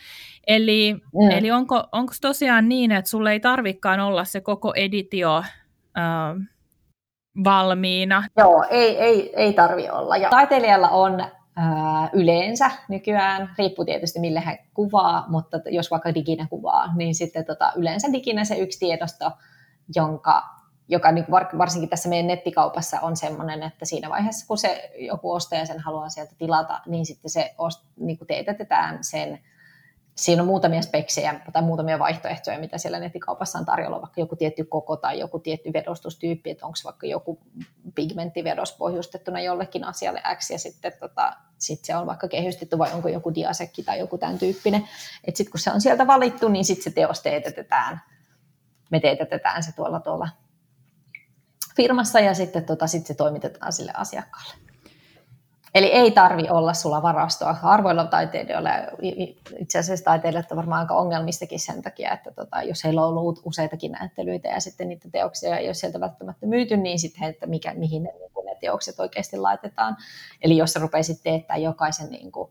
Eli, 0.47 0.95
mm. 0.95 1.31
eli 1.31 1.51
onko, 1.51 1.85
onko 1.93 2.13
tosiaan 2.21 2.69
niin, 2.69 2.93
että 2.93 3.11
sulle 3.11 3.33
ei 3.33 3.41
tarvikaan 3.41 4.01
olla 4.01 4.25
se 4.25 4.41
koko 4.41 4.73
editio 4.77 5.39
äh, 5.99 6.49
valmiina? 7.45 8.25
Joo, 8.39 8.65
ei, 8.71 8.99
ei, 8.99 9.33
ei 9.37 9.53
tarvi 9.53 9.91
olla. 9.91 10.17
Ja 10.17 10.31
taiteilijalla 10.31 10.89
on 10.89 11.25
yleensä 12.13 12.71
nykyään, 12.89 13.51
riippuu 13.59 13.85
tietysti 13.85 14.21
millä 14.21 14.41
hän 14.41 14.59
kuvaa, 14.75 15.25
mutta 15.29 15.61
jos 15.67 15.91
vaikka 15.91 16.15
diginen 16.15 16.49
kuvaa, 16.49 16.97
niin 16.97 17.15
sitten 17.15 17.45
tota, 17.45 17.73
yleensä 17.77 18.13
diginen 18.13 18.47
se 18.47 18.57
yksi 18.57 18.79
tiedosto, 18.79 19.31
jonka, 19.95 20.43
joka 20.89 21.13
niin 21.13 21.27
varsinkin 21.59 21.89
tässä 21.89 22.09
meidän 22.09 22.27
nettikaupassa 22.27 23.01
on 23.01 23.17
sellainen, 23.17 23.63
että 23.63 23.85
siinä 23.85 24.11
vaiheessa 24.11 24.47
kun 24.47 24.59
se 24.59 24.91
joku 24.99 25.33
ostaja 25.33 25.67
sen 25.67 25.81
haluaa 25.81 26.09
sieltä 26.09 26.35
tilata, 26.39 26.81
niin 26.87 27.07
sitten 27.07 27.31
se 27.31 27.55
ost, 27.59 27.85
niin 27.97 28.19
kuin 28.19 28.29
teetätetään 28.29 28.99
sen 29.05 29.39
siinä 30.15 30.43
on 30.43 30.49
muutamia 30.49 30.83
speksejä 30.83 31.41
tai 31.53 31.63
muutamia 31.63 31.99
vaihtoehtoja, 31.99 32.59
mitä 32.59 32.79
siellä 32.79 32.99
nettikaupassa 32.99 33.59
on 33.59 33.65
tarjolla, 33.65 34.01
vaikka 34.01 34.21
joku 34.21 34.37
tietty 34.37 34.65
koko 34.65 34.97
tai 34.97 35.19
joku 35.19 35.39
tietty 35.39 35.73
vedostustyyppi, 35.73 36.51
että 36.51 36.67
onko 36.67 36.79
vaikka 36.85 37.07
joku 37.07 37.39
pigmenttivedos 37.95 38.73
pohjustettuna 38.73 39.41
jollekin 39.41 39.85
asialle 39.85 40.23
X 40.37 40.51
ja 40.51 40.59
sitten 40.59 40.93
tota, 41.01 41.33
sit 41.59 41.85
se 41.85 41.97
on 41.97 42.07
vaikka 42.07 42.29
kehystetty 42.29 42.79
vai 42.79 42.93
onko 42.93 43.09
joku 43.09 43.35
diasekki 43.35 43.83
tai 43.83 43.99
joku 43.99 44.19
tämän 44.19 44.39
tyyppinen. 44.39 44.89
Sitten 45.35 45.51
kun 45.51 45.61
se 45.61 45.71
on 45.71 45.81
sieltä 45.81 46.07
valittu, 46.07 46.49
niin 46.49 46.65
sitten 46.65 46.85
se 46.85 46.91
teos 46.91 47.21
teetätetään. 47.21 48.01
Me 48.91 49.01
teetätetään 49.01 49.63
se 49.63 49.73
tuolla 49.73 50.01
tuolla 50.01 50.29
firmassa 51.77 52.21
ja 52.21 52.35
sitten 52.35 52.65
tota, 52.65 52.87
sit 52.87 53.07
se 53.07 53.15
toimitetaan 53.15 53.73
sille 53.73 53.93
asiakkaalle. 53.95 54.72
Eli 55.75 55.87
ei 55.87 56.11
tarvi 56.11 56.49
olla 56.51 56.75
sulla 56.75 57.03
varastoa. 57.03 57.53
Harvoilla 57.53 58.05
taiteilijoilla, 58.05 58.71
itse 59.59 59.79
asiassa 59.79 60.05
taiteilijoilla 60.05 60.49
on 60.51 60.57
varmaan 60.57 60.81
aika 60.81 60.95
ongelmistakin 60.95 61.61
sen 61.61 61.83
takia, 61.83 62.13
että 62.13 62.31
tota, 62.31 62.63
jos 62.63 62.85
heillä 62.85 63.07
on 63.07 63.19
ollut 63.19 63.41
useitakin 63.45 63.93
näyttelyitä 63.93 64.49
ja 64.49 64.61
sitten 64.61 64.89
niitä 64.89 65.09
teoksia 65.13 65.57
ei 65.57 65.67
ole 65.67 65.75
sieltä 65.75 66.01
välttämättä 66.01 66.47
myyty, 66.47 66.77
niin 66.77 66.99
sitten 66.99 67.29
että 67.29 67.47
mikä, 67.47 67.75
mihin 67.75 68.03
ne, 68.03 68.13
niin 68.13 68.45
ne 68.45 68.57
teokset 68.61 69.01
oikeasti 69.01 69.37
laitetaan. 69.37 69.97
Eli 70.43 70.57
jos 70.57 70.73
sä 70.73 70.81
rupeisit 70.81 71.23
teettää 71.23 71.57
jokaisen 71.57 72.11
niin 72.11 72.33
kuin, 72.33 72.51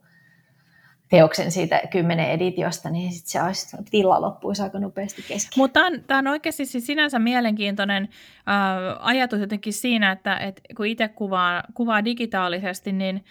teoksen 1.12 1.50
siitä 1.50 1.82
kymmenen 1.90 2.30
editiosta, 2.30 2.90
niin 2.90 3.12
sit 3.12 3.26
se 3.26 3.42
olisi, 3.42 3.76
tila 3.90 4.20
loppuisi 4.20 4.62
aika 4.62 4.78
nopeasti 4.78 5.22
kesken. 5.28 5.52
Mutta 5.56 5.80
tämä 6.06 6.18
on 6.18 6.26
oikeasti 6.26 6.66
siis 6.66 6.86
sinänsä 6.86 7.18
mielenkiintoinen 7.18 8.02
äh, 8.02 8.96
ajatus 9.00 9.40
jotenkin 9.40 9.72
siinä, 9.72 10.12
että 10.12 10.36
et 10.36 10.60
kun 10.76 10.86
itse 10.86 11.08
kuvaa, 11.08 11.62
kuvaa 11.74 12.04
digitaalisesti, 12.04 12.92
niin, 12.92 13.24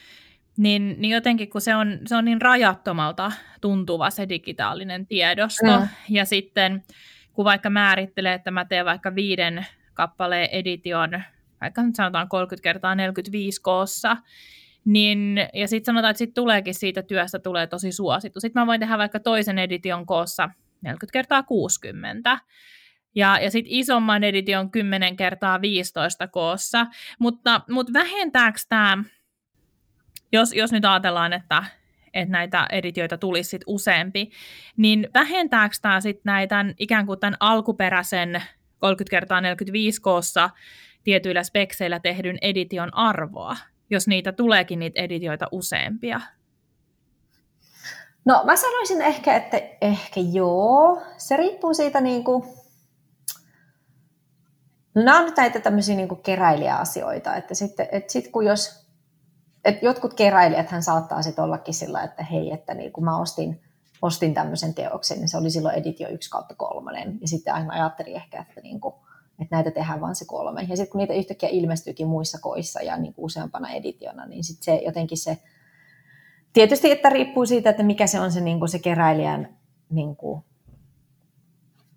niin, 0.57 0.95
niin 0.97 1.11
jotenkin 1.11 1.49
kun 1.49 1.61
se 1.61 1.75
on, 1.75 1.99
se 2.05 2.15
on 2.15 2.25
niin 2.25 2.41
rajattomalta 2.41 3.31
tuntuva 3.61 4.09
se 4.09 4.29
digitaalinen 4.29 5.07
tiedosto, 5.07 5.79
mm. 5.79 5.87
ja 6.09 6.25
sitten 6.25 6.83
kun 7.33 7.45
vaikka 7.45 7.69
määrittelee, 7.69 8.33
että 8.33 8.51
mä 8.51 8.65
teen 8.65 8.85
vaikka 8.85 9.15
viiden 9.15 9.65
kappaleen 9.93 10.49
edition, 10.51 11.23
vaikka 11.61 11.83
nyt 11.83 11.95
sanotaan 11.95 12.29
30 12.29 12.63
kertaa 12.63 12.95
45 12.95 13.61
koossa, 13.61 14.17
niin, 14.85 15.37
ja 15.53 15.67
sitten 15.67 15.85
sanotaan, 15.85 16.11
että 16.11 16.17
sit 16.17 16.33
tuleekin 16.33 16.73
siitä 16.73 17.03
työstä 17.03 17.39
tulee 17.39 17.67
tosi 17.67 17.91
suosittu. 17.91 18.39
Sitten 18.39 18.61
mä 18.61 18.67
voin 18.67 18.79
tehdä 18.79 18.97
vaikka 18.97 19.19
toisen 19.19 19.59
edition 19.59 20.05
koossa 20.05 20.49
40 20.81 21.13
kertaa 21.13 21.43
60. 21.43 22.39
Ja, 23.15 23.39
ja 23.39 23.51
sitten 23.51 23.73
isomman 23.73 24.23
edition 24.23 24.71
10 24.71 25.15
kertaa 25.15 25.61
15 25.61 26.27
koossa. 26.27 26.87
Mutta, 27.19 27.61
mutta 27.69 27.93
vähentääkö 27.93 28.59
tämä, 28.69 29.03
jos, 30.31 30.53
jos 30.53 30.71
nyt 30.71 30.85
ajatellaan, 30.85 31.33
että, 31.33 31.63
että 32.13 32.31
näitä 32.31 32.67
editioita 32.71 33.17
tulisi 33.17 33.49
sit 33.49 33.61
useampi, 33.67 34.31
niin 34.77 35.09
vähentääkö 35.13 35.75
tämä 35.81 36.01
sitten 36.01 36.21
näitä 36.25 36.65
ikään 36.79 37.05
kuin 37.05 37.19
tämän 37.19 37.37
alkuperäisen 37.39 38.43
30 38.79 39.11
kertaa 39.11 39.41
45 39.41 40.01
koossa 40.01 40.49
tietyillä 41.03 41.43
spekseillä 41.43 41.99
tehdyn 41.99 42.37
edition 42.41 42.93
arvoa? 42.93 43.57
Jos 43.91 44.07
niitä 44.07 44.31
tuleekin 44.31 44.79
niitä 44.79 45.01
editioita 45.01 45.47
useampia? 45.51 46.21
No 48.25 48.43
mä 48.45 48.55
sanoisin 48.55 49.01
ehkä, 49.01 49.35
että 49.35 49.61
ehkä 49.81 50.19
joo. 50.19 51.01
Se 51.17 51.37
riippuu 51.37 51.73
siitä 51.73 52.01
niin 52.01 52.23
kuin, 52.23 52.43
no 54.95 55.03
nämä 55.03 55.19
on 55.19 55.25
nyt 55.25 55.37
näitä 55.37 55.59
tämmöisiä 55.59 55.95
niin 55.95 56.07
kuin 56.07 56.23
keräilijäasioita, 56.23 57.35
että 57.35 57.53
sitten, 57.53 57.87
että 57.91 58.13
sit 58.13 58.27
kun 58.27 58.45
jos, 58.45 58.87
että 59.65 59.85
jotkut 59.85 60.13
keräilijät 60.13 60.71
hän 60.71 60.83
saattaa 60.83 61.21
sitten 61.21 61.43
ollakin 61.43 61.73
sillä, 61.73 62.03
että 62.03 62.23
hei, 62.23 62.53
että 62.53 62.73
niin 62.73 62.91
kun 62.91 63.03
mä 63.03 63.17
ostin, 63.17 63.61
ostin 64.01 64.33
tämmöisen 64.33 64.73
teoksen, 64.73 65.17
niin 65.17 65.29
se 65.29 65.37
oli 65.37 65.49
silloin 65.49 65.75
editio 65.75 66.09
1 66.09 66.29
kautta 66.29 66.55
kolmonen, 66.55 67.17
ja 67.21 67.27
sitten 67.27 67.53
aina 67.53 67.73
ajattelin 67.73 68.15
ehkä, 68.15 68.41
että 68.41 68.61
niin 68.61 68.81
kuin, 68.81 68.95
että 69.41 69.55
näitä 69.55 69.71
tehdään 69.71 70.01
vain 70.01 70.15
se 70.15 70.25
kolme. 70.25 70.61
Ja 70.61 70.77
sitten 70.77 70.91
kun 70.91 70.99
niitä 70.99 71.13
yhtäkkiä 71.13 71.49
ilmestyykin 71.49 72.07
muissa 72.07 72.37
koissa 72.41 72.81
ja 72.81 72.97
niin 72.97 73.13
kuin 73.13 73.25
useampana 73.25 73.69
editiona, 73.69 74.25
niin 74.25 74.43
sitten 74.43 74.63
se 74.63 74.81
jotenkin 74.85 75.17
se, 75.17 75.37
tietysti 76.53 76.91
että 76.91 77.09
riippuu 77.09 77.45
siitä, 77.45 77.69
että 77.69 77.83
mikä 77.83 78.07
se 78.07 78.19
on 78.19 78.31
se, 78.31 78.41
niin 78.41 78.59
kuin 78.59 78.69
se 78.69 78.79
keräilijän, 78.79 79.57
niin 79.89 80.15
kuin, 80.15 80.43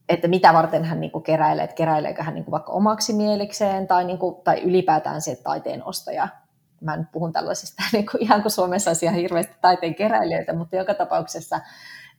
että 0.08 0.28
mitä 0.28 0.52
varten 0.52 0.84
hän 0.84 1.00
niin 1.00 1.10
kuin 1.10 1.24
keräilee, 1.24 1.64
että 1.64 1.76
keräileekö 1.76 2.22
hän 2.22 2.34
niin 2.34 2.44
kuin 2.44 2.52
vaikka 2.52 2.72
omaksi 2.72 3.12
mielikseen 3.12 3.86
tai, 3.86 4.04
niin 4.04 4.18
kuin, 4.18 4.36
tai 4.44 4.60
ylipäätään 4.62 5.22
se 5.22 5.36
taiteen 5.36 5.84
ostaja. 5.84 6.28
Mä 6.80 6.96
nyt 6.96 7.12
puhun 7.12 7.32
tällaisista 7.32 7.82
niin 7.92 8.06
kuin, 8.10 8.22
ihan 8.22 8.42
kuin 8.42 8.52
Suomessa 8.52 8.90
olisi 8.90 9.06
ihan 9.06 9.18
hirveästi 9.18 9.54
taiteen 9.60 9.94
keräilijöitä, 9.94 10.52
mutta 10.52 10.76
joka 10.76 10.94
tapauksessa 10.94 11.60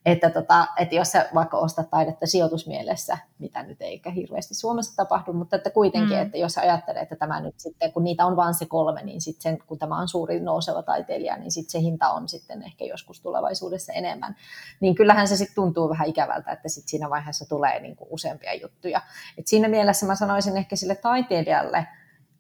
että, 0.05 0.29
tota, 0.29 0.67
että 0.77 0.95
jos 0.95 1.11
sä 1.11 1.29
vaikka 1.35 1.57
ostat 1.57 1.89
taidetta 1.89 2.27
sijoitusmielessä, 2.27 3.17
mitä 3.39 3.63
nyt 3.63 3.81
ei 3.81 4.01
hirveästi 4.15 4.55
Suomessa 4.55 4.95
tapahdu, 4.95 5.33
mutta 5.33 5.55
että 5.55 5.69
kuitenkin, 5.69 6.17
mm. 6.17 6.21
että 6.21 6.37
jos 6.37 6.57
ajattelee, 6.57 7.01
että 7.01 7.15
tämä 7.15 7.39
nyt 7.41 7.59
sitten, 7.59 7.93
kun 7.93 8.03
niitä 8.03 8.25
on 8.25 8.35
vain 8.35 8.53
se 8.53 8.65
kolme, 8.65 9.03
niin 9.03 9.21
sitten 9.21 9.41
sen, 9.41 9.67
kun 9.67 9.79
tämä 9.79 9.97
on 9.99 10.07
suuri 10.07 10.39
nouseva 10.39 10.83
taiteilija, 10.83 11.37
niin 11.37 11.51
sitten 11.51 11.71
se 11.71 11.79
hinta 11.79 12.09
on 12.09 12.29
sitten 12.29 12.63
ehkä 12.63 12.85
joskus 12.85 13.21
tulevaisuudessa 13.21 13.93
enemmän. 13.93 14.35
Niin 14.79 14.95
kyllähän 14.95 15.27
se 15.27 15.37
sitten 15.37 15.55
tuntuu 15.55 15.89
vähän 15.89 16.07
ikävältä, 16.07 16.51
että 16.51 16.69
sitten 16.69 16.89
siinä 16.89 17.09
vaiheessa 17.09 17.49
tulee 17.49 17.79
niin 17.79 17.95
kuin 17.95 18.07
useampia 18.11 18.53
juttuja. 18.53 19.01
Et 19.37 19.47
siinä 19.47 19.67
mielessä 19.67 20.05
mä 20.05 20.15
sanoisin 20.15 20.57
ehkä 20.57 20.75
sille 20.75 20.95
taiteilijalle, 20.95 21.87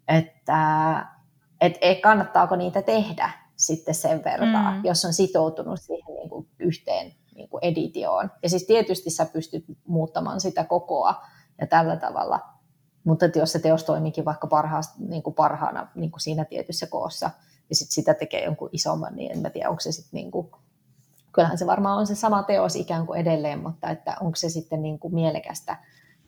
että 0.07 0.57
et, 1.61 1.77
et 1.81 2.01
kannattaako 2.01 2.55
niitä 2.55 2.81
tehdä 2.81 3.29
sitten 3.55 3.95
sen 3.95 4.23
verran, 4.23 4.75
mm. 4.75 4.85
jos 4.85 5.05
on 5.05 5.13
sitoutunut 5.13 5.81
siihen 5.81 6.15
niin 6.15 6.29
kuin 6.29 6.47
yhteen 6.59 7.13
niin 7.35 7.49
kuin 7.49 7.59
editioon. 7.63 8.31
Ja 8.43 8.49
siis 8.49 8.65
tietysti 8.65 9.09
sä 9.09 9.25
pystyt 9.25 9.65
muuttamaan 9.87 10.41
sitä 10.41 10.63
kokoa 10.63 11.23
ja 11.61 11.67
tällä 11.67 11.95
tavalla, 11.95 12.39
mutta 13.03 13.25
jos 13.35 13.51
se 13.51 13.59
teos 13.59 13.83
toimikin 13.83 14.25
vaikka 14.25 14.47
parhaasta, 14.47 14.95
niin 14.99 15.23
kuin 15.23 15.33
parhaana 15.33 15.87
niin 15.95 16.11
kuin 16.11 16.21
siinä 16.21 16.45
tietyssä 16.45 16.87
koossa, 16.87 17.29
ja 17.69 17.75
sitten 17.75 17.93
sitä 17.93 18.13
tekee 18.13 18.43
jonkun 18.43 18.69
isomman, 18.71 19.15
niin 19.15 19.31
en 19.31 19.39
mä 19.39 19.49
tiedä, 19.49 19.69
onko 19.69 19.79
se 19.79 19.91
sitten 19.91 20.17
niin 20.17 20.31
kuin, 20.31 20.51
kyllähän 21.31 21.57
se 21.57 21.67
varmaan 21.67 21.97
on 21.97 22.07
se 22.07 22.15
sama 22.15 22.43
teos 22.43 22.75
ikään 22.75 23.05
kuin 23.05 23.19
edelleen, 23.19 23.59
mutta 23.59 23.89
että 23.89 24.15
onko 24.21 24.35
se 24.35 24.49
sitten 24.49 24.81
niin 24.81 24.99
kuin 24.99 25.13
mielekästä 25.13 25.77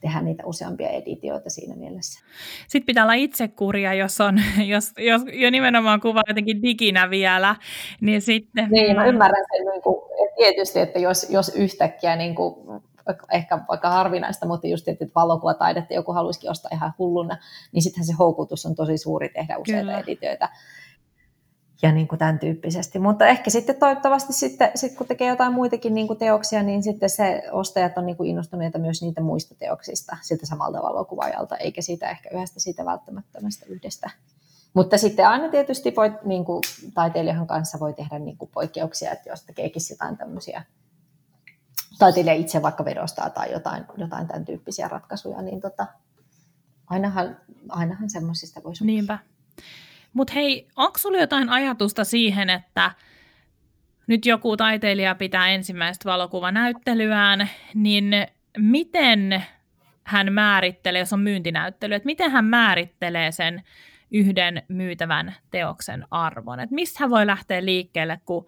tehdä 0.00 0.20
niitä 0.20 0.42
useampia 0.46 0.88
editioita 0.88 1.50
siinä 1.50 1.76
mielessä. 1.76 2.20
Sitten 2.68 2.86
pitää 2.86 3.04
olla 3.04 3.14
itsekuria, 3.14 3.94
jos, 3.94 4.20
on, 4.20 4.40
jos, 4.72 4.92
jos 4.98 5.22
jo 5.32 5.50
nimenomaan 5.50 6.00
kuvaa 6.00 6.22
jotenkin 6.28 6.62
diginä 6.62 7.10
vielä, 7.10 7.56
niin 8.00 8.22
sitten... 8.22 8.68
Niin, 8.70 8.96
mä 8.96 9.06
ymmärrän 9.06 9.44
sen 9.56 9.66
niin 9.66 9.82
kuin, 9.82 10.02
tietysti, 10.36 10.80
että 10.80 10.98
jos, 10.98 11.30
jos 11.30 11.48
yhtäkkiä 11.48 12.16
niin 12.16 12.34
kuin, 12.34 12.82
ehkä 13.32 13.58
vaikka 13.68 13.90
harvinaista, 13.90 14.46
mutta 14.46 14.66
just 14.66 14.88
että 14.88 15.06
valokuvataidetta 15.14 15.94
joku 15.94 16.12
haluaisikin 16.12 16.50
ostaa 16.50 16.70
ihan 16.74 16.92
hulluna, 16.98 17.36
niin 17.72 17.82
sittenhän 17.82 18.06
se 18.06 18.12
houkutus 18.18 18.66
on 18.66 18.74
tosi 18.74 18.98
suuri 18.98 19.28
tehdä 19.28 19.58
useita 19.58 19.80
Kyllä. 19.80 19.98
editioita 19.98 20.48
ja 21.82 21.92
niin 21.92 22.08
kuin 22.08 22.18
tämän 22.18 22.38
tyyppisesti. 22.38 22.98
Mutta 22.98 23.26
ehkä 23.26 23.50
sitten 23.50 23.76
toivottavasti 23.76 24.32
sitten, 24.32 24.70
sit 24.74 24.96
kun 24.96 25.06
tekee 25.06 25.28
jotain 25.28 25.52
muitakin 25.52 25.94
niin 25.94 26.06
kuin 26.06 26.18
teoksia, 26.18 26.62
niin 26.62 26.82
sitten 26.82 27.10
se 27.10 27.42
ostajat 27.52 27.98
on 27.98 28.06
niin 28.06 28.16
kuin 28.16 28.30
innostuneita 28.30 28.78
myös 28.78 29.02
niitä 29.02 29.20
muista 29.20 29.54
teoksista 29.54 30.16
siltä 30.20 30.46
samalta 30.46 30.82
valokuvaajalta, 30.82 31.56
eikä 31.56 31.82
siitä 31.82 32.10
ehkä 32.10 32.28
yhdestä 32.32 32.60
siitä 32.60 32.84
välttämättömästä 32.84 33.66
yhdestä. 33.68 34.10
Mutta 34.74 34.98
sitten 34.98 35.28
aina 35.28 35.48
tietysti 35.48 35.96
voi, 35.96 36.12
niin 36.24 36.44
kuin, 36.44 36.62
taiteilijan 36.94 37.46
kanssa 37.46 37.80
voi 37.80 37.92
tehdä 37.92 38.18
niin 38.18 38.36
kuin 38.36 38.50
poikkeuksia, 38.54 39.12
että 39.12 39.30
jos 39.30 39.42
tekeekin 39.42 39.82
jotain 39.90 40.16
tämmöisiä 40.16 40.62
taiteilija 41.98 42.34
itse 42.34 42.62
vaikka 42.62 42.84
vedostaa 42.84 43.30
tai 43.30 43.52
jotain, 43.52 43.84
jotain 43.96 44.26
tämän 44.26 44.44
tyyppisiä 44.44 44.88
ratkaisuja, 44.88 45.42
niin 45.42 45.60
tota, 45.60 45.86
ainahan, 46.86 47.36
ainahan 47.68 48.10
semmoisista 48.10 48.60
voi 48.64 48.76
sopia. 48.76 48.86
Niinpä. 48.86 49.18
Mutta 50.12 50.32
hei, 50.32 50.68
onko 50.76 50.98
sulla 50.98 51.18
jotain 51.18 51.48
ajatusta 51.48 52.04
siihen, 52.04 52.50
että 52.50 52.90
nyt 54.06 54.26
joku 54.26 54.56
taiteilija 54.56 55.14
pitää 55.14 55.48
ensimmäistä 55.48 56.10
valokuvanäyttelyään, 56.10 57.48
niin 57.74 58.10
miten 58.58 59.44
hän 60.04 60.32
määrittelee, 60.32 60.98
jos 60.98 61.12
on 61.12 61.20
myyntinäyttely, 61.20 61.94
että 61.94 62.06
miten 62.06 62.30
hän 62.30 62.44
määrittelee 62.44 63.32
sen 63.32 63.62
yhden 64.10 64.62
myytävän 64.68 65.34
teoksen 65.50 66.04
arvon. 66.10 66.60
Että 66.60 66.74
mistä 66.74 66.98
hän 67.00 67.10
voi 67.10 67.26
lähteä 67.26 67.64
liikkeelle, 67.64 68.20
kun 68.24 68.46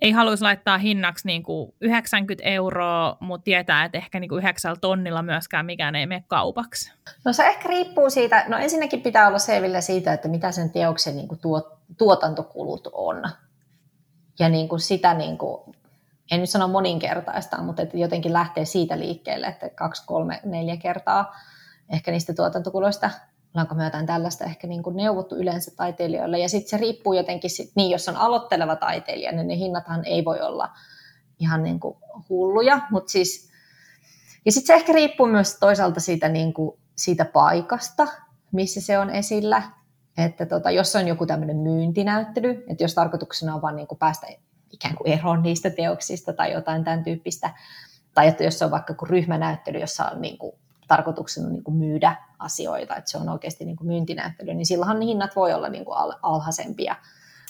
ei 0.00 0.10
haluaisi 0.10 0.44
laittaa 0.44 0.78
hinnaksi 0.78 1.26
niin 1.26 1.42
kuin 1.42 1.74
90 1.80 2.44
euroa, 2.44 3.16
mutta 3.20 3.44
tietää, 3.44 3.84
että 3.84 3.98
ehkä 3.98 4.20
niin 4.20 4.28
kuin 4.28 4.38
9 4.38 4.76
tonnilla 4.80 5.22
myöskään 5.22 5.66
mikään 5.66 5.94
ei 5.94 6.06
mene 6.06 6.24
kaupaksi. 6.28 6.92
No 7.24 7.32
se 7.32 7.46
ehkä 7.46 7.68
riippuu 7.68 8.10
siitä, 8.10 8.44
no 8.48 8.58
ensinnäkin 8.58 9.02
pitää 9.02 9.28
olla 9.28 9.38
selvillä 9.38 9.80
siitä, 9.80 10.12
että 10.12 10.28
mitä 10.28 10.52
sen 10.52 10.70
teoksen 10.70 11.16
niin 11.16 11.28
kuin 11.28 11.40
tuot, 11.40 11.78
tuotantokulut 11.98 12.88
on. 12.92 13.22
Ja 14.38 14.48
niin 14.48 14.68
kuin 14.68 14.80
sitä, 14.80 15.14
niin 15.14 15.38
kuin, 15.38 15.76
en 16.30 16.40
nyt 16.40 16.50
sano 16.50 16.68
moninkertaista, 16.68 17.62
mutta 17.62 17.82
että 17.82 17.96
jotenkin 17.96 18.32
lähtee 18.32 18.64
siitä 18.64 18.98
liikkeelle, 18.98 19.46
että 19.46 19.68
kaksi, 19.68 20.06
kolme, 20.06 20.40
neljä 20.44 20.76
kertaa 20.76 21.36
ehkä 21.92 22.10
niistä 22.10 22.34
tuotantokuluista 22.34 23.10
ollaanko 23.54 23.74
me 23.74 23.84
jotain 23.84 24.06
tällaista 24.06 24.44
ehkä 24.44 24.66
niin 24.66 24.82
kuin 24.82 24.96
neuvottu 24.96 25.36
yleensä 25.36 25.70
taiteilijoille. 25.76 26.38
Ja 26.38 26.48
sitten 26.48 26.70
se 26.70 26.76
riippuu 26.76 27.12
jotenkin, 27.12 27.50
sit, 27.50 27.72
niin 27.74 27.90
jos 27.90 28.08
on 28.08 28.16
aloitteleva 28.16 28.76
taiteilija, 28.76 29.32
niin 29.32 29.48
ne 29.48 29.56
hinnathan 29.56 30.04
ei 30.04 30.24
voi 30.24 30.40
olla 30.40 30.68
ihan 31.38 31.62
niin 31.62 31.80
kuin 31.80 31.98
hulluja, 32.28 32.80
mutta 32.90 33.12
siis, 33.12 33.50
ja 34.44 34.52
sitten 34.52 34.66
se 34.66 34.74
ehkä 34.74 34.92
riippuu 34.92 35.26
myös 35.26 35.56
toisaalta 35.60 36.00
siitä, 36.00 36.28
niin 36.28 36.54
kuin, 36.54 36.80
siitä 36.96 37.24
paikasta, 37.24 38.06
missä 38.52 38.80
se 38.80 38.98
on 38.98 39.10
esillä. 39.10 39.62
Että 40.18 40.46
tota, 40.46 40.70
jos 40.70 40.96
on 40.96 41.08
joku 41.08 41.26
tämmöinen 41.26 41.56
myyntinäyttely, 41.56 42.64
että 42.68 42.84
jos 42.84 42.94
tarkoituksena 42.94 43.54
on 43.54 43.62
vain 43.62 43.76
niin 43.76 43.86
kuin 43.86 43.98
päästä 43.98 44.26
ikään 44.70 44.94
kuin 44.96 45.12
eroon 45.12 45.42
niistä 45.42 45.70
teoksista 45.70 46.32
tai 46.32 46.52
jotain 46.52 46.84
tämän 46.84 47.04
tyyppistä, 47.04 47.50
tai 48.14 48.28
että 48.28 48.44
jos 48.44 48.62
on 48.62 48.70
vaikka 48.70 48.94
ryhmänäyttely, 49.08 49.78
jossa 49.78 50.04
on 50.04 50.20
niin 50.20 50.38
kuin 50.38 50.52
tarkoituksena 50.90 51.48
niin 51.48 51.64
kuin 51.64 51.76
myydä 51.76 52.16
asioita, 52.38 52.96
että 52.96 53.10
se 53.10 53.18
on 53.18 53.28
oikeasti 53.28 53.64
niin 53.64 53.76
kuin 53.76 53.86
myyntinäyttely, 53.86 54.54
niin 54.54 54.66
silloinhan 54.66 55.00
hinnat 55.00 55.36
voi 55.36 55.54
olla 55.54 55.68
niin 55.68 55.84
kuin 55.84 55.96
alhaisempia. 56.22 56.96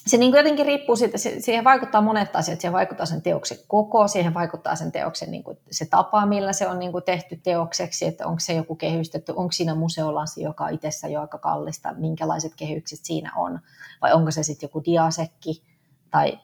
Se 0.07 0.16
niin 0.16 0.30
kuin 0.32 0.38
jotenkin 0.38 0.66
riippuu 0.66 0.97
siitä, 0.97 1.18
siihen 1.18 1.64
vaikuttaa 1.64 2.01
monet 2.01 2.36
asiat, 2.36 2.61
siihen 2.61 2.72
vaikuttaa 2.72 3.07
sen 3.07 3.22
teoksen 3.22 3.59
koko, 3.68 4.09
siihen 4.09 4.34
vaikuttaa 4.34 4.76
sen 4.76 4.93
teoksen 4.93 5.30
niin 5.30 5.45
kuin 5.45 5.59
se 5.70 5.86
tapa, 5.86 6.26
millä 6.26 6.53
se 6.53 6.68
on 6.68 6.78
niin 6.78 6.93
kuin 6.93 7.05
tehty 7.05 7.36
teokseksi, 7.36 8.07
että 8.07 8.26
onko 8.26 8.41
se 8.41 8.53
joku 8.53 8.76
kehystetty, 8.76 9.32
onko 9.36 9.53
siinä 9.53 9.74
museolasi, 9.74 10.43
joka 10.43 10.64
on 10.64 10.74
itsessä 10.74 11.09
jo 11.09 11.20
aika 11.20 11.38
kallista, 11.38 11.95
minkälaiset 11.99 12.53
kehykset 12.55 12.99
siinä 13.03 13.32
on, 13.36 13.61
vai 14.03 14.12
onko 14.12 14.30
se 14.30 14.43
sitten 14.43 14.66
joku 14.66 14.84
diasekki, 14.84 15.62
tai 16.11 16.38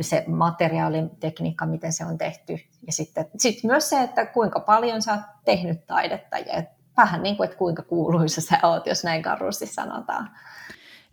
se 0.00 0.24
materiaalin 0.26 1.10
tekniikka, 1.10 1.66
miten 1.66 1.92
se 1.92 2.04
on 2.04 2.18
tehty. 2.18 2.52
Ja 2.86 2.92
sitten 2.92 3.26
sit 3.36 3.64
myös 3.64 3.88
se, 3.88 4.02
että 4.02 4.26
kuinka 4.26 4.60
paljon 4.60 5.02
sä 5.02 5.12
oot 5.12 5.20
tehnyt 5.44 5.86
taidetta 5.86 6.38
ja 6.38 6.62
vähän 6.96 7.22
niin 7.22 7.36
kuin, 7.36 7.44
että 7.44 7.58
kuinka 7.58 7.82
kuuluisa 7.82 8.40
sä 8.40 8.58
oot, 8.62 8.86
jos 8.86 9.04
näin 9.04 9.22
karusti 9.22 9.66
sanotaan. 9.66 10.30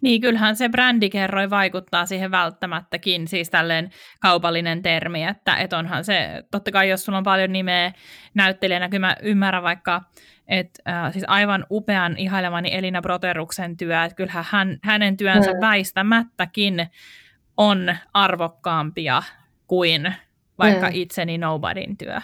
Niin, 0.01 0.21
kyllähän 0.21 0.55
se 0.55 0.69
brändikerroi 0.69 1.49
vaikuttaa 1.49 2.05
siihen 2.05 2.31
välttämättäkin, 2.31 3.27
siis 3.27 3.49
tälleen 3.49 3.89
kaupallinen 4.19 4.81
termi, 4.81 5.23
että 5.23 5.55
et 5.55 5.73
onhan 5.73 6.05
se, 6.05 6.43
totta 6.51 6.71
kai 6.71 6.89
jos 6.89 7.05
sulla 7.05 7.17
on 7.17 7.23
paljon 7.23 7.51
nimeä 7.51 7.91
näyttelijänä, 8.33 8.89
kyllä 8.89 9.07
mä 9.07 9.15
ymmärrän 9.21 9.63
vaikka, 9.63 10.01
että 10.47 10.81
äh, 10.91 11.13
siis 11.13 11.25
aivan 11.27 11.65
upean 11.71 12.17
ihailemani 12.17 12.75
Elina 12.75 13.01
Broteruksen 13.01 13.77
työ, 13.77 14.03
että 14.03 14.15
kyllähän 14.15 14.45
hän, 14.49 14.77
hänen 14.83 15.17
työnsä 15.17 15.53
mm. 15.53 15.61
väistämättäkin 15.61 16.87
on 17.59 17.95
arvokkaampia 18.13 19.23
kuin 19.67 20.15
vaikka 20.59 20.85
mm. 20.85 20.91
itseni 20.93 21.37
Nobodyn 21.37 21.97
työ. 21.97 22.19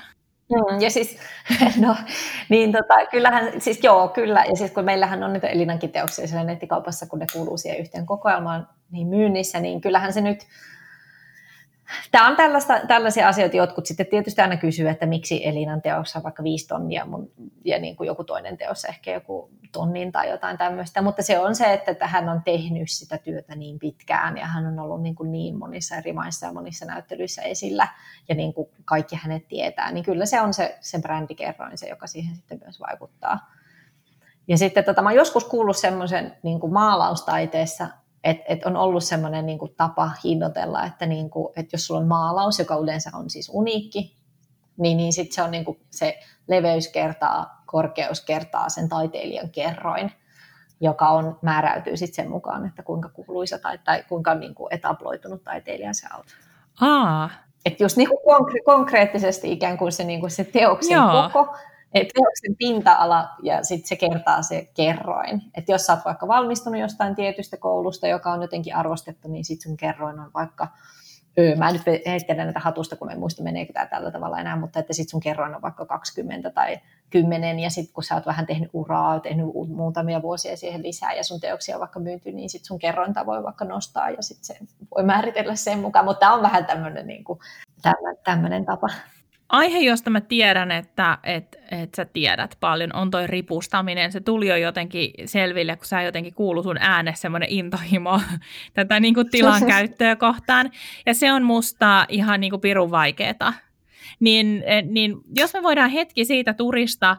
Mm, 0.50 0.82
ja 0.82 0.90
siis, 0.90 1.18
no, 1.86 1.96
niin 2.50 2.72
tota, 2.72 3.06
kyllähän, 3.12 3.62
siis 3.62 3.84
joo, 3.84 4.08
kyllä, 4.08 4.44
ja 4.50 4.56
siis 4.56 4.72
kun 4.72 4.84
meillähän 4.84 5.24
on 5.24 5.34
niitä 5.34 5.48
Elinankin 5.48 5.92
teoksia 5.92 6.28
siellä 6.28 6.44
nettikaupassa, 6.44 7.06
kun 7.06 7.20
ne 7.20 7.26
kuuluu 7.34 7.58
siihen 7.58 7.80
yhteen 7.80 8.06
kokoelmaan 8.06 8.68
niin 8.92 9.08
myynnissä, 9.08 9.60
niin 9.60 9.82
kyllähän 9.82 10.14
se 10.14 10.22
nyt, 10.22 10.40
Tämä 12.12 12.28
on 12.28 12.36
tällaista, 12.36 12.80
tällaisia 12.88 13.28
asioita, 13.28 13.58
jotkut 13.58 13.86
sitten 13.86 14.06
tietysti 14.06 14.42
aina 14.42 14.58
kysyy, 14.58 14.90
että 14.90 15.06
miksi 15.06 15.48
Elinan 15.48 15.82
on 15.98 16.24
vaikka 16.24 16.44
viisi 16.44 16.68
tonnia 16.68 17.06
mun, 17.06 17.32
ja 17.66 17.80
niin 17.80 17.96
kuin 17.96 18.08
joku 18.08 18.24
toinen 18.24 18.58
teos 18.58 18.86
ehkä 18.86 19.12
joku 19.12 19.50
tonnin 19.72 20.12
tai 20.12 20.30
jotain 20.30 20.58
tämmöistä, 20.58 21.02
mutta 21.02 21.22
se 21.22 21.40
on 21.40 21.56
se, 21.56 21.74
että 21.74 22.08
hän 22.08 22.30
on 22.30 22.42
tehnyt 22.44 22.92
sitä 22.92 23.18
työtä 23.18 23.56
niin 23.56 23.80
pitkään 23.80 24.38
ja 24.38 24.46
hän 24.46 24.66
on 24.66 24.80
ollut 24.80 25.02
niin, 25.02 25.16
kuin 25.16 25.32
niin 25.32 25.58
monissa 25.58 25.96
eri 25.96 26.14
maissa 26.14 26.46
ja 26.46 26.54
monissa 26.54 26.86
näyttelyissä 26.86 27.42
esillä 27.42 27.88
ja 28.30 28.36
niin 28.36 28.54
kuin 28.54 28.70
kaikki 28.86 29.16
hänet 29.16 29.48
tietää, 29.48 29.92
niin 29.92 30.06
kyllä 30.06 30.26
se 30.26 30.42
on 30.42 30.54
se, 30.54 30.78
se 30.82 31.00
brändikerroin 31.00 31.78
se, 31.78 31.88
joka 31.88 32.08
siihen 32.08 32.36
sitten 32.36 32.60
myös 32.64 32.80
vaikuttaa. 32.80 33.52
Ja 34.48 34.58
sitten 34.58 34.84
tota, 34.84 35.02
mä 35.02 35.12
joskus 35.12 35.46
kuullut 35.46 35.78
semmoisen 35.78 36.38
niin 36.44 36.60
maalaustaiteessa, 36.72 37.88
et, 38.26 38.38
et 38.48 38.66
on 38.66 38.78
ollut 38.78 39.04
semmoinen 39.04 39.46
niin 39.46 39.60
tapa 39.78 40.12
hinnoitella, 40.24 40.86
että, 40.86 41.06
niin 41.06 41.30
kuin, 41.30 41.54
että 41.56 41.74
jos 41.74 41.88
sulla 41.88 42.00
on 42.00 42.08
maalaus, 42.08 42.60
joka 42.60 42.76
yleensä 42.76 43.10
on 43.14 43.30
siis 43.30 43.52
uniikki, 43.54 44.16
niin, 44.78 44.98
niin 44.98 45.14
sitten 45.14 45.36
se 45.36 45.42
on 45.42 45.52
niin 45.52 45.66
kuin 45.66 45.80
se 45.90 46.20
leveys 46.48 46.88
kertaa, 46.88 47.64
korkeus 47.66 48.22
kertaa 48.22 48.70
sen 48.70 48.90
taiteilijan 48.90 49.50
kerroin, 49.50 50.12
joka 50.82 51.10
on, 51.10 51.40
määräytyy 51.42 51.98
sitten 51.98 52.16
sen 52.16 52.32
mukaan, 52.32 52.66
että 52.66 52.84
kuinka 52.84 53.10
kuuluisa 53.10 53.60
tai, 53.60 53.78
tai 53.84 54.04
kuinka 54.10 54.36
niin 54.36 54.56
kuin 54.56 54.74
etabloitunut 54.74 55.44
taiteilija 55.44 55.94
sä 55.94 56.08
oot. 56.18 56.26
Aa. 56.82 57.30
Että 57.66 57.84
just 57.84 57.98
niin 57.98 58.10
kuin 58.10 58.20
konkre- 58.20 58.64
konkreettisesti 58.66 59.52
ikään 59.52 59.78
kuin 59.78 59.92
se, 59.92 60.04
niin 60.04 60.20
kuin 60.20 60.32
se 60.32 60.44
teoksen 60.44 60.96
Joo. 60.96 61.30
koko, 61.34 61.58
että 61.96 62.14
teoksen 62.14 62.56
pinta-ala 62.56 63.30
ja 63.44 63.64
sitten 63.64 63.88
se 63.88 63.96
kertaa 63.96 64.42
se 64.42 64.70
kerroin. 64.74 65.42
Että 65.58 65.72
jos 65.72 65.86
sä 65.86 65.94
oot 65.94 66.06
vaikka 66.06 66.28
valmistunut 66.28 66.82
jostain 66.82 67.16
tietystä 67.16 67.58
koulusta, 67.58 68.08
joka 68.08 68.32
on 68.32 68.42
jotenkin 68.42 68.76
arvostettu, 68.76 69.28
niin 69.28 69.46
sitten 69.46 69.70
sun 69.70 69.78
kerroin 69.78 70.20
on 70.20 70.32
vaikka, 70.34 70.68
öö, 71.40 71.56
mä 71.56 71.72
nyt 71.72 71.82
heittelen 72.06 72.46
näitä 72.46 72.60
hatusta, 72.60 72.96
kun 72.96 73.12
en 73.12 73.20
muista 73.20 73.44
meneekö 73.44 73.74
tämä 73.74 73.86
tällä 73.86 74.12
tavalla 74.12 74.40
enää, 74.40 74.56
mutta 74.56 74.80
että 74.80 74.94
sitten 74.94 75.12
sun 75.12 75.20
kerroin 75.20 75.56
on 75.56 75.62
vaikka 75.62 75.86
20 75.86 76.50
tai 76.50 76.78
10, 77.10 77.60
ja 77.60 77.70
sitten 77.70 77.94
kun 77.94 78.04
sä 78.04 78.16
oot 78.16 78.26
vähän 78.26 78.46
tehnyt 78.46 78.70
uraa, 78.74 79.20
tehnyt 79.20 79.46
muutamia 79.68 80.22
vuosia 80.22 80.58
siihen 80.58 80.84
lisää, 80.84 81.14
ja 81.14 81.24
sun 81.24 81.40
teoksia 81.40 81.76
on 81.76 81.80
vaikka 81.80 82.00
myynty, 82.00 82.32
niin 82.32 82.50
sitten 82.50 82.68
sun 82.68 82.80
kerrointa 82.80 83.26
voi 83.26 83.44
vaikka 83.44 83.66
nostaa, 83.66 84.10
ja 84.10 84.22
sitten 84.22 84.46
se 84.46 84.58
voi 84.96 85.04
määritellä 85.04 85.56
sen 85.56 85.80
mukaan, 85.80 86.06
mutta 86.06 86.20
tämä 86.20 86.34
on 86.34 86.42
vähän 86.42 86.66
tämmöinen 86.66 87.08
niin 87.08 88.66
tapa 88.66 88.88
aihe, 89.50 89.80
josta 89.80 90.10
mä 90.10 90.22
tiedän, 90.22 90.72
että 90.72 91.18
et, 91.24 91.58
et 91.72 91.96
sä 91.96 92.06
tiedät 92.06 92.58
paljon, 92.60 92.96
on 92.96 93.12
toi 93.12 93.28
ripustaminen. 93.28 94.12
Se 94.12 94.20
tuli 94.20 94.48
jo 94.48 94.56
jotenkin 94.56 95.12
selville, 95.26 95.76
kun 95.76 95.86
sä 95.86 96.02
jotenkin 96.02 96.34
kuulu 96.34 96.64
sun 96.64 96.78
äänessä 96.80 97.22
semmoinen 97.22 97.50
intohimo 97.50 98.22
tätä 98.74 99.00
niin 99.00 99.14
kuin 99.14 99.30
tilan 99.30 99.66
käyttöä 99.74 100.16
kohtaan. 100.16 100.72
Ja 101.06 101.14
se 101.14 101.32
on 101.32 101.44
musta 101.44 102.06
ihan 102.10 102.40
niin 102.40 102.52
kuin 102.52 102.62
pirun 102.62 102.92
vaikeeta. 102.92 103.54
Niin, 104.20 104.64
eh, 104.66 104.84
niin 104.84 105.16
jos 105.36 105.54
me 105.54 105.64
voidaan 105.64 105.90
hetki 105.90 106.26
siitä 106.26 106.54
turista, 106.54 107.18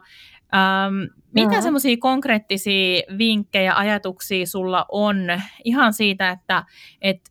Ähm, 0.55 0.95
mitä 1.33 1.55
mm. 1.55 1.61
semmoisia 1.61 1.97
konkreettisia 1.99 3.01
vinkkejä, 3.17 3.75
ajatuksia 3.75 4.45
sulla 4.45 4.85
on 4.91 5.17
ihan 5.63 5.93
siitä, 5.93 6.29
että 6.29 6.63
et 7.01 7.21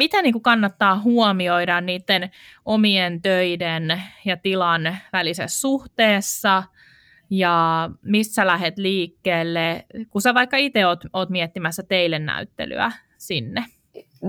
mitä 0.00 0.22
niin 0.22 0.32
kuin 0.32 0.42
kannattaa 0.42 1.00
huomioida 1.00 1.80
niiden 1.80 2.30
omien 2.64 3.22
töiden 3.22 4.02
ja 4.24 4.36
tilan 4.36 4.96
välisessä 5.12 5.60
suhteessa 5.60 6.62
ja 7.30 7.90
missä 8.02 8.46
lähdet 8.46 8.78
liikkeelle, 8.78 9.86
kun 10.10 10.22
sä 10.22 10.34
vaikka 10.34 10.56
itse 10.56 10.86
oot, 10.86 11.00
oot 11.12 11.30
miettimässä 11.30 11.82
teille 11.82 12.18
näyttelyä 12.18 12.92
sinne? 13.18 13.64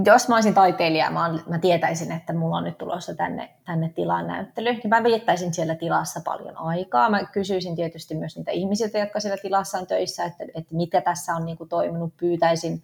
Jos 0.06 0.30
mä 0.30 0.36
olisin 0.36 0.54
taiteilija, 0.54 1.12
mä, 1.12 1.26
on, 1.26 1.44
mä 1.50 1.60
tietäisin, 1.60 2.12
että 2.12 2.34
mulla 2.34 2.58
on 2.58 2.64
nyt 2.64 2.78
tulossa 2.78 3.16
tänne, 3.16 3.50
tänne 3.66 3.90
tilaan 3.90 4.28
näyttely, 4.28 4.74
niin 4.74 4.90
mä 4.90 5.04
viettäisin 5.04 5.54
siellä 5.54 5.76
tilassa 5.76 6.22
paljon 6.26 6.58
aikaa. 6.58 7.10
Mä 7.10 7.26
kysyisin 7.26 7.76
tietysti 7.76 8.16
myös 8.16 8.38
niitä 8.38 8.52
ihmisiltä, 8.52 9.00
jotka 9.00 9.20
siellä 9.20 9.38
tilassa 9.38 9.78
on 9.78 9.88
töissä, 9.88 10.26
että, 10.26 10.44
että 10.54 10.76
mitä 10.76 11.02
tässä 11.02 11.36
on 11.36 11.46
niin 11.46 11.58
kuin 11.58 11.70
toiminut. 11.70 12.18
Pyytäisin 12.18 12.84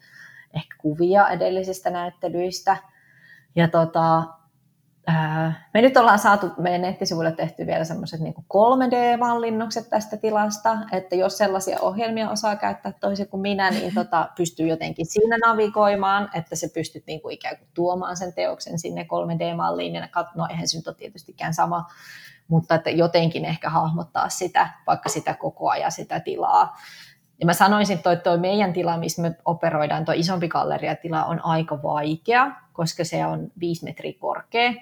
ehkä 0.55 0.75
kuvia 0.77 1.29
edellisistä 1.29 1.89
näyttelyistä. 1.89 2.77
Ja 3.55 3.67
tota, 3.67 4.23
me 5.73 5.81
nyt 5.81 5.97
ollaan 5.97 6.19
saatu 6.19 6.51
meidän 6.57 6.81
nettisivuille 6.81 7.31
tehty 7.31 7.65
vielä 7.65 7.83
semmoiset 7.83 8.19
niin 8.19 8.33
3D-mallinnokset 8.53 9.89
tästä 9.89 10.17
tilasta, 10.17 10.77
että 10.91 11.15
jos 11.15 11.37
sellaisia 11.37 11.77
ohjelmia 11.81 12.29
osaa 12.29 12.55
käyttää 12.55 12.91
toisin 12.91 13.27
kuin 13.27 13.41
minä, 13.41 13.71
niin 13.71 13.93
tota, 14.03 14.29
pystyy 14.37 14.67
jotenkin 14.67 15.05
siinä 15.05 15.37
navigoimaan, 15.37 16.29
että 16.33 16.55
se 16.55 16.69
pystyt 16.73 17.03
niin 17.07 17.21
kuin 17.21 17.33
ikään 17.33 17.57
kuin 17.57 17.69
tuomaan 17.73 18.17
sen 18.17 18.33
teoksen 18.33 18.79
sinne 18.79 19.03
3D-malliin, 19.03 19.95
ja 19.95 20.07
no 20.35 20.47
eihän 20.49 20.67
se 20.67 20.77
nyt 20.77 20.87
ole 20.87 20.95
tietystikään 20.95 21.53
sama, 21.53 21.85
mutta 22.47 22.75
että 22.75 22.89
jotenkin 22.89 23.45
ehkä 23.45 23.69
hahmottaa 23.69 24.29
sitä, 24.29 24.69
vaikka 24.87 25.09
sitä 25.09 25.33
koko 25.33 25.69
ajan 25.69 25.91
sitä 25.91 26.19
tilaa. 26.19 26.77
Ja 27.39 27.45
mä 27.45 27.53
sanoisin, 27.53 27.95
että 27.97 28.15
toi, 28.15 28.37
meidän 28.37 28.73
tila, 28.73 28.97
missä 28.97 29.21
me 29.21 29.35
operoidaan, 29.45 30.05
tuo 30.05 30.13
isompi 30.17 30.47
galleriatila 30.47 31.25
on 31.25 31.45
aika 31.45 31.83
vaikea, 31.83 32.51
koska 32.73 33.03
se 33.03 33.25
on 33.25 33.51
5 33.59 33.83
metriä 33.83 34.13
korkea, 34.19 34.73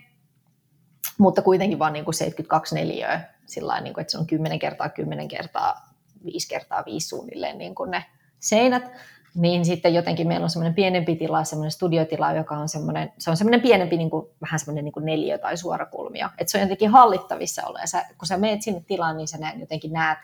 mutta 1.18 1.41
kuitenkin 1.41 1.80
vain 1.80 1.93
niin 1.93 2.06
kuin 2.06 2.16
72 2.16 2.76
neliöä, 2.76 3.22
sillä 3.45 3.82
niin 3.82 3.93
kuin, 3.93 4.01
että 4.01 4.12
se 4.12 4.18
on 4.18 4.28
10 4.28 4.60
kertaa 4.60 4.89
10 4.89 5.28
kertaa 5.28 5.93
5 6.26 6.47
kertaa 6.47 6.84
5 6.86 7.08
suunnilleen 7.08 7.58
niin 7.58 7.76
kuin 7.76 7.91
ne 7.91 8.06
seinät, 8.39 8.91
niin 9.36 9.66
sitten 9.66 9.93
jotenkin 9.93 10.28
meillä 10.28 10.43
on 10.43 10.49
semmoinen 10.49 10.74
pienempi 10.74 11.16
tila, 11.16 11.43
semmoinen 11.43 11.72
studiotila, 11.72 12.34
joka 12.34 12.58
on 12.58 12.70
semmoinen, 12.70 13.14
se 13.18 13.30
on 13.30 13.38
semmoinen 13.38 13.62
pienempi, 13.62 13.97
niin 13.97 14.10
kuin, 14.10 14.28
vähän 14.41 14.60
semmoinen 14.60 14.86
niin 14.86 14.93
kuin 14.93 15.06
neliö 15.06 15.38
tai 15.38 15.58
suorakulmio, 15.58 16.30
että 16.38 16.51
se 16.51 16.58
on 16.58 16.62
jotenkin 16.62 16.89
hallittavissa 16.89 17.68
olla, 17.68 17.80
ja 17.80 17.88
sä, 17.88 18.06
kun 18.18 18.28
sä 18.28 18.38
meet 18.38 18.62
sinne 18.62 18.82
tilaan, 18.88 19.18
niin 19.18 19.28
sä 19.28 19.38
näet, 19.38 19.60
jotenkin 19.60 19.93
näet 19.93 20.18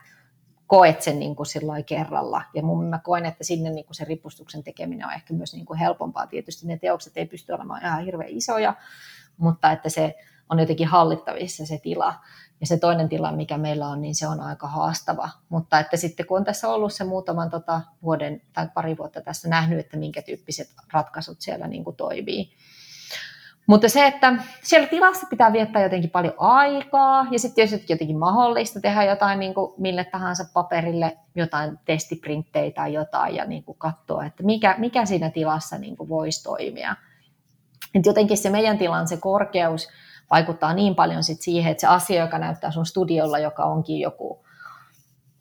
koet 0.72 1.02
sen 1.02 1.20
niin 1.20 1.36
kuin 1.36 1.48
kerralla. 1.86 2.42
Ja 2.54 2.64
mun 2.64 2.86
mä 2.86 3.00
koen, 3.00 3.26
että 3.26 3.44
sinne 3.44 3.70
niin 3.70 3.86
kuin 3.86 3.96
se 3.96 4.04
ripustuksen 4.04 4.64
tekeminen 4.64 5.08
on 5.08 5.14
ehkä 5.14 5.34
myös 5.34 5.54
niin 5.54 5.66
kuin 5.66 5.80
helpompaa. 5.80 6.28
Tietysti 6.28 6.68
ne 6.68 6.78
teokset 6.78 7.18
ei 7.18 7.26
pysty 7.26 7.54
olemaan 7.54 7.86
ihan 7.86 8.06
hirveän 8.06 8.30
isoja, 8.30 8.76
mutta 9.38 9.72
että 9.72 9.90
se 9.90 10.16
on 10.50 10.60
jotenkin 10.60 10.88
hallittavissa 10.88 11.66
se 11.66 11.78
tila. 11.78 12.14
Ja 12.62 12.68
se 12.68 12.78
toinen 12.78 13.10
tila, 13.10 13.32
mikä 13.32 13.58
meillä 13.58 13.88
on, 13.88 14.02
niin 14.02 14.16
se 14.16 14.28
on 14.28 14.40
aika 14.40 14.68
haastava. 14.68 15.30
Mutta 15.50 15.80
että 15.80 15.98
sitten 15.98 16.26
kun 16.26 16.38
on 16.38 16.46
tässä 16.46 16.70
ollut 16.70 16.94
se 16.94 17.04
muutaman 17.04 17.50
tota 17.50 17.82
vuoden 18.04 18.42
tai 18.54 18.68
pari 18.74 18.98
vuotta 18.98 19.22
tässä 19.22 19.50
nähnyt, 19.50 19.80
että 19.80 19.98
minkä 19.98 20.22
tyyppiset 20.22 20.70
ratkaisut 20.94 21.42
siellä 21.42 21.68
niin 21.68 21.84
kuin 21.84 21.96
toimii, 21.96 22.52
mutta 23.68 23.90
se, 23.90 24.08
että 24.08 24.34
siellä 24.64 24.88
tilassa 24.88 25.28
pitää 25.30 25.54
viettää 25.54 25.84
jotenkin 25.84 26.10
paljon 26.10 26.34
aikaa 26.38 27.28
ja 27.32 27.40
sitten 27.40 27.62
jos 27.62 27.90
jotenkin 27.90 28.20
mahdollista 28.20 28.82
tehdä 28.82 29.04
jotain 29.04 29.40
niin 29.40 29.54
kuin 29.54 29.74
mille 29.78 30.04
tahansa 30.04 30.46
paperille, 30.54 31.18
jotain 31.36 31.80
testiprinttejä 31.86 32.72
tai 32.72 32.94
jotain 32.94 33.36
ja 33.36 33.46
niin 33.46 33.64
kuin 33.64 33.78
katsoa, 33.78 34.26
että 34.26 34.44
mikä, 34.44 34.76
mikä 34.78 35.06
siinä 35.06 35.30
tilassa 35.30 35.78
niin 35.78 35.98
kuin 35.98 36.10
voisi 36.10 36.44
toimia. 36.44 36.96
Et 37.96 38.06
jotenkin 38.06 38.38
se 38.38 38.50
meidän 38.50 38.78
tilan 38.78 39.08
se 39.08 39.18
korkeus 39.18 39.90
vaikuttaa 40.32 40.74
niin 40.74 40.96
paljon 40.96 41.24
sit 41.24 41.42
siihen, 41.42 41.72
että 41.72 41.82
se 41.82 41.88
asia, 41.88 42.22
joka 42.22 42.38
näyttää 42.38 42.72
sun 42.72 42.86
studiolla, 42.86 43.40
joka 43.40 43.64
onkin 43.64 44.00
joku 44.00 44.46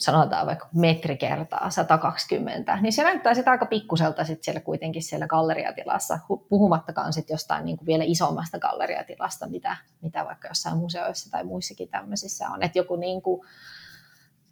sanotaan 0.01 0.47
vaikka 0.47 0.69
metri 0.75 1.17
kertaa 1.17 1.71
120, 1.71 2.79
niin 2.81 2.93
se 2.93 3.03
näyttää 3.03 3.35
sitä 3.35 3.51
aika 3.51 3.67
pikkuselta 3.67 4.25
sit 4.25 4.43
siellä 4.43 4.61
kuitenkin 4.61 5.03
siellä 5.03 5.27
galleriatilassa, 5.27 6.19
puhumattakaan 6.49 7.13
sit 7.13 7.31
jostain 7.31 7.65
niin 7.65 7.77
kuin 7.77 7.87
vielä 7.87 8.05
isommasta 8.07 8.59
galleriatilasta, 8.59 9.49
mitä, 9.49 9.77
mitä 10.03 10.25
vaikka 10.25 10.49
jossain 10.49 10.77
museoissa 10.77 11.31
tai 11.31 11.45
muissakin 11.45 11.89
tämmöisissä 11.89 12.49
on. 12.49 12.63
Että 12.63 12.79
joku 12.79 12.97
niin 12.97 13.23
kuin, 13.23 13.41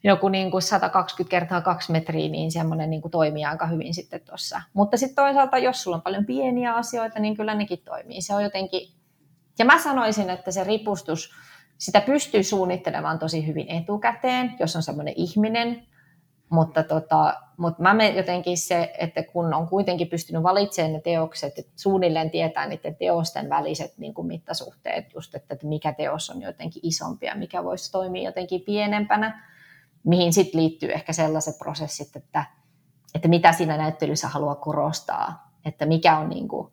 joku 0.05 0.29
niin 0.29 0.51
kuin 0.51 0.63
120 0.63 1.31
kertaa 1.31 1.61
2 1.61 1.93
metriä, 1.93 2.29
niin 2.29 2.53
semmoinen 2.53 2.91
niin 2.91 3.11
toimii 3.11 3.45
aika 3.45 3.67
hyvin 3.67 3.95
sitten 3.95 4.21
tuossa. 4.21 4.63
Mutta 4.73 4.97
sitten 4.97 5.25
toisaalta, 5.25 5.59
jos 5.59 5.83
sulla 5.83 5.97
on 5.97 6.03
paljon 6.03 6.27
pieniä 6.27 6.75
asioita, 6.75 7.19
niin 7.19 7.37
kyllä 7.37 7.55
nekin 7.55 7.83
toimii. 7.85 8.23
Se 8.23 8.35
on 8.35 8.43
jotenkin, 8.43 8.93
ja 9.59 9.65
mä 9.65 9.79
sanoisin, 9.79 10.31
että 10.31 10.51
se 10.51 10.65
ripustus, 10.65 11.31
sitä 11.79 12.01
pystyy 12.01 12.43
suunnittelemaan 12.43 13.19
tosi 13.19 13.47
hyvin 13.47 13.69
etukäteen, 13.69 14.55
jos 14.61 14.77
on 14.77 14.83
semmoinen 14.83 15.15
ihminen, 15.17 15.83
mutta, 16.49 16.83
tota, 16.83 17.35
mutta 17.57 17.83
mä 17.83 17.95
menen 17.95 18.17
jotenkin 18.17 18.59
se, 18.59 18.93
että 18.99 19.23
kun 19.23 19.55
on 19.55 19.69
kuitenkin 19.69 20.09
pystynyt 20.09 20.43
valitsemaan 20.43 20.93
ne 20.93 21.01
teokset, 21.01 21.59
että 21.59 21.73
suunnilleen 21.77 22.31
tietää 22.31 22.67
niiden 22.67 22.97
teosten 22.97 23.49
väliset 23.49 23.99
niin 23.99 24.15
kuin 24.15 24.27
mittasuhteet, 24.27 25.15
just 25.15 25.35
että, 25.35 25.55
että 25.55 25.67
mikä 25.67 25.93
teos 25.93 26.31
on 26.31 26.43
jotenkin 26.43 26.83
isompi 26.85 27.27
ja 27.27 27.35
mikä 27.35 27.65
voisi 27.65 27.93
toimia 27.93 28.29
jotenkin 28.29 28.61
pienempänä, 28.61 29.49
mihin 30.05 30.33
sitten 30.33 30.61
liittyy 30.61 30.93
ehkä 30.93 31.13
sellaiset 31.13 31.59
prosessit, 31.59 32.17
että, 32.17 32.45
että 33.15 33.29
mitä 33.29 33.53
siinä 33.53 33.77
näyttelyssä 33.77 34.29
haluaa 34.29 34.55
korostaa, 34.55 35.53
että 35.65 35.87
mikä 35.87 36.19
on 36.19 36.29
niin 36.29 36.49
kuin, 36.49 36.73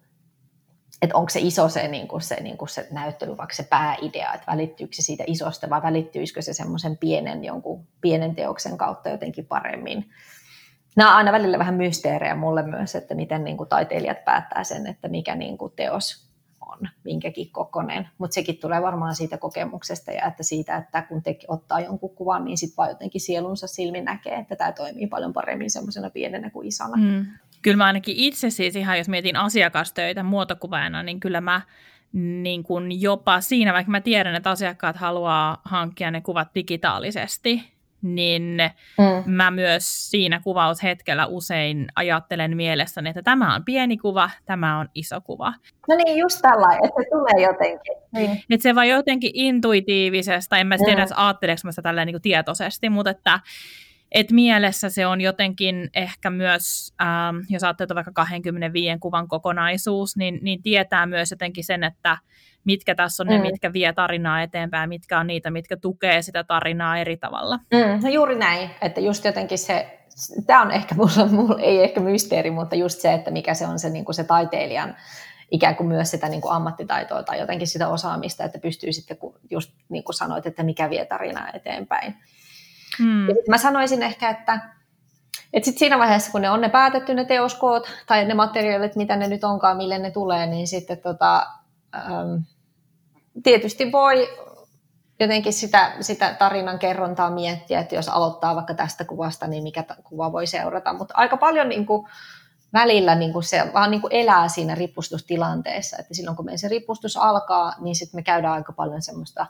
että 1.02 1.18
onko 1.18 1.30
se 1.30 1.40
iso 1.40 1.70
se, 1.70 1.88
niin 1.88 2.08
kuin 2.08 2.22
se, 2.22 2.36
niin 2.42 2.58
kuin 2.58 2.70
se 2.70 2.88
näyttely, 2.92 3.38
vaikka 3.38 3.56
se 3.56 3.64
pääidea, 3.64 4.34
että 4.34 4.52
välittyykö 4.52 4.96
se 4.96 5.02
siitä 5.02 5.24
isosta 5.28 5.70
vai 5.70 5.82
välittyisikö 5.82 6.42
se 6.42 6.54
semmoisen 6.54 6.98
pienen, 6.98 7.44
jonkun 7.44 7.88
pienen 8.02 8.36
teoksen 8.36 8.78
kautta 8.78 9.10
jotenkin 9.10 9.46
paremmin. 9.46 10.10
Nämä 10.96 11.10
on 11.10 11.16
aina 11.16 11.32
välillä 11.32 11.60
vähän 11.60 11.76
mysteerejä 11.76 12.36
mulle 12.36 12.64
myös, 12.64 12.96
että 12.96 13.16
miten 13.16 13.44
niin 13.44 13.58
kuin 13.58 13.70
taiteilijat 13.70 14.26
päättää 14.26 14.64
sen, 14.64 14.88
että 14.88 15.08
mikä 15.08 15.36
niin 15.36 15.58
kuin 15.58 15.74
teos 15.76 16.30
on 16.62 16.80
minkäkin 17.04 17.52
kokonen. 17.52 18.10
Mutta 18.18 18.34
sekin 18.34 18.58
tulee 18.58 18.82
varmaan 18.82 19.16
siitä 19.16 19.38
kokemuksesta 19.38 20.12
ja 20.12 20.26
että 20.26 20.44
siitä, 20.44 20.78
että 20.78 21.02
kun 21.02 21.24
te 21.24 21.38
ottaa 21.48 21.80
jonkun 21.80 22.16
kuvan, 22.16 22.46
niin 22.46 22.58
sitten 22.58 22.78
vaan 22.78 22.90
jotenkin 22.90 23.22
sielunsa 23.22 23.68
silmin 23.68 24.06
näkee, 24.06 24.36
että 24.36 24.56
tämä 24.56 24.72
toimii 24.72 25.08
paljon 25.08 25.34
paremmin 25.34 25.72
semmoisena 25.72 26.10
pienenä 26.10 26.50
kuin 26.50 26.68
isona. 26.68 26.98
Mm 26.98 27.26
kyllä 27.66 27.78
mä 27.78 27.86
ainakin 27.86 28.16
itse 28.18 28.50
siis 28.50 28.76
ihan, 28.76 28.98
jos 28.98 29.10
mietin 29.10 29.36
asiakastöitä 29.36 30.24
muotokuvaajana, 30.24 31.04
niin 31.04 31.20
kyllä 31.20 31.42
mä 31.42 31.62
niin 32.14 32.64
kuin 32.64 33.02
jopa 33.02 33.42
siinä, 33.42 33.74
vaikka 33.74 33.92
mä 33.92 34.02
tiedän, 34.02 34.36
että 34.36 34.50
asiakkaat 34.50 34.96
haluaa 34.96 35.62
hankkia 35.64 36.12
ne 36.12 36.22
kuvat 36.22 36.48
digitaalisesti, 36.56 37.64
niin 38.02 38.58
mm. 38.98 39.32
mä 39.32 39.52
myös 39.52 40.10
siinä 40.12 40.40
kuvaushetkellä 40.44 41.26
usein 41.26 41.88
ajattelen 41.96 42.58
mielessäni, 42.58 43.10
että 43.10 43.22
tämä 43.22 43.56
on 43.56 43.66
pieni 43.66 43.98
kuva, 43.98 44.30
tämä 44.46 44.80
on 44.80 44.90
iso 44.96 45.22
kuva. 45.22 45.54
No 45.88 45.96
niin, 45.96 46.18
just 46.18 46.42
tällainen, 46.42 46.86
että 46.86 47.02
se 47.02 47.10
tulee 47.10 47.48
jotenkin. 47.48 47.96
Niin. 48.14 48.32
Että 48.50 48.64
se 48.64 48.76
vaan 48.76 48.90
jotenkin 48.90 49.32
intuitiivisesta, 49.34 50.58
en 50.58 50.68
mä 50.68 50.78
tiedä, 50.86 51.06
mm. 51.06 51.12
ajatteleeko 51.16 51.62
mä 51.64 51.72
sitä 51.72 51.82
tälleen 51.82 52.08
niin 52.08 52.22
tietoisesti, 52.22 52.90
mutta 52.90 53.12
että 53.12 53.40
et 54.16 54.32
mielessä 54.32 54.90
se 54.90 55.08
on 55.08 55.22
jotenkin 55.22 55.90
ehkä 55.94 56.30
myös, 56.30 56.94
ähm, 57.02 57.38
jos 57.50 57.64
ajattelee 57.64 57.96
vaikka 57.96 58.12
25 58.12 59.00
kuvan 59.00 59.28
kokonaisuus, 59.28 60.18
niin, 60.18 60.40
niin 60.42 60.62
tietää 60.62 61.06
myös 61.06 61.32
jotenkin 61.32 61.64
sen, 61.64 61.84
että 61.84 62.18
mitkä 62.64 62.96
tässä 62.96 63.24
on 63.24 63.28
mm. 63.28 63.34
ne, 63.34 63.42
mitkä 63.42 63.74
vie 63.74 63.94
tarinaa 63.94 64.42
eteenpäin, 64.42 64.90
mitkä 64.90 65.20
on 65.20 65.28
niitä, 65.28 65.52
mitkä 65.52 65.78
tukee 65.78 66.22
sitä 66.22 66.44
tarinaa 66.44 66.98
eri 66.98 67.18
tavalla. 67.18 67.58
Mm, 67.58 68.04
no 68.04 68.10
juuri 68.10 68.36
näin, 68.36 68.70
että 68.82 69.02
just 69.02 69.26
jotenkin 69.26 69.58
se, 69.58 70.00
tämä 70.48 70.62
on 70.62 70.72
ehkä 70.72 70.96
mulla, 70.96 71.26
mulla 71.32 71.62
ei 71.62 71.84
ehkä 71.84 72.00
mysteeri, 72.00 72.52
mutta 72.52 72.76
just 72.76 73.00
se, 73.00 73.14
että 73.14 73.32
mikä 73.32 73.54
se 73.54 73.68
on 73.68 73.80
se, 73.80 73.90
niin 73.90 74.06
kuin 74.06 74.16
se 74.16 74.24
taiteilijan 74.24 74.96
ikään 75.52 75.76
kuin 75.76 75.88
myös 75.88 76.12
sitä 76.12 76.30
niin 76.30 76.42
kuin 76.42 76.54
ammattitaitoa 76.54 77.24
tai 77.24 77.40
jotenkin 77.40 77.68
sitä 77.68 77.88
osaamista, 77.88 78.44
että 78.44 78.60
pystyy 78.60 78.94
sitten, 78.94 79.18
just 79.50 79.72
niin 79.90 80.04
kuin 80.04 80.16
sanoit, 80.16 80.46
että 80.46 80.64
mikä 80.64 80.90
vie 80.90 81.06
tarinaa 81.06 81.50
eteenpäin. 81.54 82.16
Mm. 83.00 83.30
Ja 83.30 83.36
mä 83.50 83.58
sanoisin 83.58 84.04
ehkä, 84.04 84.30
että, 84.30 84.60
että 85.54 85.66
sit 85.66 85.78
siinä 85.78 86.00
vaiheessa, 86.00 86.32
kun 86.32 86.42
ne 86.42 86.50
on 86.50 86.62
ne 86.62 86.70
päätetty 86.70 87.14
ne 87.14 87.26
teoskoot 87.26 87.88
tai 88.08 88.26
ne 88.26 88.34
materiaalit, 88.34 88.96
mitä 88.96 89.16
ne 89.16 89.28
nyt 89.28 89.44
onkaan, 89.44 89.78
mille 89.78 90.00
ne 90.00 90.12
tulee, 90.12 90.48
niin 90.48 90.68
sitten 90.68 90.98
tota, 90.98 91.48
ähm, 91.96 92.36
tietysti 93.44 93.92
voi 93.92 94.30
jotenkin 95.20 95.54
sitä, 95.54 95.92
sitä 96.02 96.34
tarinan 96.40 96.80
kerrontaa 96.80 97.30
miettiä, 97.30 97.80
että 97.80 97.96
jos 97.96 98.10
aloittaa 98.10 98.56
vaikka 98.56 98.74
tästä 98.74 99.06
kuvasta, 99.06 99.48
niin 99.48 99.64
mikä 99.64 99.84
kuva 100.04 100.32
voi 100.32 100.48
seurata. 100.48 100.94
Mutta 100.94 101.14
aika 101.18 101.38
paljon 101.38 101.70
niin 101.70 101.86
kuin, 101.86 102.08
välillä 102.74 103.16
niin 103.16 103.34
kuin 103.34 103.44
se 103.44 103.72
vaan 103.74 103.92
niin 103.92 104.02
kuin 104.02 104.14
elää 104.14 104.48
siinä 104.48 104.76
ripustustilanteessa, 104.76 105.98
että 106.00 106.14
silloin 106.14 106.38
kun 106.38 106.46
meidän 106.46 106.60
se 106.60 106.68
ripustus 106.68 107.18
alkaa, 107.18 107.74
niin 107.80 107.96
sitten 107.96 108.18
me 108.18 108.24
käydään 108.24 108.54
aika 108.54 108.74
paljon 108.74 109.02
semmoista 109.02 109.48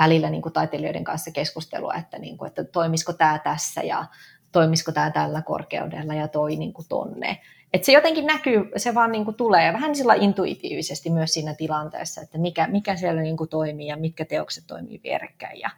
välillä 0.00 0.30
niin 0.30 0.42
kuin 0.42 0.52
taiteilijoiden 0.52 1.04
kanssa 1.04 1.30
keskustelua, 1.30 1.94
että, 1.94 2.18
niin 2.18 2.38
kuin, 2.38 2.48
että 2.48 2.64
toimisiko 2.64 3.12
tämä 3.12 3.38
tässä 3.44 3.82
ja 3.82 4.04
toimisiko 4.52 4.92
tämä 4.92 5.10
tällä 5.10 5.42
korkeudella 5.42 6.14
ja 6.14 6.28
toi 6.28 6.56
niin 6.56 6.72
kuin 6.72 6.88
tonne. 6.88 7.40
Et 7.72 7.84
se 7.84 7.92
jotenkin 7.92 8.26
näkyy, 8.26 8.70
se 8.76 8.94
vaan 8.94 9.12
niin 9.12 9.24
kuin 9.24 9.36
tulee 9.36 9.72
vähän 9.72 9.96
sillä 9.96 10.14
intuitiivisesti 10.14 11.10
myös 11.10 11.34
siinä 11.34 11.54
tilanteessa, 11.54 12.20
että 12.20 12.38
mikä, 12.38 12.66
mikä 12.66 12.96
siellä 12.96 13.22
niin 13.22 13.36
kuin 13.36 13.50
toimii 13.50 13.86
ja 13.86 13.96
mitkä 13.96 14.24
teokset 14.24 14.64
toimii 14.66 15.00
vierekkäin 15.04 15.60
ja, 15.60 15.70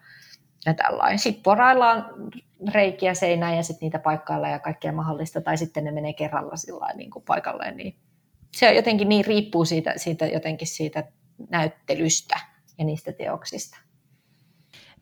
ja 0.67 0.75
tällainen. 0.75 1.19
Sitten 1.19 1.43
poraillaan 1.43 2.07
reikiä 2.75 3.15
seinään 3.15 3.57
ja 3.57 3.63
sitten 3.63 3.87
niitä 3.87 3.99
paikkailla 3.99 4.49
ja 4.49 4.59
kaikkea 4.59 4.93
mahdollista, 4.93 5.41
tai 5.41 5.57
sitten 5.57 5.85
ne 5.85 5.93
menee 5.93 6.13
kerralla 6.13 6.57
sillä 6.57 6.93
niin 6.95 7.11
kuin 7.11 7.25
paikalleen. 7.25 7.77
Niin 7.77 7.97
se 8.57 8.75
jotenkin 8.75 9.09
niin 9.09 9.25
riippuu 9.25 9.65
siitä, 9.65 9.93
siitä, 9.97 10.27
jotenkin 10.27 10.69
siitä 10.69 11.05
näyttelystä 11.51 12.41
ja 12.79 12.85
niistä 12.85 13.13
teoksista. 13.13 13.79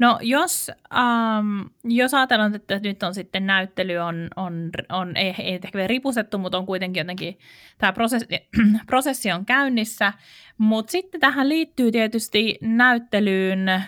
No 0.01 0.19
jos, 0.23 0.71
ähm, 0.95 1.61
jos 1.85 2.15
ajatellaan, 2.15 2.55
että 2.55 2.81
nyt 2.83 3.03
on 3.03 3.15
sitten 3.15 3.47
näyttely 3.47 3.97
on, 3.97 4.29
on, 4.37 4.71
on 4.89 5.17
ei, 5.17 5.35
ei 5.39 5.55
ehkä 5.55 5.71
vielä 5.75 5.87
ripusettu, 5.87 6.39
mutta 6.39 6.59
on 6.59 6.67
kuitenkin 6.67 7.01
jotenkin, 7.01 7.39
tämä 7.79 7.93
prosessi, 7.93 8.27
prosessi 8.87 9.33
on 9.33 9.47
käynnissä, 9.47 10.13
mutta 10.59 10.91
sitten 10.91 11.21
tähän 11.21 11.49
liittyy 11.49 11.93
tietysti 11.93 12.59
näyttelyyn 12.61 13.69
äh, 13.69 13.85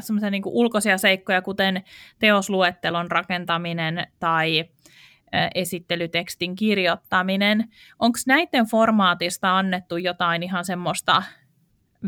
semmoisia 0.00 0.30
niin 0.30 0.42
ulkoisia 0.46 0.98
seikkoja, 0.98 1.42
kuten 1.42 1.84
teosluettelon 2.18 3.10
rakentaminen 3.10 4.06
tai 4.20 4.60
äh, 5.34 5.50
esittelytekstin 5.54 6.56
kirjoittaminen. 6.56 7.68
Onko 7.98 8.18
näiden 8.26 8.66
formaatista 8.66 9.58
annettu 9.58 9.96
jotain 9.96 10.42
ihan 10.42 10.64
semmoista 10.64 11.22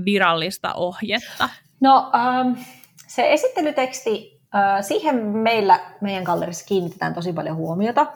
virallista 0.05 0.75
ohjetta? 0.75 1.49
No, 1.81 2.11
um, 2.15 2.57
se 3.11 3.33
esittelyteksti, 3.33 4.41
siihen 4.81 5.17
meillä 5.27 5.81
meidän 6.01 6.23
gallerissa 6.23 6.67
kiinnitetään 6.67 7.15
tosi 7.15 7.33
paljon 7.33 7.57
huomiota. 7.57 8.07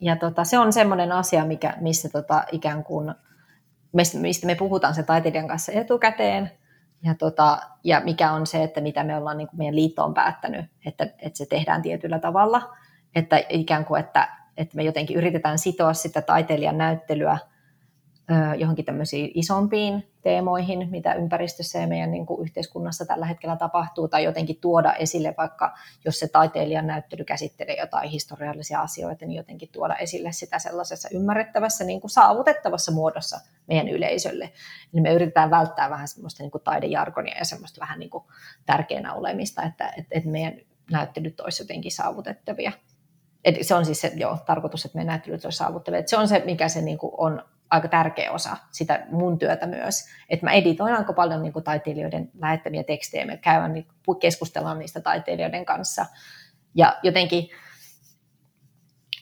Ja 0.00 0.16
tota, 0.16 0.44
se 0.44 0.58
on 0.58 0.72
semmoinen 0.72 1.12
asia, 1.12 1.44
mikä, 1.44 1.74
missä 1.80 2.08
tota, 2.08 2.44
ikään 2.52 2.84
kuin, 2.84 3.14
mistä 3.92 4.46
me 4.46 4.54
puhutaan 4.54 4.94
sen 4.94 5.06
taiteilijan 5.06 5.48
kanssa 5.48 5.72
etukäteen, 5.72 6.50
ja, 7.02 7.14
tota, 7.14 7.58
ja 7.84 8.00
mikä 8.04 8.32
on 8.32 8.46
se, 8.46 8.62
että 8.62 8.80
mitä 8.80 9.04
me 9.04 9.16
ollaan 9.16 9.36
niin 9.36 9.48
kuin 9.48 9.58
meidän 9.58 9.76
liitto 9.76 10.04
on 10.04 10.14
päättänyt, 10.14 10.66
että, 10.86 11.04
että 11.04 11.38
se 11.38 11.46
tehdään 11.46 11.82
tietyllä 11.82 12.18
tavalla, 12.18 12.76
että 13.14 13.42
ikään 13.48 13.84
kuin, 13.84 14.00
että, 14.00 14.28
että 14.56 14.76
me 14.76 14.82
jotenkin 14.82 15.16
yritetään 15.16 15.58
sitoa 15.58 15.92
sitä 15.92 16.22
taiteilijan 16.22 16.78
näyttelyä 16.78 17.38
johonkin 18.58 18.84
tämmöisiin 18.84 19.30
isompiin 19.34 20.09
teemoihin, 20.22 20.90
mitä 20.90 21.14
ympäristössä 21.14 21.78
ja 21.78 21.86
meidän 21.86 22.10
niin 22.10 22.26
kuin 22.26 22.42
yhteiskunnassa 22.42 23.06
tällä 23.06 23.26
hetkellä 23.26 23.56
tapahtuu, 23.56 24.08
tai 24.08 24.24
jotenkin 24.24 24.56
tuoda 24.60 24.94
esille, 24.94 25.34
vaikka 25.38 25.74
jos 26.04 26.18
se 26.18 26.28
taiteilijan 26.28 26.86
näyttely 26.86 27.24
käsittelee 27.24 27.76
jotain 27.80 28.10
historiallisia 28.10 28.80
asioita, 28.80 29.26
niin 29.26 29.36
jotenkin 29.36 29.68
tuoda 29.72 29.96
esille 29.96 30.32
sitä 30.32 30.58
sellaisessa 30.58 31.08
ymmärrettävässä, 31.12 31.84
niin 31.84 32.00
kuin 32.00 32.10
saavutettavassa 32.10 32.92
muodossa 32.92 33.40
meidän 33.66 33.88
yleisölle. 33.88 34.52
Eli 34.94 35.00
me 35.00 35.12
yritetään 35.12 35.50
välttää 35.50 35.90
vähän 35.90 36.08
semmoista 36.08 36.42
niin 36.42 36.50
kuin 36.50 36.64
taidejargonia 36.64 37.38
ja 37.38 37.44
semmoista 37.44 37.80
vähän 37.80 37.98
niin 37.98 38.10
kuin 38.10 38.24
tärkeänä 38.66 39.14
olemista, 39.14 39.62
että, 39.62 39.88
että, 39.88 40.08
että 40.10 40.30
meidän 40.30 40.54
näyttelyt 40.90 41.40
olisi 41.40 41.62
jotenkin 41.62 41.92
saavutettavia. 41.92 42.72
Et 43.44 43.56
se 43.62 43.74
on 43.74 43.84
siis 43.84 44.00
se 44.00 44.12
joo, 44.14 44.38
tarkoitus, 44.46 44.84
että 44.84 44.98
meidän 44.98 45.10
näyttelyt 45.10 45.44
olisi 45.44 45.58
saavuttavia. 45.58 46.00
Et 46.00 46.08
se 46.08 46.16
on 46.16 46.28
se, 46.28 46.42
mikä 46.44 46.68
se 46.68 46.82
niin 46.82 46.98
kuin 46.98 47.12
on 47.18 47.42
aika 47.70 47.88
tärkeä 47.88 48.32
osa 48.32 48.56
sitä 48.70 49.06
mun 49.10 49.38
työtä 49.38 49.66
myös. 49.66 50.04
Että 50.28 50.46
mä 50.46 50.52
editoin 50.52 50.94
aika 50.94 51.12
paljon 51.12 51.42
niin 51.42 51.52
kuin 51.52 51.64
taiteilijoiden 51.64 52.30
lähettämiä 52.40 52.82
tekstejä, 52.82 53.26
me 53.26 53.36
käydään 53.36 53.72
niin 53.72 53.86
keskustellaan 54.20 54.78
niistä 54.78 55.00
taiteilijoiden 55.00 55.64
kanssa. 55.64 56.06
Ja 56.74 56.96
jotenkin 57.02 57.48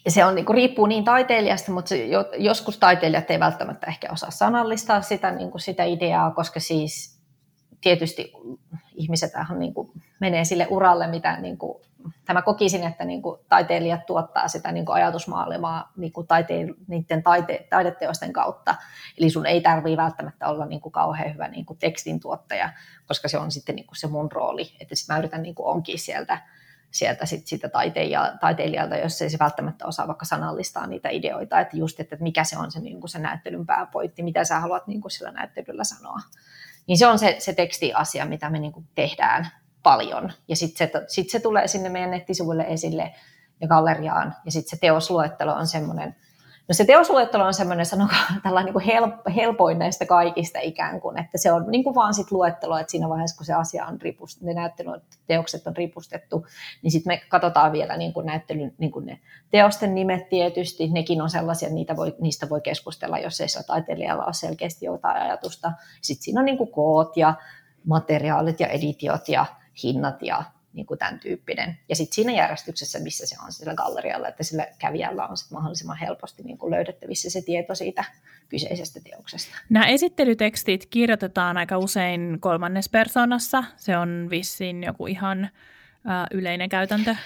se 0.09 0.25
on, 0.25 0.35
niin 0.35 0.47
kuin, 0.47 0.57
riippuu 0.57 0.87
niin 0.87 1.05
taiteilijasta, 1.05 1.73
mutta 1.73 1.89
se, 1.89 2.07
joskus 2.39 2.79
taiteilijat 2.79 3.31
ei 3.31 3.41
välttämättä 3.41 3.87
ehkä 3.87 4.09
osaa 4.13 4.31
sanallistaa 4.31 5.03
sitä, 5.03 5.31
niin 5.31 5.51
kuin 5.51 5.61
sitä 5.61 5.85
ideaa, 5.85 6.31
koska 6.31 6.61
siis 6.61 7.21
tietysti 7.81 8.33
ihmiset 8.95 9.33
niin 9.59 9.75
kuin, 9.75 9.93
menee 10.21 10.45
sille 10.45 10.67
uralle, 10.71 11.07
mitä 11.07 11.41
niin 11.41 11.59
kuin, 11.59 11.83
tai 12.25 12.35
mä 12.35 12.43
kokisin, 12.43 12.85
että 12.85 13.05
niin 13.05 13.23
kuin 13.23 13.41
taiteilijat 13.49 14.07
tuottaa 14.07 14.49
sitä 14.49 14.73
niin 14.73 14.87
kuin 14.87 14.97
ajatusmaailmaa 14.97 15.93
niin 15.97 16.13
kuin 16.13 16.27
taite, 16.27 16.55
niiden 16.87 17.23
taite, 17.23 17.67
taideteosten 17.71 18.33
kautta. 18.33 18.75
Eli 19.19 19.31
sun 19.31 19.47
ei 19.47 19.61
tarvii 19.61 19.97
välttämättä 19.97 20.49
olla 20.49 20.67
niin 20.67 20.81
kuin 20.81 20.93
kauhean 20.93 21.35
hyvä 21.35 21.49
niin 21.49 21.67
kuin 21.67 21.79
tekstin 21.79 22.21
tuottaja, 22.21 22.73
koska 23.07 23.29
se 23.29 23.39
on 23.39 23.51
sitten 23.51 23.77
niin 23.77 23.87
kuin 23.87 23.97
se 23.97 24.07
mun 24.07 24.33
rooli, 24.33 24.77
että 24.81 24.95
sit 24.95 25.09
mä 25.09 25.19
yritän 25.19 25.43
niin 25.43 25.55
kuin 25.55 25.67
onkin 25.67 25.99
sieltä, 25.99 26.39
sieltä 26.91 27.27
sit 27.27 27.47
sitä 27.47 27.69
taiteilijalta, 28.41 28.97
jos 28.97 29.23
ei 29.23 29.31
se 29.31 29.39
välttämättä 29.39 29.87
osaa 29.87 30.07
vaikka 30.07 30.25
sanallistaa 30.25 30.87
niitä 30.87 31.09
ideoita, 31.09 31.61
että 31.61 31.77
just, 31.77 32.01
että 32.01 32.17
mikä 32.21 32.45
se 32.45 32.59
on 32.59 32.73
se, 32.73 32.81
niin 32.81 33.01
kuin 33.01 33.11
se 33.11 33.19
näyttelyn 33.19 33.67
pääpointti, 33.67 34.23
mitä 34.23 34.45
sä 34.45 34.61
haluat 34.61 34.87
niin 34.87 35.01
kuin 35.01 35.13
sillä 35.13 35.31
näyttelyllä 35.31 35.85
sanoa. 35.85 36.19
Niin 36.87 36.99
se 36.99 37.07
on 37.07 37.19
se, 37.19 37.37
se 37.39 37.53
tekstiasia, 37.53 38.27
mitä 38.27 38.51
me 38.51 38.59
niin 38.59 38.73
kuin 38.73 38.89
tehdään 38.95 39.49
paljon. 39.89 40.33
Ja 40.49 40.57
sitten 40.57 40.89
se, 40.93 41.05
sit 41.07 41.31
se 41.31 41.41
tulee 41.41 41.69
sinne 41.69 41.89
meidän 41.89 42.11
nettisivuille 42.11 42.65
esille 42.69 43.15
ja 43.61 43.69
galleriaan. 43.69 44.35
Ja 44.45 44.53
sitten 44.53 44.71
se 44.71 44.77
teosluettelo 44.81 45.53
on 45.53 45.67
semmoinen, 45.67 46.17
no 46.69 46.73
se 46.73 46.85
teosluettelo 46.85 47.45
on 47.45 47.55
semmoinen, 47.55 47.87
sanokaa 47.87 48.21
tällainen 48.43 48.75
niin 48.75 48.85
help, 48.85 49.15
helpoin 49.37 49.79
näistä 49.79 50.07
kaikista 50.07 50.59
ikään 50.63 51.01
kuin, 51.01 51.19
että 51.19 51.39
se 51.39 51.53
on 51.53 51.65
niin 51.71 51.85
kuin 51.85 51.95
vaan 51.95 52.15
sit 52.15 52.31
luettelo, 52.31 52.79
että 52.79 52.91
siinä 52.91 53.09
vaiheessa, 53.09 53.37
kun 53.37 53.47
se 53.47 53.55
asia 53.55 53.87
on 53.87 54.01
ripustettu, 54.01 54.47
ne 54.47 54.55
näyttelyteokset 54.55 55.67
on 55.67 55.77
ripustettu, 55.77 56.47
niin 56.83 56.91
sitten 56.91 57.13
me 57.13 57.21
katsotaan 57.29 57.73
vielä 57.73 57.97
niin 57.97 58.13
kuin 58.13 58.27
näyttelyn, 58.27 58.75
niin 58.79 58.93
kuin 58.93 59.07
ne 59.07 59.21
teosten 59.51 59.95
nimet 59.95 60.29
tietysti, 60.29 60.89
nekin 60.89 61.23
on 61.23 61.31
sellaisia, 61.31 61.69
niitä 61.69 61.97
voi, 61.97 62.17
niistä 62.21 62.49
voi 62.49 62.61
keskustella, 62.61 63.19
jos 63.19 63.41
ei 63.41 63.49
sillä 63.49 63.65
taiteilijalla 63.65 64.25
ole 64.25 64.35
selkeästi 64.35 64.87
jotain 64.87 65.23
ajatusta. 65.23 65.73
Sitten 66.03 66.25
siinä 66.25 66.41
on 66.41 66.45
niin 66.45 66.59
kuin 66.59 66.73
koot 66.73 67.17
ja 67.17 67.35
materiaalit 67.85 68.61
ja 68.61 68.67
editiot 68.67 69.29
ja 69.29 69.47
hinnat 69.83 70.23
ja 70.23 70.45
niin 70.73 70.87
kuin 70.87 70.99
tämän 70.99 71.21
tyyppinen. 71.21 71.79
Ja 71.89 71.97
sitten 71.97 72.15
siinä 72.15 72.33
järjestyksessä, 72.33 72.99
missä 72.99 73.27
se 73.27 73.37
on 73.45 73.53
sillä 73.53 73.75
gallerialla, 73.75 74.29
että 74.29 74.43
sillä 74.45 74.67
kävijällä 74.79 75.27
on 75.27 75.37
sit 75.37 75.51
mahdollisimman 75.51 75.97
helposti 75.97 76.43
niin 76.43 76.59
kuin 76.59 76.71
löydettävissä 76.71 77.31
se 77.31 77.43
tieto 77.43 77.75
siitä 77.75 78.05
kyseisestä 78.49 79.01
teoksesta. 79.11 79.57
Nämä 79.69 79.87
esittelytekstit 79.87 80.87
kirjoitetaan 80.87 81.57
aika 81.57 81.79
usein 81.79 82.37
kolmannes 82.41 82.89
persoonassa. 82.89 83.65
Se 83.77 83.97
on 83.97 84.27
vissiin 84.31 84.85
joku 84.85 85.07
ihan 85.07 85.45
äh, 85.45 86.27
yleinen 86.31 86.69
käytäntö. 86.69 87.17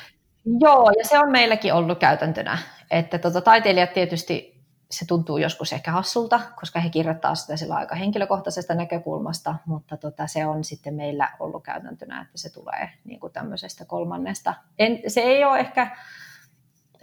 Joo, 0.60 0.90
ja 0.98 1.04
se 1.04 1.18
on 1.18 1.30
meilläkin 1.30 1.74
ollut 1.74 1.98
käytäntönä, 1.98 2.58
että 2.90 3.18
tota, 3.18 3.40
taiteilijat 3.40 3.92
tietysti 3.92 4.51
se 4.92 5.06
tuntuu 5.06 5.38
joskus 5.38 5.72
ehkä 5.72 5.92
hassulta, 5.92 6.40
koska 6.56 6.80
he 6.80 6.90
kirjoittaa 6.90 7.34
sitä 7.34 7.56
sillä 7.56 7.74
aika 7.74 7.94
henkilökohtaisesta 7.94 8.74
näkökulmasta, 8.74 9.54
mutta 9.66 9.96
tota, 9.96 10.26
se 10.26 10.46
on 10.46 10.64
sitten 10.64 10.94
meillä 10.94 11.32
ollut 11.40 11.62
käytäntönä, 11.62 12.20
että 12.20 12.38
se 12.38 12.52
tulee 12.52 12.90
niin 13.04 13.20
kuin 13.20 13.32
tämmöisestä 13.32 13.84
kolmannesta. 13.84 14.54
En, 14.78 15.02
se 15.06 15.20
ei 15.20 15.44
ole 15.44 15.58
ehkä, 15.58 15.96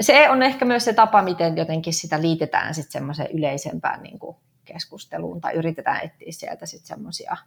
se 0.01 0.29
on 0.29 0.43
ehkä 0.43 0.65
myös 0.65 0.85
se 0.85 0.93
tapa, 0.93 1.21
miten 1.21 1.57
jotenkin 1.57 1.93
sitä 1.93 2.21
liitetään 2.21 2.75
sitten 2.75 2.91
semmoiseen 2.91 3.31
yleisempään 3.31 4.03
niin 4.03 4.19
kuin 4.19 4.37
keskusteluun 4.65 5.41
tai 5.41 5.53
yritetään 5.53 6.01
etsiä 6.03 6.31
sieltä 6.31 6.65
sitten 6.65 6.87
semmoisia. 6.87 7.37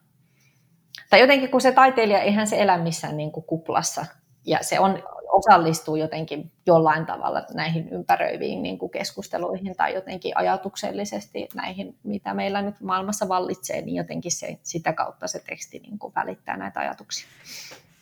Tai 1.11 1.21
jotenkin 1.21 1.51
kun 1.51 1.61
se 1.61 1.73
taiteilija, 1.73 2.21
eihän 2.21 2.47
se 2.47 2.63
elä 2.63 2.79
missään 2.79 3.17
niin 3.17 3.33
kuin 3.33 3.47
kuplassa, 3.47 4.07
ja 4.47 4.59
se 4.63 4.81
on 4.81 5.03
osallistuu 5.33 5.97
jotenkin 5.97 6.51
jollain 6.67 7.07
tavalla 7.07 7.43
näihin 7.55 7.89
ympäröiviin 7.89 8.63
niin 8.63 8.79
kuin 8.79 8.91
keskusteluihin 8.91 9.77
tai 9.77 9.95
jotenkin 9.95 10.37
ajatuksellisesti 10.37 11.49
näihin, 11.55 11.97
mitä 12.03 12.35
meillä 12.35 12.63
nyt 12.63 12.81
maailmassa 12.81 13.29
vallitsee, 13.29 13.83
niin 13.83 13.97
jotenkin 13.97 14.33
se, 14.33 14.59
sitä 14.63 14.93
kautta 14.93 15.27
se 15.27 15.43
teksti 15.47 15.79
niin 15.79 15.99
kuin 15.99 16.13
välittää 16.15 16.57
näitä 16.57 16.81
ajatuksia. 16.81 17.29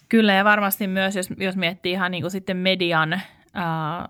Kyllä 0.08 0.34
ja 0.34 0.44
varmasti 0.44 0.86
myös, 0.86 1.16
jos, 1.16 1.28
jos 1.36 1.56
miettii 1.56 1.92
ihan 1.92 2.10
niin 2.10 2.22
kuin 2.22 2.30
sitten 2.30 2.56
median, 2.56 3.12
äh, 3.12 3.22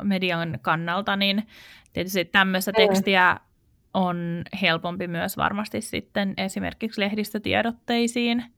median 0.03 0.59
kannalta, 0.63 1.17
niin 1.17 1.47
tietysti 1.93 2.25
tämmöistä 2.25 2.71
mm. 2.71 2.77
tekstiä 2.77 3.37
on 3.95 4.43
helpompi 4.63 5.09
myös 5.09 5.37
varmasti 5.37 5.81
sitten 5.81 6.35
esimerkiksi 6.37 7.01
lehdistötiedotteisiin– 7.01 8.45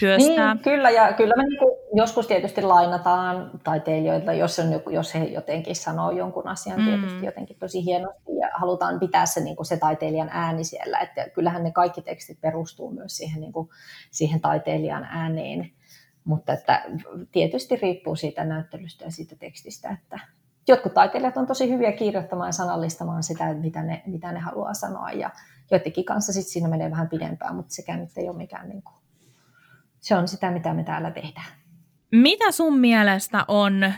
työstää. 0.00 0.54
Niin, 0.54 0.62
kyllä, 0.62 0.90
ja 0.90 1.12
kyllä 1.12 1.34
me 1.36 1.44
niin 1.44 1.58
joskus 1.94 2.26
tietysti 2.26 2.62
lainataan 2.62 3.50
taiteilijoilta, 3.64 4.32
jos, 4.32 4.58
on 4.58 4.72
joku, 4.72 4.90
jos 4.90 5.14
he 5.14 5.24
jotenkin 5.24 5.76
sanoo 5.76 6.10
jonkun 6.10 6.48
asian 6.48 6.80
mm. 6.80 6.86
tietysti 6.86 7.26
jotenkin 7.26 7.56
tosi 7.58 7.84
hienosti, 7.84 8.36
ja 8.40 8.48
halutaan 8.54 9.00
pitää 9.00 9.26
se, 9.26 9.40
niin 9.40 9.56
kuin 9.56 9.66
se 9.66 9.76
taiteilijan 9.76 10.30
ääni 10.32 10.64
siellä, 10.64 10.98
että 10.98 11.28
kyllähän 11.30 11.62
ne 11.64 11.70
kaikki 11.70 12.02
tekstit 12.02 12.40
perustuu 12.40 12.90
myös 12.90 13.16
siihen, 13.16 13.40
niin 13.40 13.52
kuin, 13.52 13.68
siihen 14.10 14.40
taiteilijan 14.40 15.04
ääneen, 15.04 15.70
mutta 16.24 16.52
että 16.52 16.84
tietysti 17.32 17.76
riippuu 17.76 18.16
siitä 18.16 18.44
näyttelystä 18.44 19.04
ja 19.04 19.10
siitä 19.10 19.36
tekstistä, 19.36 19.90
että 20.02 20.20
jotkut 20.68 20.94
taiteilijat 20.94 21.36
on 21.36 21.46
tosi 21.46 21.70
hyviä 21.70 21.92
kirjoittamaan 21.92 22.48
ja 22.48 22.52
sanallistamaan 22.52 23.22
sitä, 23.22 23.54
mitä 23.54 23.82
ne, 23.82 24.02
mitä 24.06 24.32
ne 24.32 24.38
haluaa 24.38 24.74
sanoa, 24.74 25.10
ja 25.10 25.30
joidenkin 25.70 26.04
kanssa 26.04 26.32
sitten 26.32 26.52
siinä 26.52 26.68
menee 26.68 26.90
vähän 26.90 27.08
pidempään, 27.08 27.54
mutta 27.56 27.74
sekään 27.74 28.00
nyt 28.00 28.10
ei 28.16 28.28
ole 28.28 28.36
mikään 28.36 28.68
niin 28.68 28.82
kuin 28.82 29.05
se 30.06 30.16
on 30.16 30.28
sitä, 30.28 30.50
mitä 30.50 30.74
me 30.74 30.84
täällä 30.84 31.10
tehdään. 31.10 31.46
Mitä 32.12 32.52
sun 32.52 32.78
mielestä 32.78 33.44
on 33.48 33.92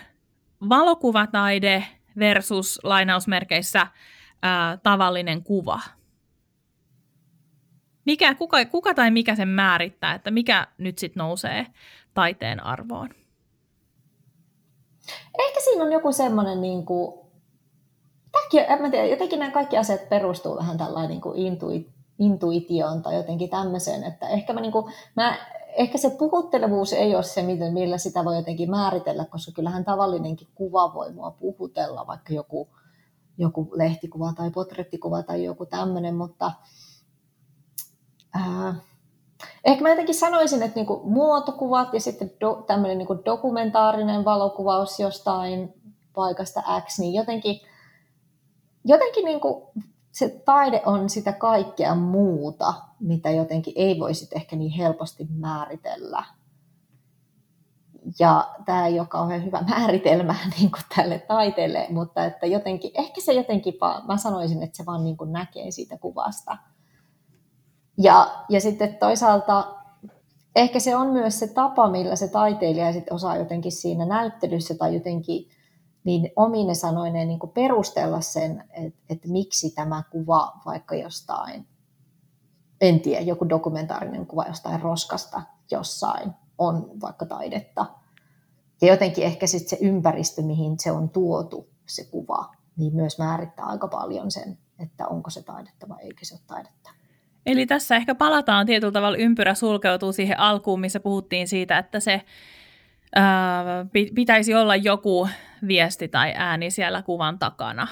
valokuvataide 0.68 1.84
versus 2.18 2.80
lainausmerkeissä 2.82 3.86
ää, 4.42 4.76
tavallinen 4.76 5.42
kuva? 5.42 5.80
Mikä, 8.04 8.34
kuka, 8.34 8.64
kuka 8.64 8.94
tai 8.94 9.10
mikä 9.10 9.34
sen 9.34 9.48
määrittää, 9.48 10.14
että 10.14 10.30
mikä 10.30 10.66
nyt 10.78 10.98
sitten 10.98 11.20
nousee 11.20 11.66
taiteen 12.14 12.64
arvoon? 12.64 13.08
Ehkä 15.38 15.60
siinä 15.60 15.84
on 15.84 15.92
joku 15.92 16.12
semmoinen, 16.12 16.60
niin 16.60 16.86
kuin, 16.86 17.20
en 18.52 18.82
mä 18.82 18.90
tiedä, 18.90 19.06
jotenkin 19.06 19.38
nämä 19.38 19.50
kaikki 19.50 19.76
asiat 19.78 20.08
perustuu 20.08 20.56
vähän 20.56 20.78
tällainen 20.78 21.10
niin 21.10 21.20
kuin 21.20 21.86
intuitioon 22.18 23.02
tai 23.02 23.14
jotenkin 23.14 23.50
tämmöiseen, 23.50 24.04
että 24.04 24.28
ehkä 24.28 24.52
mä, 24.52 24.60
niin 24.60 24.72
kuin, 24.72 24.94
mä 25.16 25.38
ehkä 25.78 25.98
se 25.98 26.10
puhuttelevuus 26.10 26.92
ei 26.92 27.14
ole 27.14 27.22
se, 27.22 27.42
millä 27.72 27.98
sitä 27.98 28.24
voi 28.24 28.36
jotenkin 28.36 28.70
määritellä, 28.70 29.24
koska 29.24 29.52
kyllähän 29.52 29.84
tavallinenkin 29.84 30.48
kuva 30.54 30.94
voi 30.94 31.12
mua 31.12 31.30
puhutella, 31.30 32.06
vaikka 32.06 32.34
joku, 32.34 32.68
joku 33.38 33.68
lehtikuva 33.74 34.32
tai 34.32 34.50
potrettikuva 34.50 35.22
tai 35.22 35.44
joku 35.44 35.66
tämmöinen, 35.66 36.14
mutta 36.14 36.52
ää, 38.34 38.74
ehkä 39.64 39.82
mä 39.82 39.88
jotenkin 39.90 40.14
sanoisin, 40.14 40.62
että 40.62 40.76
niinku 40.76 41.00
muotokuvat 41.04 41.94
ja 41.94 42.00
sitten 42.00 42.32
do, 42.40 42.64
tämmöinen 42.66 42.98
niinku 42.98 43.24
dokumentaarinen 43.24 44.24
valokuvaus 44.24 45.00
jostain 45.00 45.74
paikasta 46.14 46.62
X, 46.86 46.98
niin 46.98 47.14
jotenkin, 47.14 47.60
jotenkin 48.84 49.24
niinku 49.24 49.70
se 50.12 50.42
taide 50.44 50.82
on 50.86 51.10
sitä 51.10 51.32
kaikkea 51.32 51.94
muuta, 51.94 52.74
mitä 53.00 53.30
jotenkin 53.30 53.72
ei 53.76 54.00
voisi 54.00 54.28
ehkä 54.36 54.56
niin 54.56 54.70
helposti 54.70 55.26
määritellä. 55.30 56.24
Ja 58.18 58.54
tämä 58.64 58.86
ei 58.86 59.00
ole 59.00 59.08
kauhean 59.08 59.44
hyvä 59.44 59.64
määritelmä 59.68 60.34
niin 60.58 60.70
kuin 60.70 60.82
tälle 60.96 61.18
taiteelle, 61.18 61.86
mutta 61.90 62.24
että 62.24 62.46
jotenkin, 62.46 62.90
ehkä 62.94 63.20
se 63.20 63.32
jotenkin, 63.32 63.74
mä 64.08 64.16
sanoisin, 64.16 64.62
että 64.62 64.76
se 64.76 64.86
vaan 64.86 65.04
niin 65.04 65.16
kuin 65.16 65.32
näkee 65.32 65.70
siitä 65.70 65.98
kuvasta. 65.98 66.56
Ja, 67.98 68.44
ja 68.48 68.60
sitten 68.60 68.96
toisaalta 68.96 69.74
ehkä 70.56 70.80
se 70.80 70.96
on 70.96 71.06
myös 71.06 71.38
se 71.38 71.48
tapa, 71.48 71.90
millä 71.90 72.16
se 72.16 72.28
taiteilija 72.28 72.92
sit 72.92 73.12
osaa 73.12 73.36
jotenkin 73.36 73.72
siinä 73.72 74.06
näyttelyssä 74.06 74.74
tai 74.74 74.94
jotenkin 74.94 75.48
niin 76.04 76.30
omine 76.36 76.74
sanoineen 76.74 77.28
niin 77.28 77.38
kuin 77.38 77.52
perustella 77.52 78.20
sen, 78.20 78.64
että, 78.70 79.00
että 79.10 79.28
miksi 79.28 79.70
tämä 79.70 80.02
kuva 80.10 80.52
vaikka 80.66 80.94
jostain, 80.94 81.66
en 82.80 83.00
tiedä, 83.00 83.20
joku 83.20 83.48
dokumentaarinen 83.48 84.26
kuva 84.26 84.44
jostain 84.48 84.82
roskasta 84.82 85.42
jossain 85.70 86.30
on 86.58 86.90
vaikka 87.00 87.26
taidetta. 87.26 87.86
Ja 88.82 88.88
jotenkin 88.88 89.24
ehkä 89.24 89.46
sitten 89.46 89.78
se 89.78 89.86
ympäristö, 89.86 90.42
mihin 90.42 90.78
se 90.78 90.92
on 90.92 91.08
tuotu, 91.08 91.68
se 91.86 92.04
kuva, 92.04 92.54
niin 92.76 92.94
myös 92.94 93.18
määrittää 93.18 93.66
aika 93.66 93.88
paljon 93.88 94.30
sen, 94.30 94.58
että 94.78 95.06
onko 95.06 95.30
se 95.30 95.42
taidetta 95.42 95.88
vai 95.88 95.98
eikö 96.02 96.24
se 96.24 96.34
ole 96.34 96.42
taidetta. 96.46 96.90
Eli 97.46 97.66
tässä 97.66 97.96
ehkä 97.96 98.14
palataan 98.14 98.66
tietyllä 98.66 98.92
tavalla, 98.92 99.16
ympyrä 99.16 99.54
sulkeutuu 99.54 100.12
siihen 100.12 100.40
alkuun, 100.40 100.80
missä 100.80 101.00
puhuttiin 101.00 101.48
siitä, 101.48 101.78
että 101.78 102.00
se 102.00 102.22
ää, 103.14 103.86
pitäisi 104.14 104.54
olla 104.54 104.76
joku 104.76 105.28
viesti 105.68 106.08
tai 106.08 106.32
ääni 106.36 106.70
siellä 106.70 107.02
kuvan 107.02 107.38
takana. 107.38 107.88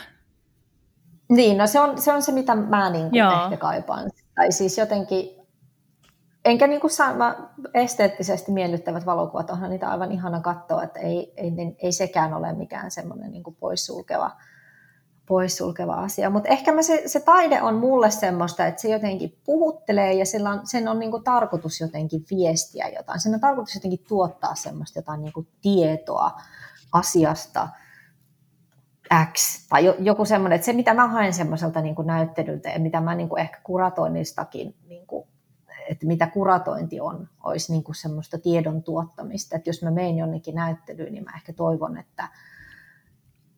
Niin, 1.29 1.59
no 1.59 1.67
se 1.67 1.81
on 1.81 2.03
se, 2.03 2.13
on 2.13 2.23
se 2.23 2.33
mitä 2.33 2.55
mä 2.55 2.91
niin 2.91 3.11
kuin 3.11 3.43
ehkä 3.43 3.57
kaipaan. 3.57 4.11
Tai 4.35 4.53
siis 4.53 4.79
jotenkin, 4.79 5.47
enkä 6.45 6.67
niin 6.67 6.81
kuin 6.81 6.91
saa, 6.91 7.15
mä, 7.15 7.37
esteettisesti 7.75 8.53
miellyttävät 8.53 9.07
valokuvat, 9.07 9.51
onhan 9.51 9.71
niitä 9.71 9.91
aivan 9.91 10.13
ihana 10.13 10.41
katsoa, 10.41 10.83
että 10.83 11.01
ei, 11.01 11.33
ei, 11.37 11.53
ei 11.83 11.93
sekään 11.93 12.35
ole 12.35 12.53
mikään 12.53 12.91
semmoinen 12.91 13.33
niin 13.33 13.43
kuin 13.43 13.57
poissulkeva, 13.61 14.31
poissulkeva 15.27 15.95
asia. 15.95 16.31
Mutta 16.31 16.49
ehkä 16.49 16.73
mä 16.73 16.83
se, 16.83 17.03
se 17.07 17.21
taide 17.21 17.63
on 17.63 17.75
mulle 17.75 18.11
semmoista, 18.11 18.67
että 18.67 18.83
se 18.83 18.89
jotenkin 18.89 19.39
puhuttelee 19.45 20.13
ja 20.13 20.27
sillä 20.27 20.51
on, 20.51 20.61
sen 20.65 20.89
on 20.89 20.99
niin 20.99 21.11
kuin 21.11 21.25
tarkoitus 21.25 21.81
jotenkin 21.81 22.25
viestiä 22.31 22.89
jotain. 22.89 23.21
Sen 23.21 23.35
on 23.35 23.41
tarkoitus 23.41 23.75
jotenkin 23.75 24.05
tuottaa 24.09 24.55
semmoista 24.55 24.99
jotain 24.99 25.23
niin 25.23 25.33
kuin 25.33 25.49
tietoa 25.63 26.31
asiasta 26.93 27.69
X, 29.33 29.69
tai 29.69 29.95
joku 29.99 30.25
semmoinen, 30.25 30.57
että 30.57 30.65
se 30.67 30.73
mitä 30.73 30.95
mä 30.95 31.09
haen 31.09 31.33
semmoiselta 31.33 31.81
niin 31.81 31.95
näyttelyltä 32.05 32.69
ja 32.69 32.79
mitä 32.79 33.01
mä 33.01 33.15
niin 33.15 33.29
kuin 33.29 33.41
ehkä 33.41 33.61
kuratoinnistakin, 33.63 34.75
niin 34.89 35.07
kuin, 35.07 35.29
että 35.91 36.07
mitä 36.07 36.27
kuratointi 36.27 37.01
on, 37.01 37.29
olisi 37.45 37.73
niin 37.73 37.85
kuin 37.85 37.97
semmoista 37.97 38.39
tiedon 38.39 38.83
tuottamista, 38.83 39.57
että 39.57 39.71
jos 39.71 39.83
mä 39.83 39.91
menen 39.91 40.17
jonnekin 40.17 40.55
näyttelyyn, 40.55 41.13
niin 41.13 41.25
mä 41.25 41.37
ehkä 41.37 41.53
toivon, 41.53 41.99
että 41.99 42.29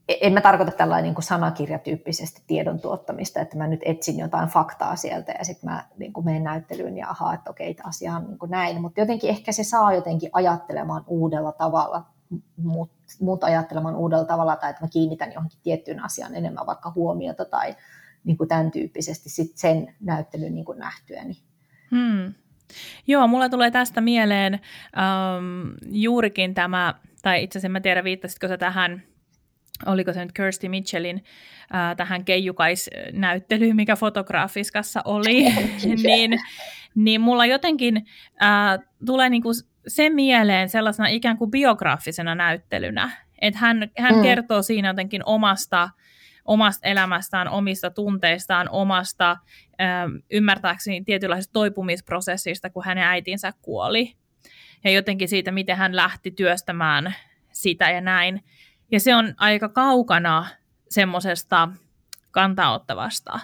en 0.09 0.33
mä 0.33 0.41
tarkoita 0.41 0.73
tällainen 0.73 1.05
niin 1.05 1.15
kuin 1.15 1.25
sanakirjatyyppisesti 1.25 2.43
tiedon 2.47 2.81
tuottamista, 2.81 3.41
että 3.41 3.57
mä 3.57 3.67
nyt 3.67 3.81
etsin 3.85 4.19
jotain 4.19 4.49
faktaa 4.49 4.97
sieltä 4.97 5.33
ja 5.39 5.45
sitten 5.45 5.71
mä 5.71 5.85
niin 5.99 6.13
kuin 6.13 6.25
menen 6.25 6.45
näyttelyyn 6.45 6.97
ja 6.97 7.11
ahaa, 7.11 7.35
että 7.35 7.51
okei, 7.51 7.75
tämä 7.75 7.89
asia 7.89 8.17
on 8.17 8.25
niin 8.25 8.39
kuin 8.39 8.51
näin, 8.51 8.81
mutta 8.81 9.01
jotenkin 9.01 9.31
ehkä 9.31 9.53
se 9.53 9.65
saa 9.65 9.95
jotenkin 9.95 10.31
ajattelemaan 10.33 11.05
uudella 11.07 11.53
tavalla, 11.53 12.07
mut, 12.57 12.91
mut 13.21 13.45
ajattelemaan 13.45 13.97
uudella 13.97 14.25
tavalla 14.25 14.57
tai 14.57 14.71
että 14.71 14.85
mä 14.85 14.89
kiinnitän 14.89 15.33
johonkin 15.33 15.59
tiettyyn 15.63 16.05
asiaan 16.05 16.35
enemmän 16.35 16.67
vaikka 16.67 16.93
huomiota 16.95 17.45
tai 17.45 17.77
niin 18.25 18.37
kuin 18.37 18.49
tämän 18.49 18.71
tyyppisesti 18.71 19.29
sit 19.29 19.57
sen 19.57 19.95
näyttelyn 20.01 20.55
niin 20.55 20.65
kuin 20.65 20.79
nähtyäni. 20.79 21.37
Hmm. 21.91 22.35
Joo, 23.07 23.27
mulla 23.27 23.49
tulee 23.49 23.71
tästä 23.71 24.01
mieleen 24.01 24.55
um, 24.55 25.75
juurikin 25.91 26.55
tämä, 26.55 26.95
tai 27.23 27.43
itse 27.43 27.59
asiassa 27.59 27.73
mä 27.73 27.81
tiedän, 27.81 28.05
viittasitko 28.05 28.49
sä 28.49 28.59
tähän 28.59 29.03
oliko 29.87 30.13
se 30.13 30.25
nyt 30.25 30.33
Kirsty 30.33 30.69
Mitchellin 30.69 31.25
ää, 31.73 31.95
tähän 31.95 32.25
keijukaisnäyttelyyn, 32.25 33.77
mikä 33.77 33.97
fotografiskassa 33.97 35.03
oli, 35.05 35.45
niin, 36.05 36.31
niin 36.95 37.21
mulla 37.21 37.47
jotenkin 37.47 38.07
ää, 38.41 38.79
tulee 39.07 39.31
niinku 39.31 39.49
se 39.89 40.11
mieleen 40.11 40.69
sellaisena 40.69 41.09
ikään 41.09 41.37
kuin 41.37 41.51
biograafisena 41.51 42.35
näyttelynä, 42.35 43.11
että 43.41 43.61
hän, 43.61 43.91
hän 43.99 44.15
mm. 44.15 44.23
kertoo 44.23 44.63
siinä 44.63 44.89
jotenkin 44.89 45.23
omasta, 45.27 45.91
omasta 46.45 46.89
elämästään, 46.89 47.49
omista 47.49 47.91
tunteistaan, 47.91 48.69
omasta 48.71 49.37
ää, 49.79 50.09
ymmärtääkseni 50.31 51.05
tietynlaisesta 51.05 51.53
toipumisprosessista, 51.53 52.71
kun 52.71 52.85
hänen 52.85 53.05
äitinsä 53.05 53.53
kuoli. 53.63 54.15
Ja 54.85 54.91
jotenkin 54.91 55.29
siitä, 55.29 55.51
miten 55.51 55.77
hän 55.77 55.97
lähti 55.97 56.31
työstämään 56.31 57.15
sitä 57.53 57.91
ja 57.91 58.01
näin. 58.01 58.45
Ja 58.91 59.01
se 59.01 59.15
on 59.15 59.35
aika 59.37 59.69
kaukana 59.69 60.47
semmoisesta 60.91 61.69
kantaottavasta 62.31 63.41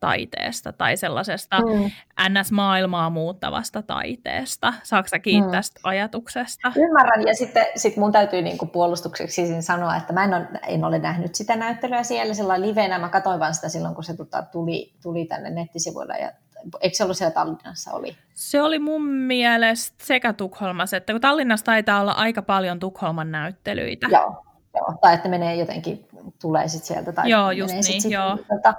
taiteesta 0.00 0.72
tai 0.72 0.96
sellaisesta 0.96 1.60
mm. 1.60 1.90
NS-maailmaa 2.28 3.10
muuttavasta 3.10 3.82
taiteesta. 3.82 4.72
Saatko 4.82 5.08
sä 5.08 5.18
kiittää 5.18 5.48
mm. 5.48 5.52
tästä 5.52 5.80
ajatuksesta? 5.82 6.72
Ymmärrän, 6.76 7.26
ja 7.26 7.34
sitten 7.34 7.66
sit 7.76 7.96
mun 7.96 8.12
täytyy 8.12 8.42
niinku 8.42 8.66
puolustukseksi 8.66 9.62
sanoa, 9.62 9.96
että 9.96 10.12
mä 10.12 10.24
en 10.24 10.34
ole, 10.34 10.46
en 10.66 10.84
ole 10.84 10.98
nähnyt 10.98 11.34
sitä 11.34 11.56
näyttelyä 11.56 12.02
siellä 12.02 12.34
sillä 12.34 12.60
livenä. 12.60 12.98
Mä 12.98 13.08
katsoin 13.08 13.40
vain 13.40 13.54
sitä 13.54 13.68
silloin, 13.68 13.94
kun 13.94 14.04
se 14.04 14.16
tota, 14.16 14.42
tuli, 14.42 14.92
tuli 15.02 15.24
tänne 15.24 15.50
nettisivuille 15.50 16.18
ja 16.18 16.32
Eikö 16.80 16.96
se 16.96 17.04
ollut 17.04 17.16
siellä 17.16 17.34
Tallinnassa? 17.34 17.92
Oli? 17.92 18.16
Se 18.34 18.62
oli 18.62 18.78
mun 18.78 19.04
mielestä 19.04 20.04
sekä 20.04 20.32
Tukholmassa, 20.32 20.96
että 20.96 21.12
kun 21.12 21.20
Tallinnassa 21.20 21.66
taitaa 21.66 22.00
olla 22.00 22.12
aika 22.12 22.42
paljon 22.42 22.78
Tukholman 22.78 23.32
näyttelyitä. 23.32 24.06
Joo, 24.10 24.42
Joo, 24.76 24.98
tai 25.00 25.14
että 25.14 25.28
menee 25.28 25.54
jotenkin, 25.54 26.08
tulee 26.40 26.68
sitten 26.68 26.86
sieltä. 26.86 27.12
Tai 27.12 27.30
joo, 27.30 27.50
just 27.50 27.74
menee 27.74 27.82
niin, 27.82 28.02
sit 28.02 28.12
joo. 28.12 28.36
Tota, 28.36 28.74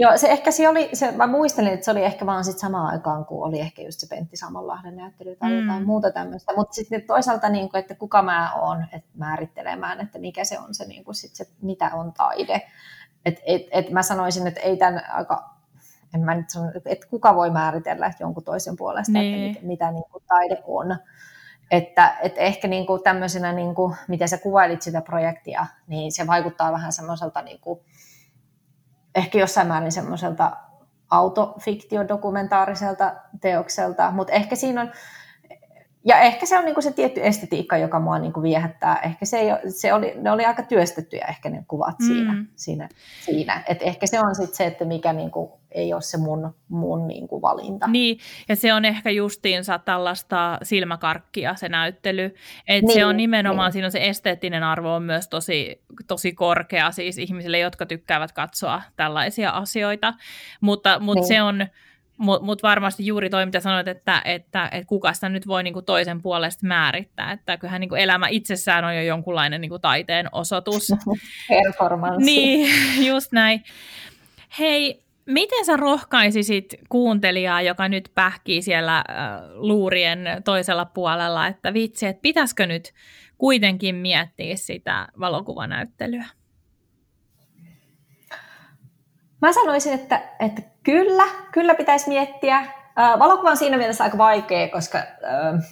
joo, 0.00 0.18
se 0.18 0.28
ehkä 0.28 0.50
se 0.50 0.68
oli, 0.68 0.90
se, 0.92 1.12
mä 1.12 1.26
muistelin, 1.26 1.72
että 1.72 1.84
se 1.84 1.90
oli 1.90 2.04
ehkä 2.04 2.26
vaan 2.26 2.44
sit 2.44 2.58
samaan 2.58 2.92
aikaan, 2.92 3.24
kun 3.24 3.46
oli 3.46 3.60
ehkä 3.60 3.82
just 3.82 4.00
se 4.00 4.06
Pentti 4.06 4.36
Samonlahden 4.36 4.96
näyttely 4.96 5.36
tai 5.36 5.50
mm. 5.50 5.60
jotain 5.60 5.86
muuta 5.86 6.10
tämmöistä. 6.10 6.52
Mutta 6.56 6.74
sitten 6.74 7.02
toisaalta, 7.02 7.48
niin 7.48 7.70
kuin, 7.70 7.80
että 7.80 7.94
kuka 7.94 8.22
mä 8.22 8.54
oon, 8.54 8.82
että 8.92 9.08
määrittelemään, 9.14 10.00
että 10.00 10.18
mikä 10.18 10.44
se 10.44 10.58
on 10.58 10.74
se, 10.74 10.84
niin 10.84 11.04
kuin 11.04 11.14
sit 11.14 11.34
se 11.34 11.46
mitä 11.62 11.90
on 11.94 12.12
taide. 12.12 12.62
Et, 13.24 13.40
et, 13.46 13.62
et 13.70 13.90
mä 13.90 14.02
sanoisin, 14.02 14.46
että 14.46 14.60
ei 14.60 14.76
tämän 14.76 15.02
aika 15.12 15.50
en 16.14 16.20
mä 16.20 16.34
nyt 16.34 16.50
sano, 16.50 16.70
että 16.84 17.06
kuka 17.10 17.34
voi 17.34 17.50
määritellä 17.50 18.12
jonkun 18.20 18.44
toisen 18.44 18.76
puolesta, 18.76 19.12
niin. 19.12 19.34
että 19.34 19.48
mitä, 19.48 19.66
mitä 19.66 19.90
niin 19.90 20.04
kuin 20.12 20.24
taide 20.28 20.62
on. 20.66 20.96
Että, 21.70 22.16
että 22.22 22.40
ehkä 22.40 22.68
niin 22.68 22.86
kuin 22.86 23.02
tämmöisenä, 23.02 23.52
niin 23.52 23.74
kuin, 23.74 23.96
miten 24.08 24.28
sä 24.28 24.38
kuvailit 24.38 24.82
sitä 24.82 25.00
projektia, 25.00 25.66
niin 25.86 26.12
se 26.12 26.26
vaikuttaa 26.26 26.72
vähän 26.72 26.92
semmoiselta, 26.92 27.42
niin 27.42 27.60
kuin, 27.60 27.80
ehkä 29.14 29.38
jossain 29.38 29.66
määrin 29.66 29.92
semmoiselta 29.92 30.56
autofiktiodokumentaariselta 31.10 33.14
teokselta, 33.40 34.10
mutta 34.10 34.32
ehkä 34.32 34.56
siinä 34.56 34.80
on, 34.80 34.92
ja 36.04 36.20
ehkä 36.20 36.46
se 36.46 36.58
on 36.58 36.64
niin 36.64 36.74
kuin 36.74 36.84
se 36.84 36.92
tietty 36.92 37.26
estetiikka, 37.26 37.76
joka 37.76 38.00
mua 38.00 38.18
niin 38.18 38.32
kuin 38.32 38.42
viehättää. 38.42 38.96
Ehkä 38.96 39.26
se, 39.26 39.38
ei 39.38 39.50
se 39.68 39.92
oli, 39.92 40.14
ne 40.20 40.30
oli 40.30 40.44
aika 40.44 40.62
työstettyjä 40.62 41.26
ehkä 41.28 41.50
ne 41.50 41.64
kuvat 41.68 41.98
mm. 41.98 42.06
siinä. 42.06 42.44
siinä, 42.56 42.88
siinä. 43.24 43.62
Et 43.68 43.82
ehkä 43.82 44.06
se 44.06 44.20
on 44.20 44.34
sitten 44.34 44.56
se, 44.56 44.66
että 44.66 44.84
mikä 44.84 45.12
niin 45.12 45.30
kuin 45.30 45.50
ei 45.72 45.92
ole 45.92 46.02
se 46.02 46.18
mun, 46.18 46.54
mun 46.68 47.08
niin 47.08 47.28
kuin 47.28 47.42
valinta. 47.42 47.86
Niin, 47.86 48.18
ja 48.48 48.56
se 48.56 48.74
on 48.74 48.84
ehkä 48.84 49.10
justiinsa 49.10 49.78
tällaista 49.78 50.58
silmäkarkkia 50.62 51.54
se 51.54 51.68
näyttely. 51.68 52.34
Et 52.68 52.82
niin, 52.82 52.94
se 52.94 53.04
on 53.04 53.16
nimenomaan, 53.16 53.66
niin. 53.66 53.72
siinä 53.72 53.86
on 53.86 53.92
se 53.92 54.08
esteettinen 54.08 54.62
arvo 54.62 54.94
on 54.94 55.02
myös 55.02 55.28
tosi, 55.28 55.82
tosi 56.08 56.32
korkea 56.32 56.90
siis 56.90 57.18
ihmisille, 57.18 57.58
jotka 57.58 57.86
tykkäävät 57.86 58.32
katsoa 58.32 58.82
tällaisia 58.96 59.50
asioita. 59.50 60.14
Mutta, 60.60 60.98
mutta 60.98 61.20
niin. 61.20 61.28
se 61.28 61.42
on 61.42 61.66
mutta 62.20 62.46
mut 62.46 62.62
varmasti 62.62 63.06
juuri 63.06 63.30
toi, 63.30 63.46
mitä 63.46 63.60
sanoit, 63.60 63.88
että, 63.88 64.22
että, 64.24 64.68
että 64.72 64.88
kuka 64.88 65.12
sitä 65.12 65.28
nyt 65.28 65.46
voi 65.46 65.62
niinku 65.62 65.82
toisen 65.82 66.22
puolesta 66.22 66.66
määrittää. 66.66 67.32
Että 67.32 67.56
kyllähän 67.56 67.80
niinku 67.80 67.94
elämä 67.94 68.28
itsessään 68.28 68.84
on 68.84 68.96
jo 68.96 69.02
jonkunlainen 69.02 69.60
niinku 69.60 69.78
taiteen 69.78 70.28
osoitus. 70.32 70.92
Performanssi. 71.48 72.24
Niin, 72.24 73.06
just 73.06 73.32
näin. 73.32 73.64
Hei, 74.58 75.02
miten 75.32 75.64
sä 75.64 75.76
rohkaisisit 75.76 76.74
kuuntelijaa, 76.88 77.62
joka 77.62 77.88
nyt 77.88 78.10
pähkii 78.14 78.62
siellä 78.62 78.96
äh, 78.98 79.04
luurien 79.52 80.18
toisella 80.44 80.84
puolella, 80.84 81.46
että 81.46 81.74
vitsi, 81.74 82.06
että 82.06 82.22
pitäisikö 82.22 82.66
nyt 82.66 82.92
kuitenkin 83.38 83.94
miettiä 83.94 84.56
sitä 84.56 85.08
valokuvanäyttelyä? 85.20 86.24
Mä 89.42 89.52
sanoisin, 89.52 89.92
että, 89.92 90.22
että 90.40 90.62
kyllä, 90.82 91.26
kyllä 91.52 91.74
pitäisi 91.74 92.08
miettiä. 92.08 92.66
Valokuva 93.18 93.50
on 93.50 93.56
siinä 93.56 93.76
mielessä 93.76 94.04
aika 94.04 94.18
vaikea, 94.18 94.68
koska 94.68 94.98
äh, 94.98 95.64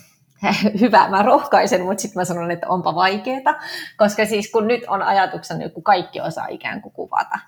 hyvä, 0.80 1.08
mä 1.08 1.22
rohkaisen, 1.22 1.82
mutta 1.82 2.02
sitten 2.02 2.20
mä 2.20 2.24
sanon, 2.24 2.50
että 2.50 2.68
onpa 2.68 2.94
vaikeeta, 2.94 3.54
koska 3.96 4.26
siis 4.26 4.50
kun 4.50 4.68
nyt 4.68 4.84
on 4.86 5.02
ajatuksena, 5.02 5.68
kun 5.68 5.82
kaikki 5.82 6.20
osaa 6.20 6.46
ikään 6.46 6.82
kuin 6.82 6.92
kuvata, 6.92 7.38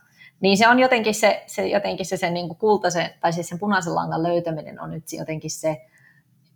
niin 0.40 0.58
se 0.58 0.68
on 0.68 0.78
jotenkin 0.78 1.14
se, 1.14 1.44
se, 1.46 1.66
jotenkin 1.66 2.06
se, 2.06 2.16
se 2.16 2.30
niin 2.30 2.48
kuin 2.48 2.58
kultaisen, 2.58 3.10
tai 3.20 3.32
siis 3.32 3.48
sen 3.48 3.58
punaisen 3.58 3.94
langan 3.94 4.22
löytäminen 4.22 4.80
on 4.80 4.90
nyt 4.90 5.04
jotenkin 5.12 5.50
se, 5.50 5.86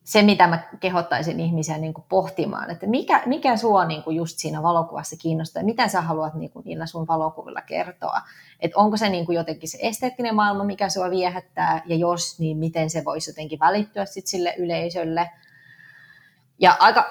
se, 0.04 0.22
mitä 0.22 0.46
mä 0.46 0.62
kehottaisin 0.80 1.40
ihmisiä 1.40 1.78
niin 1.78 1.94
kuin 1.94 2.04
pohtimaan, 2.08 2.70
että 2.70 2.86
mikä, 2.86 3.22
mikä 3.26 3.56
sua 3.56 3.84
niin 3.84 4.02
kuin 4.02 4.16
just 4.16 4.38
siinä 4.38 4.62
valokuvassa 4.62 5.16
kiinnostaa 5.16 5.60
ja 5.60 5.66
mitä 5.66 5.88
sä 5.88 6.00
haluat 6.00 6.34
niin 6.34 6.50
kuin 6.50 6.64
niillä 6.64 6.86
sun 6.86 7.06
valokuvilla 7.06 7.60
kertoa. 7.60 8.20
Että 8.60 8.78
onko 8.78 8.96
se 8.96 9.08
niin 9.08 9.26
kuin 9.26 9.36
jotenkin 9.36 9.68
se 9.68 9.78
esteettinen 9.80 10.34
maailma, 10.34 10.64
mikä 10.64 10.88
sua 10.88 11.10
viehättää 11.10 11.82
ja 11.86 11.96
jos, 11.96 12.38
niin 12.38 12.56
miten 12.56 12.90
se 12.90 13.04
voisi 13.04 13.30
jotenkin 13.30 13.58
välittyä 13.58 14.04
sit 14.04 14.26
sille 14.26 14.54
yleisölle. 14.58 15.30
Ja 16.58 16.76
aika, 16.80 17.08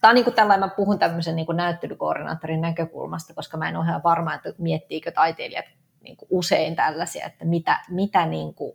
tämä 0.00 0.10
on 0.10 0.14
niin 0.14 0.24
kuin 0.24 0.34
tällainen, 0.34 0.68
mä 0.68 0.74
puhun 0.76 0.98
tämmöisen 0.98 1.36
niin 1.36 1.46
kuin 1.46 1.56
näyttelykoordinaattorin 1.56 2.60
näkökulmasta, 2.60 3.34
koska 3.34 3.56
mä 3.56 3.68
en 3.68 3.76
ole 3.76 3.84
ihan 3.84 4.02
varma, 4.02 4.34
että 4.34 4.52
miettiikö 4.58 5.10
taiteilijat 5.10 5.64
niin 6.04 6.16
kuin 6.16 6.28
usein 6.30 6.76
tällaisia, 6.76 7.26
että 7.26 7.44
mitä, 7.44 7.80
mitä 7.88 8.26
niin 8.26 8.54
kuin 8.54 8.72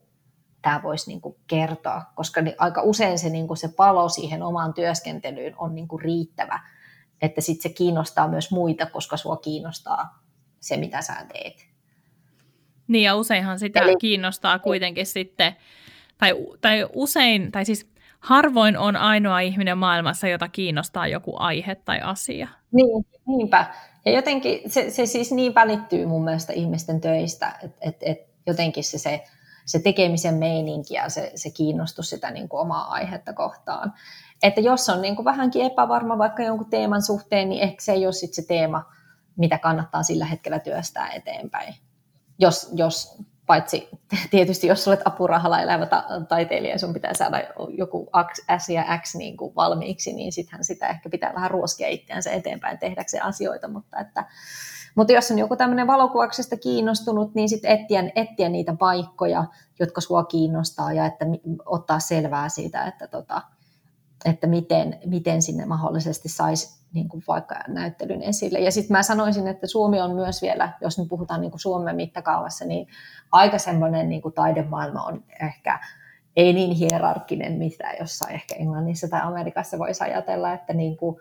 tämä 0.61 0.80
voisi 0.84 1.09
niin 1.09 1.21
kuin 1.21 1.36
kertoa, 1.47 2.01
koska 2.15 2.41
niin 2.41 2.55
aika 2.57 2.82
usein 2.82 3.19
se, 3.19 3.30
niin 3.30 3.47
kuin 3.47 3.57
se 3.57 3.67
palo 3.67 4.09
siihen 4.09 4.43
omaan 4.43 4.73
työskentelyyn 4.73 5.55
on 5.57 5.75
niin 5.75 5.88
kuin 5.88 6.01
riittävä, 6.01 6.59
että 7.21 7.41
sitten 7.41 7.71
se 7.71 7.75
kiinnostaa 7.77 8.27
myös 8.27 8.51
muita, 8.51 8.86
koska 8.86 9.17
sua 9.17 9.38
kiinnostaa 9.38 10.23
se, 10.59 10.77
mitä 10.77 11.01
sä 11.01 11.25
teet. 11.34 11.69
Niin 12.88 13.03
ja 13.03 13.15
useinhan 13.15 13.59
sitä 13.59 13.80
Eli, 13.80 13.95
kiinnostaa 13.99 14.59
kuitenkin 14.59 15.05
sitten, 15.05 15.55
tai, 16.17 16.34
tai 16.61 16.88
usein, 16.93 17.51
tai 17.51 17.65
siis 17.65 17.89
harvoin 18.19 18.77
on 18.77 18.95
ainoa 18.95 19.39
ihminen 19.39 19.77
maailmassa, 19.77 20.27
jota 20.27 20.47
kiinnostaa 20.47 21.07
joku 21.07 21.36
aihe 21.39 21.75
tai 21.75 21.99
asia. 22.01 22.47
Niin, 22.71 23.05
niinpä. 23.27 23.73
Ja 24.10 24.16
jotenkin 24.16 24.62
se, 24.68 24.89
se 24.89 25.05
siis 25.05 25.32
niin 25.32 25.55
välittyy 25.55 26.05
mun 26.05 26.24
mielestä 26.24 26.53
ihmisten 26.53 27.01
töistä, 27.01 27.60
että 27.62 27.78
et, 27.82 27.97
et 28.01 28.30
jotenkin 28.45 28.84
se, 28.84 28.97
se 28.97 29.24
se 29.70 29.80
tekemisen 29.80 30.36
meininki 30.36 30.93
ja 30.93 31.10
se, 31.10 31.32
se 31.36 31.49
kiinnostus 31.49 32.10
sitä 32.10 32.32
niin 32.32 32.49
kuin 32.49 32.62
omaa 32.62 32.91
aihetta 32.91 33.34
kohtaan. 33.34 33.93
Että 34.43 34.62
jos 34.62 34.89
on 34.89 35.01
niin 35.01 35.16
kuin 35.16 35.26
vähänkin 35.26 35.66
epävarma 35.66 36.18
vaikka 36.18 36.43
jonkun 36.43 36.70
teeman 36.70 37.01
suhteen, 37.01 37.49
niin 37.49 37.62
ehkä 37.62 37.82
se 37.82 37.91
ei 37.91 38.05
ole 38.05 38.14
sit 38.14 38.34
se 38.34 38.45
teema, 38.47 38.86
mitä 39.38 39.57
kannattaa 39.57 40.03
sillä 40.03 40.26
hetkellä 40.26 40.60
työstää 40.60 41.10
eteenpäin. 41.10 41.76
Jos, 42.39 42.70
jos 42.74 43.18
paitsi 43.50 43.89
tietysti 44.32 44.68
jos 44.68 44.88
olet 44.88 45.00
apurahalla 45.06 45.62
elävä 45.62 45.86
ta- 45.86 46.06
taiteilija 46.28 46.74
ja 46.74 46.80
sun 46.80 46.93
pitää 46.93 47.14
saada 47.14 47.41
joku 47.78 48.10
S 48.58 48.70
ja 48.70 49.00
X 49.02 49.16
niin 49.16 49.38
kuin 49.38 49.56
valmiiksi, 49.56 50.14
niin 50.14 50.32
sittenhän 50.32 50.64
sitä 50.64 50.88
ehkä 50.88 51.10
pitää 51.10 51.34
vähän 51.36 51.52
ruoskia 51.52 51.88
itseänsä 51.88 52.32
eteenpäin 52.32 52.78
tehdäkseen 52.78 53.24
asioita, 53.24 53.68
mutta 53.68 54.00
että 54.00 54.26
mutta 54.95 55.14
jos 55.14 55.32
on 55.32 55.39
joku 55.39 55.56
tämmöinen 55.56 55.88
valokuvauksesta 55.88 56.58
kiinnostunut, 56.58 57.36
niin 57.36 57.50
sitten 57.50 57.72
etsiä, 57.72 58.04
etsiä 58.16 58.50
niitä 58.50 58.76
paikkoja, 58.80 59.45
jotka 59.80 60.02
sua 60.02 60.24
kiinnostaa 60.24 60.93
ja 60.93 61.06
että 61.06 61.26
ottaa 61.66 62.00
selvää 62.00 62.50
siitä, 62.50 62.86
että, 62.86 63.08
tota, 63.08 63.41
että 64.26 64.47
miten, 64.47 64.99
miten 65.05 65.41
sinne 65.41 65.65
mahdollisesti 65.65 66.30
saisi 66.30 66.80
niin 66.93 67.09
kuin 67.09 67.24
vaikka 67.28 67.55
näyttelyn 67.67 68.22
esille. 68.22 68.59
Ja 68.59 68.72
sitten 68.72 68.97
mä 68.97 69.03
sanoisin, 69.03 69.47
että 69.47 69.67
Suomi 69.67 70.01
on 70.01 70.15
myös 70.15 70.41
vielä, 70.41 70.74
jos 70.82 70.97
me 70.97 71.05
puhutaan 71.09 71.41
niin 71.41 71.51
kuin 71.51 71.61
Suomen 71.61 71.95
mittakaavassa, 71.95 72.65
niin 72.65 72.88
aika 73.32 73.57
semmoinen 73.57 74.09
niin 74.09 74.22
kuin 74.22 74.34
taidemaailma 74.34 75.03
on 75.03 75.24
ehkä 75.41 75.80
ei 76.36 76.53
niin 76.53 76.72
hierarkkinen, 76.72 77.53
mitä 77.53 77.91
jossain 77.99 78.34
ehkä 78.34 78.55
Englannissa 78.55 79.07
tai 79.07 79.22
Amerikassa 79.24 79.80
voisi 79.80 80.03
ajatella, 80.03 80.53
että 80.53 80.74
niin 80.74 80.97
kuin, 80.97 81.15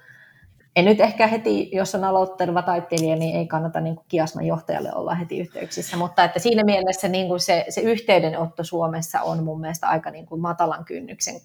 en 0.76 0.84
nyt 0.84 1.01
ehkä 1.01 1.26
heti, 1.26 1.70
jos 1.72 1.94
on 1.94 2.05
aloitteleva 2.05 2.62
taiteilija, 2.62 3.16
niin 3.16 3.36
ei 3.36 3.46
kannata 3.46 3.80
niin 3.80 3.96
kuin 3.96 4.05
kiasman 4.09 4.46
johtajalle 4.46 4.94
olla 4.94 5.14
heti 5.14 5.38
yhteyksissä, 5.38 5.96
mutta 5.96 6.24
että 6.24 6.38
siinä 6.38 6.64
mielessä 6.64 7.09
niin 7.09 7.28
kuin 7.28 7.40
se, 7.40 7.64
se 7.68 7.80
yhteydenotto 7.80 8.64
Suomessa 8.64 9.20
on 9.20 9.44
mun 9.44 9.61
mielestä 9.61 9.88
aika 9.88 10.11
niin 10.11 10.26
kuin 10.26 10.40
matalan 10.40 10.84
kynnyksen, 10.84 11.40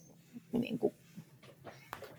niin 0.52 0.80
kuin, 0.80 0.94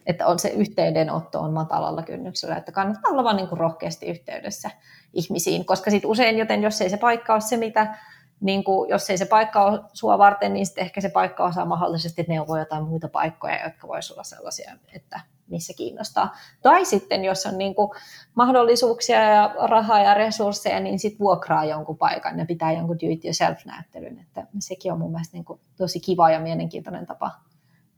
että 0.06 0.26
on 0.26 0.38
se 0.38 0.48
yhteydenotto 0.48 1.40
on 1.40 1.52
matalalla 1.52 2.02
kynnyksellä, 2.02 2.56
että 2.56 2.72
kannattaa 2.72 3.12
olla 3.12 3.24
vaan 3.24 3.36
niin 3.36 3.48
kuin 3.48 3.58
rohkeasti 3.58 4.06
yhteydessä 4.06 4.70
ihmisiin, 5.12 5.64
koska 5.64 5.90
sitten 5.90 6.10
usein, 6.10 6.38
joten 6.38 6.62
jos 6.62 6.80
ei 6.80 6.90
se 6.90 6.96
paikka 6.96 7.32
ole 7.32 7.40
se, 7.40 7.56
mitä 7.56 7.96
niin 8.40 8.64
kuin, 8.64 8.90
jos 8.90 9.10
ei 9.10 9.18
se 9.18 9.26
paikka 9.26 9.64
ole 9.64 9.80
sua 9.92 10.18
varten, 10.18 10.52
niin 10.54 10.66
sitten 10.66 10.84
ehkä 10.84 11.00
se 11.00 11.08
paikka 11.08 11.44
osaa 11.44 11.64
mahdollisesti 11.64 12.24
neuvoa 12.28 12.58
jotain 12.58 12.84
muita 12.84 13.08
paikkoja, 13.08 13.64
jotka 13.64 13.88
voisivat 13.88 14.16
olla 14.16 14.24
sellaisia, 14.24 14.72
että 14.94 15.20
missä 15.48 15.72
kiinnostaa. 15.76 16.36
Tai 16.62 16.84
sitten, 16.84 17.24
jos 17.24 17.46
on 17.46 17.58
niin 17.58 17.74
kuin 17.74 17.90
mahdollisuuksia 18.34 19.20
ja 19.22 19.54
rahaa 19.62 20.02
ja 20.02 20.14
resursseja, 20.14 20.80
niin 20.80 20.98
sitten 20.98 21.18
vuokraa 21.18 21.64
jonkun 21.64 21.98
paikan 21.98 22.38
ja 22.38 22.44
pitää 22.44 22.72
jonkun 22.72 22.98
do-it-yourself-näyttelyn. 23.00 24.18
Että 24.20 24.46
sekin 24.58 24.92
on 24.92 24.98
mun 24.98 25.10
mielestä 25.10 25.36
niin 25.36 25.44
kuin 25.44 25.60
tosi 25.76 26.00
kiva 26.00 26.30
ja 26.30 26.40
mielenkiintoinen 26.40 27.06
tapa 27.06 27.30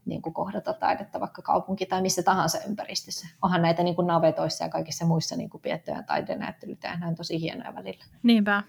niin 0.07 0.23
kuin 0.23 0.35
kohdata 0.35 0.73
taidetta 0.73 1.21
vaikka 1.21 1.43
kaupunki 1.43 1.87
tai 1.87 2.03
missä 2.03 2.23
tahansa 2.23 2.59
ympäristössä. 2.69 3.29
Onhan 3.43 3.63
näitä 3.63 3.83
niin 3.83 3.97
kuin 3.97 4.07
navetoissa 4.07 4.65
ja 4.65 4.71
kaikissa 4.71 5.07
muissa 5.07 5.37
niin 5.37 5.51
kuin 5.51 5.61
piettyjä 5.61 6.03
taidenäyttelyitä 6.03 6.99
ja 7.01 7.09
on 7.09 7.15
tosi 7.15 7.41
hienoja 7.41 7.75
välillä. 7.75 8.05
Niinpä. 8.23 8.63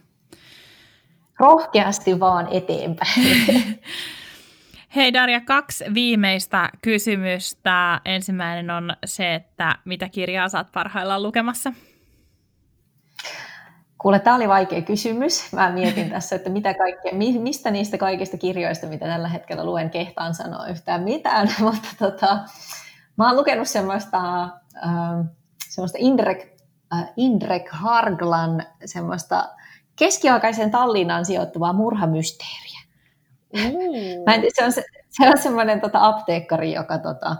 Rohkeasti 1.40 2.20
vaan 2.20 2.48
eteenpäin. 2.52 3.22
Hei 4.96 5.14
Darja, 5.14 5.42
kaksi 5.42 5.86
viimeistä 5.94 6.70
kysymystä. 6.82 8.02
Ensimmäinen 8.06 8.70
on 8.70 8.94
se, 9.06 9.36
että 9.36 9.76
mitä 9.86 10.10
kirjaa 10.10 10.50
saat 10.50 10.72
parhaillaan 10.72 11.24
lukemassa? 11.24 11.74
Kuule, 13.98 14.20
tämä 14.20 14.36
oli 14.36 14.48
vaikea 14.48 14.82
kysymys. 14.82 15.54
Mä 15.54 15.72
mietin 15.72 16.10
tässä, 16.14 16.36
että 16.36 16.50
mitä 16.50 16.74
kaikkea, 16.74 17.14
mistä 17.40 17.72
niistä 17.72 17.98
kaikista 17.98 18.38
kirjoista, 18.38 18.88
mitä 18.88 19.06
tällä 19.06 19.28
hetkellä 19.28 19.66
luen, 19.66 19.90
kehtaan 19.90 20.36
sanoa 20.36 20.68
yhtään 20.68 21.04
mitään, 21.04 21.50
mutta 21.66 21.88
tota, 22.00 22.40
mä 23.16 23.28
oon 23.28 23.38
lukenut 23.38 23.68
semmoista, 23.68 24.44
äh, 24.86 25.26
semmoista 25.70 25.98
Indrek, 26.02 26.48
äh, 26.94 27.10
Indrek 27.16 27.70
Harglan 27.70 28.64
semmoista 28.86 29.50
keskiaikaisen 29.96 30.72
Tallinnaan 30.72 31.26
sijoittuvaa 31.26 31.74
murhamysteeriä. 31.74 32.80
Mm. 33.54 34.24
Mä 34.26 34.36
en, 34.36 34.44
se, 34.54 34.66
on 34.66 34.72
se, 34.72 34.84
se 35.10 35.30
on 35.30 35.38
semmoinen 35.38 35.82
tota, 35.82 36.06
apteekkari, 36.06 36.74
joka 36.74 36.98
tota, 36.98 37.36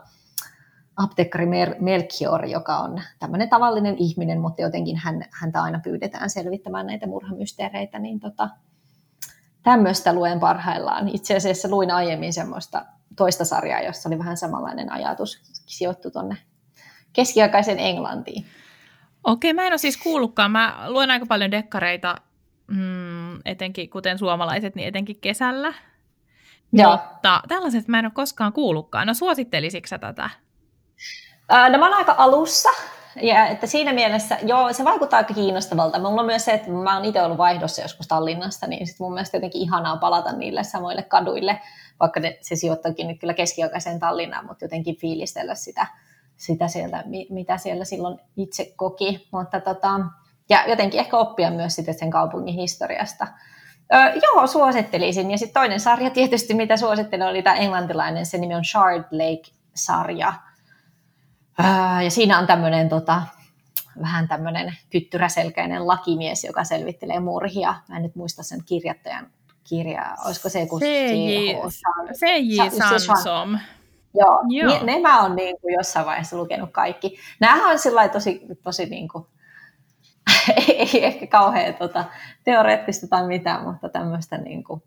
apteekkari 0.98 1.46
Melchior, 1.80 2.46
joka 2.46 2.78
on 2.78 3.02
tämmöinen 3.20 3.50
tavallinen 3.50 3.96
ihminen, 3.98 4.42
mutta 4.42 4.62
jotenkin 4.62 4.98
hän, 4.98 5.26
häntä 5.32 5.62
aina 5.62 5.80
pyydetään 5.84 6.30
selvittämään 6.30 6.88
näitä 6.88 7.08
murhamysteereitä, 7.08 8.00
niin 8.00 8.20
tota, 8.20 8.50
tämmöistä 9.64 10.14
luen 10.14 10.40
parhaillaan. 10.40 11.10
Itse 11.10 11.36
asiassa 11.36 11.70
luin 11.70 11.92
aiemmin 11.92 12.34
semmoista 12.34 12.86
toista 13.16 13.46
sarjaa, 13.46 13.82
jossa 13.82 14.10
oli 14.10 14.20
vähän 14.20 14.38
samanlainen 14.38 14.92
ajatus, 14.92 15.42
sijoittu 15.66 16.12
tuonne 16.12 16.38
keskiaikaisen 17.14 17.80
Englantiin. 17.80 18.46
Okei, 19.24 19.54
mä 19.54 19.68
en 19.68 19.74
ole 19.74 19.78
siis 19.78 19.98
kuullutkaan. 19.98 20.52
Mä 20.52 20.86
luen 20.88 21.12
aika 21.12 21.26
paljon 21.26 21.52
dekkareita, 21.52 22.16
mm, 22.68 23.40
etenkin 23.46 23.90
kuten 23.90 24.18
suomalaiset, 24.18 24.76
niin 24.76 24.88
etenkin 24.88 25.22
kesällä. 25.22 25.74
Joo. 26.74 26.92
Mutta 26.92 27.42
tällaiset 27.48 27.88
mä 27.88 28.00
en 28.00 28.06
ole 28.06 28.12
koskaan 28.16 28.54
kuullutkaan. 28.54 29.08
No 29.08 29.14
suosittelisitko 29.14 29.88
sä 29.88 30.00
tätä? 31.48 31.70
no 31.70 31.78
mä 31.78 31.86
oon 31.86 31.98
aika 31.98 32.16
alussa, 32.18 32.70
ja 33.22 33.48
että 33.48 33.68
siinä 33.68 33.94
mielessä, 33.94 34.38
joo, 34.42 34.74
se 34.74 34.86
vaikuttaa 34.86 35.18
aika 35.18 35.34
kiinnostavalta. 35.34 36.00
Mulla 36.00 36.22
on 36.22 36.26
myös 36.26 36.46
se, 36.46 36.52
että 36.52 36.72
mä 36.72 36.96
oon 36.96 37.06
itse 37.06 37.22
ollut 37.22 37.38
vaihdossa 37.38 37.82
joskus 37.82 38.08
Tallinnasta, 38.08 38.68
niin 38.68 38.88
sit 38.88 39.00
mun 39.00 39.14
mielestä 39.14 39.38
jotenkin 39.38 39.62
ihanaa 39.62 39.98
palata 39.98 40.32
niille 40.32 40.64
samoille 40.64 41.04
kaduille, 41.04 41.62
vaikka 42.00 42.20
ne, 42.20 42.38
se 42.42 42.56
sijoittakin 42.56 43.08
nyt 43.08 43.20
kyllä 43.20 43.34
keskiaikaiseen 43.34 44.00
Tallinnaan, 44.00 44.46
mutta 44.46 44.66
jotenkin 44.66 44.96
fiilistellä 44.96 45.56
sitä, 45.56 45.88
sitä 46.36 46.68
sieltä, 46.68 47.04
mitä 47.30 47.58
siellä 47.58 47.86
silloin 47.86 48.20
itse 48.38 48.74
koki. 48.76 49.28
Mutta 49.32 49.60
tota, 49.60 50.00
ja 50.50 50.70
jotenkin 50.70 51.00
ehkä 51.00 51.18
oppia 51.18 51.52
myös 51.52 51.76
sitten 51.76 52.00
sen 52.00 52.10
kaupungin 52.10 52.56
historiasta. 52.56 53.28
Öö, 53.94 54.00
joo, 54.24 54.48
suosittelisin. 54.48 55.32
Ja 55.32 55.38
sitten 55.38 55.62
toinen 55.62 55.80
sarja 55.80 56.10
tietysti, 56.10 56.54
mitä 56.54 56.78
suosittelen, 56.78 57.28
oli 57.28 57.44
tämä 57.44 57.56
englantilainen, 57.56 58.26
se 58.26 58.38
nimi 58.38 58.56
on 58.56 58.66
Shard 58.66 59.04
Lake-sarja. 59.12 60.34
Öö, 61.60 62.02
ja 62.02 62.12
siinä 62.12 62.40
on 62.40 62.48
tämmöinen 62.48 62.90
tota, 62.90 63.22
vähän 64.02 64.28
tämmöinen 64.28 64.78
kyttyräselkäinen 64.90 65.88
lakimies, 65.88 66.44
joka 66.44 66.64
selvittelee 66.64 67.20
murhia. 67.20 67.76
Mä 67.90 67.98
en 67.98 68.04
nyt 68.04 68.16
muista 68.16 68.44
sen 68.44 68.60
kirjoittajan 68.66 69.28
kirjaa. 69.70 70.16
Olisiko 70.26 70.50
se 70.50 70.60
joku 70.60 70.80
C.J. 70.80 72.62
Sansom. 73.00 73.60
Joo, 74.14 74.40
Joo. 74.50 74.74
Ne, 74.74 74.94
ne 74.94 75.02
mä 75.02 75.22
oon 75.22 75.36
niin 75.36 75.62
kuin 75.62 75.74
jossain 75.74 76.06
vaiheessa 76.06 76.38
lukenut 76.38 76.72
kaikki. 76.72 77.18
Nämähän 77.40 77.72
on 77.72 77.80
sillä 77.80 78.10
tosi, 78.10 78.42
tosi 78.64 78.86
niin 78.86 79.08
kuin 79.08 79.26
ei 80.68 81.06
ehkä 81.06 81.28
kauhean 81.28 81.74
tota, 81.74 82.06
teoreettista 82.44 83.08
tai 83.08 83.28
mitään, 83.28 83.64
mutta 83.64 83.90
tämmöistä 83.90 84.38
niin 84.38 84.64
kuin, 84.64 84.84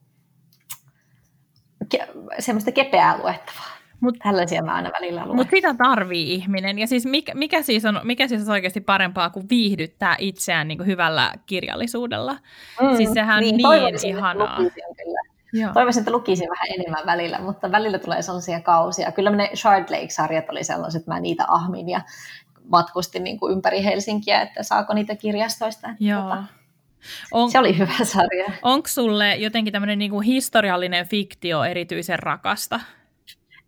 semmoista 2.39 2.73
kepeää 2.73 3.19
luettavaa. 3.19 3.80
Mut, 4.01 4.19
Tällaisia 4.23 4.63
mä 4.63 4.75
aina 4.75 4.91
välillä 5.01 5.25
luen. 5.25 5.37
Mutta 5.37 5.51
sitä 5.51 5.75
tarvii 5.75 6.35
ihminen. 6.35 6.79
Ja 6.79 6.87
siis 6.87 7.07
mikä, 7.07 7.35
mikä, 7.35 7.63
siis 7.63 7.85
on, 7.85 8.01
mikä 8.05 8.29
siis 8.29 8.49
on 8.49 8.53
oikeasti 8.53 8.81
parempaa 8.81 9.31
kuin 9.31 9.47
viihdyttää 9.51 10.17
itseään 10.19 10.69
niin 10.69 10.79
kuin 10.79 10.87
hyvällä 10.87 11.33
kirjallisuudella? 11.47 12.37
Mm, 12.81 12.97
siis 12.97 13.13
sehän 13.13 13.41
niin, 13.41 13.57
niin 13.57 14.07
ihanaa. 14.07 14.59
Joo. 15.53 15.73
Toivoisin, 15.73 16.01
että 16.01 16.11
lukisin 16.11 16.51
vähän 16.51 16.69
enemmän 16.79 17.07
välillä, 17.07 17.39
mutta 17.41 17.73
välillä 17.73 17.99
tulee 17.99 18.23
sellaisia 18.23 18.61
kausia. 18.61 19.13
Kyllä 19.13 19.31
ne 19.31 19.51
Shard 19.55 19.91
Lake-sarjat 19.91 20.51
oli 20.51 20.65
sellaiset, 20.65 21.01
että 21.01 21.11
mä 21.11 21.21
niitä 21.21 21.45
ahmin 21.49 21.89
ja 21.89 22.01
matkustin 22.65 23.25
niin 23.25 23.39
kuin 23.39 23.53
ympäri 23.53 23.85
Helsinkiä, 23.85 24.43
että 24.43 24.63
saako 24.63 24.95
niitä 24.95 25.17
kirjastoista. 25.17 25.89
Joo. 26.01 26.23
Tota, 26.23 26.45
on, 27.33 27.51
se 27.51 27.59
oli 27.59 27.79
hyvä 27.79 28.05
sarja. 28.05 28.53
Onko 28.63 28.89
sulle 28.89 29.37
jotenkin 29.37 29.73
tämmöinen 29.73 29.99
niin 29.99 30.23
historiallinen 30.23 31.07
fiktio 31.07 31.65
erityisen 31.65 32.19
rakasta? 32.19 32.81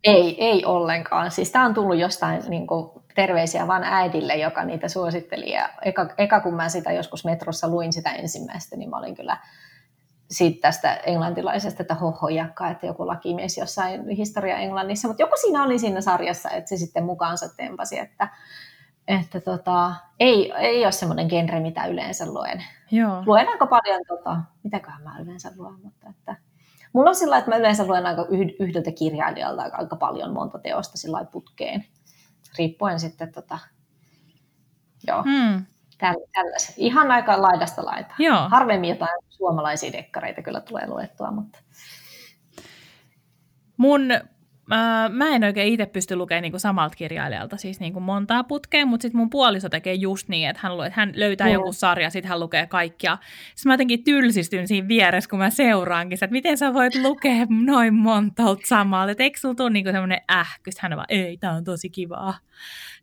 Ei, 0.04 0.44
ei 0.44 0.64
ollenkaan. 0.64 1.30
Siis 1.30 1.50
tämä 1.50 1.64
on 1.64 1.74
tullut 1.74 1.98
jostain 1.98 2.42
niin 2.48 2.66
kuin, 2.66 2.90
terveisiä 3.14 3.66
vaan 3.66 3.84
äidille, 3.84 4.36
joka 4.36 4.64
niitä 4.64 4.88
suositteli. 4.88 5.52
Ja 5.52 5.68
eka, 5.82 6.08
eka 6.18 6.40
kun 6.40 6.54
mä 6.54 6.68
sitä 6.68 6.92
joskus 6.92 7.24
metrossa 7.24 7.68
luin 7.68 7.92
sitä 7.92 8.10
ensimmäistä, 8.10 8.76
niin 8.76 8.90
mä 8.90 8.96
olin 8.96 9.14
kyllä 9.14 9.36
siitä 10.30 10.60
tästä 10.60 10.94
englantilaisesta, 10.94 11.82
että 11.82 11.94
hohojakka, 11.94 12.68
että 12.68 12.86
joku 12.86 13.06
lakimies 13.06 13.58
jossain 13.58 14.08
historia 14.08 14.56
Englannissa. 14.56 15.08
Mutta 15.08 15.22
joku 15.22 15.34
siinä 15.40 15.62
oli 15.62 15.78
siinä 15.78 16.00
sarjassa, 16.00 16.50
että 16.50 16.68
se 16.68 16.76
sitten 16.76 17.04
mukaansa 17.04 17.48
tempasi, 17.56 17.98
että 17.98 18.28
että 19.08 19.40
tota, 19.40 19.94
ei, 20.20 20.52
ei 20.52 20.84
ole 20.84 20.92
semmoinen 20.92 21.26
genre, 21.26 21.60
mitä 21.60 21.86
yleensä 21.86 22.26
luen. 22.26 22.64
Joo. 22.90 23.22
Luen 23.26 23.48
aika 23.48 23.66
paljon, 23.66 24.00
tota, 24.08 24.36
mitäköhän 24.62 25.02
mä 25.02 25.18
yleensä 25.22 25.52
luen, 25.56 25.74
mutta 25.82 26.06
että, 26.10 26.36
mulla 26.92 27.10
on 27.10 27.16
sillä 27.16 27.38
että 27.38 27.50
mä 27.50 27.56
yleensä 27.56 27.86
luen 27.86 28.06
aika 28.06 28.26
yhdeltä 28.58 28.92
kirjailijalta 28.92 29.62
aika, 29.62 29.96
paljon 29.96 30.32
monta 30.32 30.58
teosta 30.58 30.98
sillä 30.98 31.24
putkeen, 31.24 31.84
riippuen 32.58 33.00
sitten 33.00 33.32
tota, 33.32 33.58
joo, 35.06 35.22
hmm. 35.22 35.64
tällaiset. 36.32 36.74
Ihan 36.76 37.10
aika 37.10 37.42
laidasta 37.42 37.84
laitaa. 37.84 38.16
Joo. 38.18 38.48
Harvemmin 38.48 38.90
jotain 38.90 39.18
suomalaisia 39.28 39.92
dekkareita 39.92 40.42
kyllä 40.42 40.60
tulee 40.60 40.86
luettua, 40.86 41.30
mutta... 41.30 41.58
Mun 43.76 44.02
mä 45.08 45.28
en 45.28 45.44
oikein 45.44 45.72
itse 45.72 45.86
pysty 45.86 46.16
lukemaan 46.16 46.42
niin 46.42 46.52
kuin 46.52 46.60
samalta 46.60 46.96
kirjailijalta 46.96 47.56
siis 47.56 47.80
niin 47.80 47.92
kuin 47.92 48.02
montaa 48.02 48.44
putkea, 48.44 48.86
mutta 48.86 49.02
sitten 49.02 49.18
mun 49.18 49.30
puoliso 49.30 49.68
tekee 49.68 49.94
just 49.94 50.28
niin, 50.28 50.48
että 50.48 50.60
hän, 50.62 50.72
että 50.72 51.00
hän 51.00 51.12
löytää 51.16 51.46
mm. 51.46 51.52
joku 51.52 51.72
sarja, 51.72 52.10
sitten 52.10 52.28
hän 52.28 52.40
lukee 52.40 52.66
kaikkia. 52.66 53.18
Sitten 53.54 53.70
mä 53.70 53.74
jotenkin 53.74 54.04
tylsistyn 54.04 54.68
siinä 54.68 54.88
vieressä, 54.88 55.30
kun 55.30 55.38
mä 55.38 55.50
seuraankin, 55.50 56.16
että 56.16 56.26
miten 56.26 56.58
sä 56.58 56.74
voit 56.74 56.94
lukea 56.94 57.46
noin 57.66 57.94
montalta 57.94 58.62
samalta, 58.66 59.10
että 59.10 59.24
eikö 59.24 59.38
sulla 59.40 59.54
tule 59.54 59.70
niin 59.70 59.84
semmoinen 59.84 60.20
ähkys? 60.30 60.78
Hän 60.78 60.92
on 60.92 60.96
vaan, 60.96 61.06
ei, 61.08 61.36
tää 61.36 61.52
on 61.52 61.64
tosi 61.64 61.90
kivaa. 61.90 62.34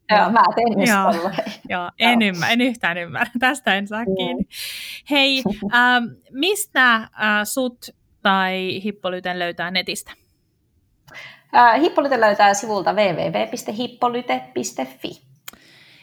Joo, 0.10 0.30
mä 0.30 0.42
teen 0.56 0.88
joo, 0.88 1.32
joo, 1.70 1.92
en, 2.00 2.22
ymmär, 2.22 2.52
en 2.52 2.62
yhtään 2.62 2.98
ymmärrä. 2.98 3.32
Tästä 3.40 3.76
en 3.76 3.88
saa 3.88 4.06
kiinni. 4.06 4.44
Hei, 5.10 5.44
ähm, 5.76 6.06
mistä 6.32 6.96
äh, 6.96 7.10
sut 7.44 7.86
tai 8.22 8.82
Hippolyten 8.84 9.40
löytää 9.40 9.72
netistä? 9.72 10.12
Hippolyte 11.82 12.20
löytää 12.20 12.54
sivulta 12.54 12.94
www.hippolyte.fi. 12.94 15.22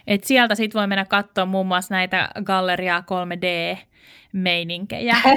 Et 0.06 0.24
sieltä 0.24 0.54
sitten 0.54 0.78
voi 0.78 0.86
mennä 0.86 1.04
katsoa 1.04 1.46
muun 1.46 1.66
muassa 1.66 1.94
näitä 1.94 2.28
Galleria 2.44 3.00
3D 3.00 3.78
meininkejä, 4.32 5.16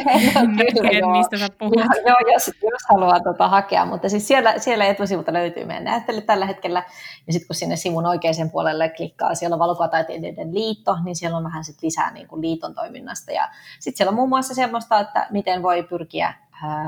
no, 1.01 1.12
mistä 1.12 1.38
sä 1.38 1.47
puhut. 1.57 1.76
Joo, 1.76 1.86
joo 2.07 2.18
jos, 2.34 2.47
jos 2.47 2.82
haluaa 2.89 3.20
tota, 3.20 3.47
hakea, 3.47 3.86
mutta 3.86 4.10
siis 4.10 4.28
siellä, 4.28 4.53
siellä 4.57 4.86
etusivulta 4.86 5.34
löytyy 5.34 5.66
meidän 5.66 5.84
näyttely 5.84 6.22
tällä 6.22 6.45
hetkellä, 6.45 6.84
ja 7.28 7.34
sitten 7.34 7.47
kun 7.47 7.55
sinne 7.55 7.76
sivun 7.76 8.05
oikeaan 8.05 8.49
puolelle 8.51 8.89
klikkaa, 8.89 9.36
siellä 9.36 9.53
on 9.53 9.60
valokuvataiteilijoiden 9.60 10.53
liitto, 10.53 10.97
niin 11.03 11.16
siellä 11.16 11.38
on 11.38 11.43
vähän 11.43 11.64
sit 11.64 11.82
lisää 11.82 12.12
niin 12.12 12.28
kuin 12.28 12.41
liiton 12.41 12.76
toiminnasta, 12.76 13.32
ja 13.32 13.49
sitten 13.80 13.97
siellä 13.97 14.10
on 14.10 14.16
muun 14.16 14.30
muassa 14.30 14.53
semmoista, 14.53 14.99
että 14.99 15.28
miten 15.30 15.64
voi 15.64 15.84
pyrkiä 15.84 16.34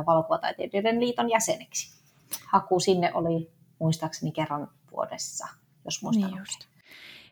valokuvataiteilijoiden 0.06 1.00
liiton 1.00 1.30
jäseneksi. 1.30 2.01
Haku 2.46 2.80
sinne 2.80 3.12
oli 3.14 3.52
muistaakseni 3.80 4.32
kerran 4.32 4.68
vuodessa, 4.92 5.48
jos 5.86 6.04
muistan 6.04 6.30
niin 6.30 6.40
just. 6.40 6.66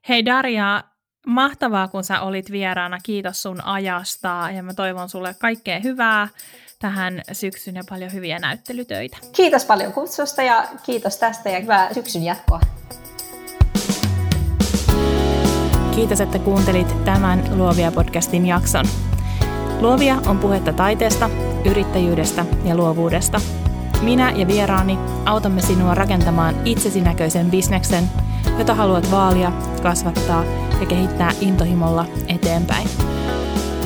Hei 0.10 0.26
Darja, 0.26 0.84
mahtavaa 1.28 1.88
kun 1.88 2.04
sä 2.04 2.22
olit 2.22 2.52
vieraana. 2.52 2.98
Kiitos 3.04 3.42
sun 3.42 3.66
ajasta 3.66 4.50
ja 4.56 4.64
mä 4.64 4.74
toivon 4.74 5.10
sulle 5.10 5.36
kaikkea 5.40 5.80
hyvää 5.80 6.28
tähän 6.80 7.22
syksyn 7.32 7.76
ja 7.76 7.84
paljon 7.90 8.14
hyviä 8.14 8.40
näyttelytöitä. 8.40 9.18
Kiitos 9.36 9.66
paljon 9.66 9.94
kutsusta 9.94 10.42
ja 10.42 10.68
kiitos 10.86 11.18
tästä 11.18 11.50
ja 11.50 11.60
hyvää 11.60 11.94
syksyn 11.94 12.24
jatkoa. 12.24 12.60
Kiitos, 15.96 16.22
että 16.22 16.40
kuuntelit 16.40 17.06
tämän 17.06 17.58
Luovia 17.58 17.92
podcastin 17.92 18.46
jakson. 18.46 18.86
Luovia 19.82 20.16
on 20.28 20.40
puhetta 20.40 20.74
taiteesta, 20.74 21.30
yrittäjyydestä 21.66 22.46
ja 22.64 22.76
luovuudesta. 22.76 23.42
Minä 24.02 24.32
ja 24.32 24.48
vieraani 24.48 25.00
autamme 25.26 25.62
sinua 25.62 25.96
rakentamaan 25.96 26.56
itsesinäköisen 26.66 27.52
bisneksen, 27.52 28.04
jota 28.58 28.74
haluat 28.74 29.12
vaalia, 29.12 29.52
kasvattaa 29.84 30.44
ja 30.80 30.86
kehittää 30.86 31.32
intohimolla 31.42 32.06
eteenpäin. 32.28 32.88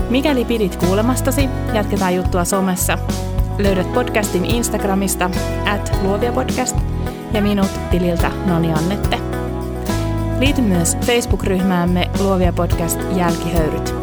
Mikäli 0.10 0.46
pidit 0.46 0.76
kuulemastasi, 0.76 1.50
jatketaan 1.74 2.16
juttua 2.16 2.46
somessa. 2.46 2.98
Löydät 3.58 3.94
podcastin 3.94 4.46
Instagramista 4.46 5.30
at 5.66 5.98
luoviapodcast 6.04 6.76
ja 7.34 7.42
minut 7.42 7.70
tililtä 7.92 8.32
Noni 8.46 8.74
Annette. 8.74 9.20
Liity 10.40 10.62
myös 10.62 10.98
Facebook-ryhmäämme 11.06 12.10
Luovia 12.20 12.54
Podcast 12.54 13.00
Jälkihöyryt. 13.16 14.03